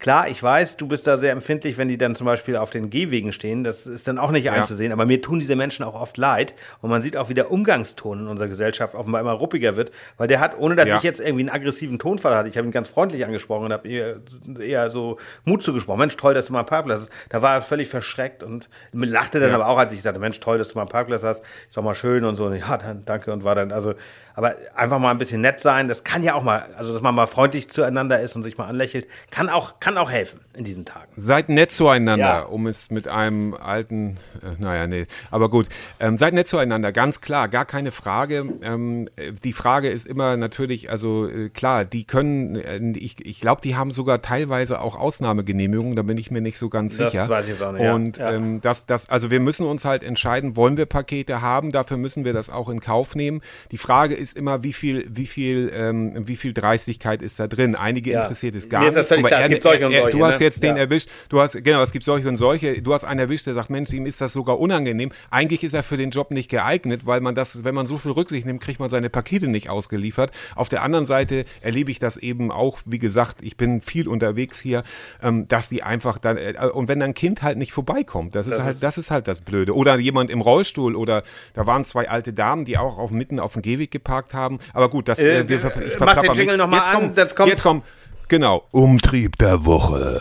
Klar, 0.00 0.28
ich 0.28 0.42
weiß, 0.42 0.78
du 0.78 0.88
bist 0.88 1.06
da 1.06 1.18
sehr 1.18 1.30
empfindlich, 1.32 1.76
wenn 1.76 1.88
die 1.88 1.98
dann 1.98 2.14
zum 2.14 2.24
Beispiel 2.24 2.56
auf 2.56 2.70
den 2.70 2.88
Gehwegen 2.88 3.32
stehen. 3.32 3.64
Das 3.64 3.86
ist 3.86 4.08
dann 4.08 4.18
auch 4.18 4.30
nicht 4.30 4.48
einzusehen. 4.50 4.92
Aber 4.92 5.04
mir 5.04 5.20
tun 5.20 5.38
diese 5.40 5.56
Menschen 5.56 5.84
auch 5.84 5.94
oft 5.94 6.16
leid. 6.16 6.54
Und 6.80 6.88
man 6.88 7.02
sieht 7.02 7.18
auch, 7.18 7.28
wie 7.28 7.34
der 7.34 7.50
Umgangston 7.52 8.20
in 8.20 8.26
unserer 8.26 8.48
Gesellschaft 8.48 8.94
offenbar 8.94 9.20
immer 9.20 9.32
ruppiger 9.32 9.76
wird. 9.76 9.92
Weil 10.16 10.26
der 10.26 10.40
hat, 10.40 10.58
ohne 10.58 10.74
dass 10.74 10.88
Ja. 10.88 10.96
ich 10.96 11.02
jetzt 11.02 11.20
irgendwie 11.20 11.42
einen 11.42 11.50
aggressiven 11.50 11.98
Tonfall 11.98 12.34
hatte, 12.34 12.48
ich 12.48 12.56
habe 12.56 12.66
ihn 12.66 12.70
ganz 12.70 12.88
freundlich 12.88 13.24
angesprochen 13.26 13.66
und 13.66 13.72
habe 13.74 13.86
eher, 13.86 14.16
eher 14.58 14.88
so 14.88 15.18
Mut 15.44 15.62
zugesprochen. 15.62 16.00
Mensch, 16.00 16.16
toll, 16.16 16.32
dass 16.32 16.46
du 16.46 16.54
mal 16.54 16.60
einen 16.60 16.68
Parkplatz 16.68 17.02
hast. 17.02 17.10
Da 17.28 17.42
war 17.42 17.56
er 17.56 17.62
völlig 17.62 17.88
verschreckt 17.88 18.42
und 18.42 18.70
lachte 18.92 19.38
dann 19.38 19.50
Ja. 19.50 19.56
aber 19.56 19.68
auch, 19.68 19.76
als 19.78 19.92
ich 19.92 20.00
sagte, 20.00 20.18
Mensch, 20.18 20.40
toll, 20.40 20.56
dass 20.56 20.68
du 20.68 20.74
mal 20.76 20.82
einen 20.82 20.88
Parkplatz 20.90 21.22
hast. 21.22 21.42
Ist 21.68 21.76
doch 21.76 21.82
mal 21.82 21.94
schön 21.94 22.24
und 22.24 22.36
so. 22.36 22.46
Und 22.46 22.56
ja, 22.56 22.78
dann 22.78 23.04
danke 23.04 23.32
und 23.34 23.44
war 23.44 23.54
dann, 23.54 23.70
also, 23.70 23.92
Aber 24.40 24.54
einfach 24.74 24.98
mal 24.98 25.10
ein 25.10 25.18
bisschen 25.18 25.42
nett 25.42 25.60
sein, 25.60 25.86
das 25.86 26.02
kann 26.02 26.22
ja 26.22 26.32
auch 26.32 26.42
mal, 26.42 26.64
also 26.78 26.94
dass 26.94 27.02
man 27.02 27.14
mal 27.14 27.26
freundlich 27.26 27.68
zueinander 27.68 28.20
ist 28.22 28.34
und 28.36 28.42
sich 28.42 28.56
mal 28.56 28.64
anlächelt, 28.68 29.06
kann 29.30 29.50
auch, 29.50 29.80
kann 29.80 29.98
auch 29.98 30.10
helfen 30.10 30.40
in 30.56 30.64
diesen 30.64 30.86
Tagen. 30.86 31.12
Seid 31.14 31.50
nett 31.50 31.72
zueinander, 31.72 32.24
Ja. 32.24 32.40
um 32.44 32.66
es 32.66 32.90
mit 32.90 33.06
einem 33.06 33.52
alten, 33.52 34.16
äh, 34.42 34.58
naja, 34.58 34.86
nee, 34.86 35.04
aber 35.30 35.50
gut. 35.50 35.68
Ähm, 35.98 36.16
seid 36.16 36.32
nett 36.32 36.48
zueinander, 36.48 36.90
ganz 36.90 37.20
klar, 37.20 37.48
gar 37.48 37.66
keine 37.66 37.90
Frage. 37.90 38.54
Ähm, 38.62 39.08
äh, 39.16 39.32
die 39.44 39.52
Frage 39.52 39.90
ist 39.90 40.06
immer 40.06 40.38
natürlich, 40.38 40.88
also 40.90 41.28
äh, 41.28 41.50
klar, 41.50 41.84
die 41.84 42.04
können, 42.04 42.56
äh, 42.56 42.78
ich, 42.98 43.22
ich 43.26 43.42
glaube, 43.42 43.60
die 43.60 43.76
haben 43.76 43.90
sogar 43.90 44.22
teilweise 44.22 44.80
auch 44.80 44.96
Ausnahmegenehmigungen, 44.98 45.96
da 45.96 46.02
bin 46.02 46.16
ich 46.16 46.30
mir 46.30 46.40
nicht 46.40 46.56
so 46.56 46.70
ganz 46.70 46.96
Das 46.96 47.12
sicher. 47.12 47.28
weiß 47.28 47.44
ich 47.44 47.50
jetzt 47.52 47.62
auch 47.62 47.72
nicht. 47.72 47.82
Und 47.82 48.16
Ja. 48.16 48.32
ähm, 48.32 48.62
das, 48.62 48.86
das, 48.86 49.10
also 49.10 49.30
wir 49.30 49.40
müssen 49.40 49.66
uns 49.66 49.84
halt 49.84 50.02
entscheiden, 50.02 50.56
wollen 50.56 50.78
wir 50.78 50.86
Pakete 50.86 51.42
haben, 51.42 51.72
dafür 51.72 51.98
müssen 51.98 52.24
wir 52.24 52.32
das 52.32 52.48
auch 52.48 52.70
in 52.70 52.80
Kauf 52.80 53.14
nehmen. 53.14 53.42
Die 53.70 53.78
Frage 53.78 54.14
ist 54.14 54.29
immer, 54.36 54.62
wie 54.62 54.72
viel, 54.72 55.06
wie 55.10 55.26
viel, 55.26 55.70
ähm, 55.74 56.26
wie 56.28 56.36
viel 56.36 56.52
Dreistigkeit 56.52 57.22
ist 57.22 57.38
da 57.40 57.46
drin? 57.48 57.74
Einige 57.74 58.10
Ja. 58.12 58.20
interessiert 58.22 58.54
es 58.54 58.68
gar 58.68 58.82
Mir 58.82 58.88
ist 58.88 58.94
das 58.96 59.10
nicht. 59.10 59.30
es 59.30 59.48
gibt 59.48 59.62
solche 59.62 59.86
und 59.86 59.92
er- 59.92 60.10
Du 60.10 60.24
hast 60.24 60.40
ne? 60.40 60.46
jetzt 60.46 60.62
den 60.62 60.76
Ja. 60.76 60.82
erwischt, 60.82 61.08
du 61.28 61.40
hast, 61.40 61.62
genau, 61.64 61.82
es 61.82 61.92
gibt 61.92 62.04
solche 62.04 62.28
und 62.28 62.36
solche, 62.36 62.80
du 62.82 62.92
hast 62.94 63.04
einen 63.04 63.20
erwischt, 63.20 63.46
der 63.46 63.54
sagt, 63.54 63.70
Mensch, 63.70 63.92
ihm 63.92 64.06
ist 64.06 64.20
das 64.20 64.32
sogar 64.32 64.58
unangenehm. 64.60 65.10
Eigentlich 65.30 65.64
ist 65.64 65.74
er 65.74 65.82
für 65.82 65.96
den 65.96 66.10
Job 66.10 66.30
nicht 66.30 66.50
geeignet, 66.50 67.06
weil 67.06 67.20
man 67.20 67.34
das, 67.34 67.64
wenn 67.64 67.74
man 67.74 67.86
so 67.86 67.98
viel 67.98 68.12
Rücksicht 68.12 68.46
nimmt, 68.46 68.60
kriegt 68.62 68.80
man 68.80 68.90
seine 68.90 69.10
Pakete 69.10 69.48
nicht 69.48 69.70
ausgeliefert. 69.70 70.30
Auf 70.56 70.68
der 70.68 70.82
anderen 70.82 71.06
Seite 71.06 71.44
erlebe 71.60 71.90
ich 71.90 71.98
das 71.98 72.16
eben 72.16 72.50
auch, 72.50 72.78
wie 72.84 72.98
gesagt, 72.98 73.38
ich 73.42 73.56
bin 73.56 73.80
viel 73.80 74.08
unterwegs 74.08 74.60
hier, 74.60 74.82
ähm, 75.22 75.46
dass 75.48 75.68
die 75.68 75.82
einfach 75.82 76.18
dann, 76.18 76.36
äh, 76.36 76.54
und 76.72 76.88
wenn 76.88 77.02
ein 77.02 77.14
Kind 77.14 77.42
halt 77.42 77.58
nicht 77.58 77.72
vorbeikommt, 77.72 78.34
das 78.34 78.46
ist 78.46 78.56
Das 78.56 78.64
halt, 78.64 78.74
ist- 78.74 78.82
das 78.82 78.98
ist 78.98 79.10
halt 79.10 79.28
das 79.28 79.40
Blöde. 79.40 79.74
Oder 79.74 79.98
jemand 79.98 80.30
im 80.30 80.40
Rollstuhl 80.40 80.96
oder 80.96 81.22
da 81.54 81.66
waren 81.66 81.84
zwei 81.84 82.08
alte 82.08 82.32
Damen, 82.32 82.64
die 82.64 82.78
auch 82.78 82.98
auf, 82.98 83.10
mitten 83.10 83.40
auf 83.40 83.54
dem 83.54 83.62
Gehweg 83.62 83.90
geparkt 84.10 84.34
haben. 84.34 84.58
Aber 84.74 84.88
gut, 84.90 85.06
das, 85.08 85.18
Äh, 85.20 85.40
äh, 85.40 85.48
wir, 85.48 85.64
äh, 85.64 85.84
ich 85.84 85.98
mach 85.98 86.20
den. 86.20 86.34
Jingle 86.34 86.56
noch 86.56 86.66
mal 86.68 86.78
jetzt 86.78 86.88
an, 86.88 86.94
kommt, 86.94 87.16
jetzt 87.16 87.36
kommt- 87.36 87.48
jetzt 87.50 87.62
kommt, 87.62 87.84
genau, 88.28 88.64
Umtrieb 88.72 89.38
der 89.38 89.64
Woche. 89.64 90.20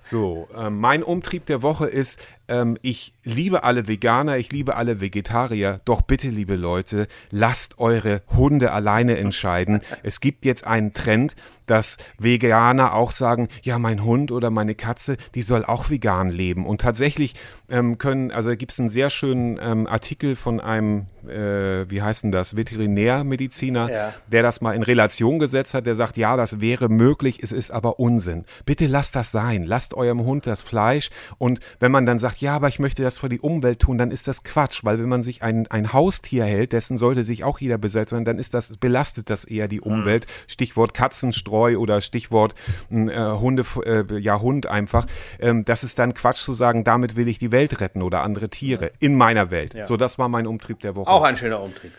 So, 0.00 0.48
ähm, 0.56 0.78
mein 0.78 1.02
Umtrieb 1.02 1.46
der 1.46 1.62
Woche 1.62 1.86
ist, 1.86 2.20
ähm, 2.52 2.76
ich 2.82 3.14
liebe 3.24 3.64
alle 3.64 3.88
Veganer, 3.88 4.36
ich 4.36 4.52
liebe 4.52 4.76
alle 4.76 5.00
Vegetarier, 5.00 5.80
doch 5.86 6.02
bitte, 6.02 6.28
liebe 6.28 6.56
Leute, 6.56 7.06
lasst 7.30 7.78
eure 7.78 8.20
Hunde 8.28 8.72
alleine 8.72 9.16
entscheiden. 9.18 9.80
Es 10.02 10.20
gibt 10.20 10.44
jetzt 10.44 10.66
einen 10.66 10.92
Trend, 10.92 11.34
dass 11.66 11.96
Veganer 12.18 12.92
auch 12.94 13.12
sagen, 13.12 13.48
ja, 13.62 13.78
mein 13.78 14.04
Hund 14.04 14.32
oder 14.32 14.50
meine 14.50 14.74
Katze, 14.74 15.16
die 15.34 15.42
soll 15.42 15.64
auch 15.64 15.90
vegan 15.90 16.28
leben. 16.28 16.66
Und 16.66 16.80
tatsächlich 16.80 17.34
ähm, 17.70 17.98
können, 17.98 18.30
also 18.30 18.50
da 18.50 18.56
gibt 18.56 18.72
es 18.72 18.80
einen 18.80 18.88
sehr 18.88 19.10
schönen 19.10 19.58
ähm, 19.62 19.86
Artikel 19.86 20.34
von 20.36 20.60
einem, 20.60 21.06
äh, 21.26 21.88
wie 21.88 22.02
heißt 22.02 22.24
denn 22.24 22.32
das, 22.32 22.56
Veterinärmediziner, 22.56 23.90
Ja. 23.90 24.14
der 24.26 24.42
das 24.42 24.60
mal 24.60 24.74
in 24.74 24.82
Relation 24.82 25.38
gesetzt 25.38 25.72
hat, 25.74 25.86
der 25.86 25.94
sagt, 25.94 26.16
ja, 26.16 26.36
das 26.36 26.60
wäre 26.60 26.88
möglich, 26.88 27.38
es 27.42 27.52
ist 27.52 27.70
aber 27.70 27.98
Unsinn. 28.00 28.44
Bitte 28.66 28.86
lasst 28.86 29.14
das 29.16 29.30
sein, 29.30 29.64
lasst 29.64 29.94
eurem 29.94 30.24
Hund 30.24 30.46
das 30.46 30.60
Fleisch 30.60 31.10
und 31.38 31.60
wenn 31.80 31.92
man 31.92 32.06
dann 32.06 32.18
sagt, 32.18 32.38
ja, 32.42 32.54
aber 32.54 32.68
ich 32.68 32.78
möchte 32.78 33.02
das 33.02 33.18
für 33.18 33.28
die 33.28 33.40
Umwelt 33.40 33.78
tun, 33.78 33.96
dann 33.96 34.10
ist 34.10 34.28
das 34.28 34.44
Quatsch, 34.44 34.80
weil 34.82 34.98
wenn 34.98 35.08
man 35.08 35.22
sich 35.22 35.42
ein, 35.42 35.66
ein 35.68 35.92
Haustier 35.92 36.44
hält, 36.44 36.72
dessen 36.72 36.98
sollte 36.98 37.24
sich 37.24 37.44
auch 37.44 37.58
jeder 37.58 37.78
besetzen, 37.78 38.24
dann 38.24 38.38
ist 38.38 38.52
das, 38.52 38.76
belastet 38.76 39.30
das 39.30 39.44
eher 39.44 39.68
die 39.68 39.80
Umwelt. 39.80 40.26
Stichwort 40.46 40.92
Katzenstreu 40.92 41.78
oder 41.78 42.00
Stichwort 42.00 42.54
äh, 42.90 43.16
Hunde, 43.16 43.64
äh, 43.84 44.18
ja, 44.18 44.40
Hund 44.40 44.66
einfach. 44.66 45.06
Ähm, 45.40 45.64
das 45.64 45.84
ist 45.84 45.98
dann 45.98 46.14
Quatsch 46.14 46.42
zu 46.42 46.52
sagen, 46.52 46.84
damit 46.84 47.16
will 47.16 47.28
ich 47.28 47.38
die 47.38 47.52
Welt 47.52 47.80
retten 47.80 48.02
oder 48.02 48.22
andere 48.22 48.50
Tiere 48.50 48.90
in 48.98 49.16
meiner 49.16 49.50
Welt. 49.50 49.74
So, 49.84 49.96
das 49.96 50.18
war 50.18 50.28
mein 50.28 50.46
Umtrieb 50.46 50.80
der 50.80 50.94
Woche. 50.96 51.10
Auch 51.10 51.22
ein 51.22 51.36
schöner 51.36 51.62
Umtrieb. 51.62 51.92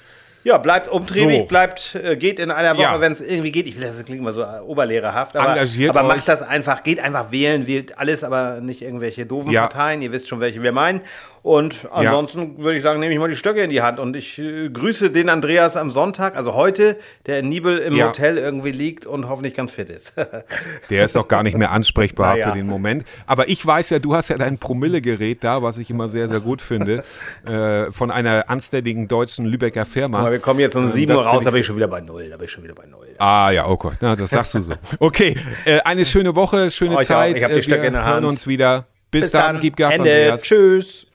Ja, 0.46 0.58
bleibt 0.58 0.90
umtriebig, 0.90 1.40
So. 1.40 1.46
bleibt, 1.46 1.96
äh, 1.96 2.18
geht 2.18 2.40
in 2.40 2.52
einer 2.52 2.74
Woche, 2.76 2.82
Ja. 2.84 3.00
wenn 3.02 3.14
es 3.14 3.22
irgendwie 3.22 3.52
geht. 3.52 3.66
Ich 3.68 3.78
will, 3.78 3.84
das 3.84 4.04
klingt 4.04 4.20
immer 4.20 4.34
so 4.34 4.42
äh, 4.42 4.60
oberlehrerhaft, 4.66 5.36
aber, 5.38 5.52
Engagiert 5.54 5.96
aber 5.96 6.08
macht 6.16 6.28
das 6.28 6.42
einfach, 6.42 6.84
geht 6.84 7.00
einfach 7.00 7.32
wählen, 7.32 7.66
wählt 7.66 7.98
alles, 7.98 8.24
aber 8.26 8.60
nicht 8.62 8.82
irgendwelche 8.82 9.26
doofen 9.26 9.52
Ja. 9.52 9.62
Parteien. 9.68 10.02
Ihr 10.02 10.12
wisst 10.12 10.28
schon, 10.28 10.40
welche 10.42 10.62
wir 10.62 10.72
meinen. 10.74 11.02
Und 11.44 11.90
ansonsten 11.92 12.58
würde 12.60 12.78
ich 12.78 12.84
sagen, 12.84 13.02
nehme 13.02 13.14
ich 13.14 13.20
mal 13.20 13.30
die 13.30 13.36
Stöcke 13.36 13.62
in 13.62 13.70
die 13.70 13.82
Hand 13.82 14.00
und 14.00 14.16
ich 14.16 14.40
äh, 14.40 14.70
grüße 14.70 15.12
den 15.12 15.28
Andreas 15.28 15.76
am 15.76 15.92
Sonntag, 15.92 16.38
also 16.38 16.54
heute, 16.54 16.98
der 17.26 17.40
in 17.40 17.50
Nibel 17.50 17.80
im 17.80 17.98
Ja. 17.98 18.08
Hotel 18.08 18.38
irgendwie 18.38 18.72
liegt 18.72 19.06
und 19.06 19.28
hoffentlich 19.28 19.54
ganz 19.54 19.74
fit 19.74 19.90
ist. 19.90 20.14
Der 20.90 21.04
ist 21.04 21.18
doch 21.18 21.28
gar 21.28 21.44
nicht 21.44 21.58
mehr 21.58 21.72
ansprechbar 21.72 22.34
Naja. 22.38 22.48
für 22.50 22.58
den 22.58 22.66
Moment. 22.68 23.04
Aber 23.28 23.50
ich 23.50 23.66
weiß 23.66 23.90
ja, 23.90 24.00
du 24.00 24.16
hast 24.16 24.30
ja 24.30 24.38
dein 24.38 24.58
Promille-Gerät 24.58 25.44
da, 25.44 25.62
was 25.62 25.78
ich 25.78 25.90
immer 25.90 26.08
sehr, 26.08 26.30
sehr 26.30 26.40
gut 26.40 26.62
finde, 26.62 27.04
äh, 27.46 27.92
von 27.92 28.10
einer 28.10 28.50
anständigen 28.50 29.10
deutschen 29.10 29.46
Lübecker 29.46 29.86
Firma. 29.86 30.20
Aber 30.20 30.32
wir 30.32 30.40
kommen 30.40 30.62
jetzt 30.62 30.78
um 30.78 30.84
Ähm, 30.86 30.92
7 30.92 31.10
das 31.10 31.20
Uhr 31.20 31.26
raus, 31.26 31.44
da 31.44 31.52
bin 31.52 31.60
ich 31.60 31.66
schon 31.66 31.76
wieder 31.76 31.90
bei 31.90 32.00
Null. 32.00 32.30
Da 32.30 32.38
bin 32.38 32.46
ich 32.46 32.52
schon 32.52 32.64
wieder 32.64 32.74
bei 32.76 32.86
Null. 32.86 33.08
Ah 33.18 33.52
ja, 33.52 33.68
oh 33.68 33.76
Gott, 33.76 33.96
na, 34.00 34.16
das 34.16 34.30
sagst 34.30 34.54
du 34.56 34.60
so. 34.62 34.74
Okay, 35.00 35.36
äh, 35.66 35.82
eine 35.82 36.06
schöne 36.06 36.36
Woche, 36.36 36.72
schöne 36.72 36.96
auch. 36.98 37.02
Zeit. 37.04 37.36
Ich 37.36 37.44
hab 37.44 37.52
die 37.52 37.60
Äh, 37.60 37.64
Stöcke 37.64 37.82
Wir 37.82 37.88
in 37.90 37.94
der 37.96 38.06
hören 38.06 38.16
Hand. 38.24 38.28
uns 38.28 38.48
wieder. 38.48 38.86
Bis, 39.12 39.30
dann, 39.30 39.60
gib 39.60 39.76
Gas, 39.76 39.96
Ende. 39.96 40.10
Andreas. 40.10 40.44
Tschüss. 40.44 41.06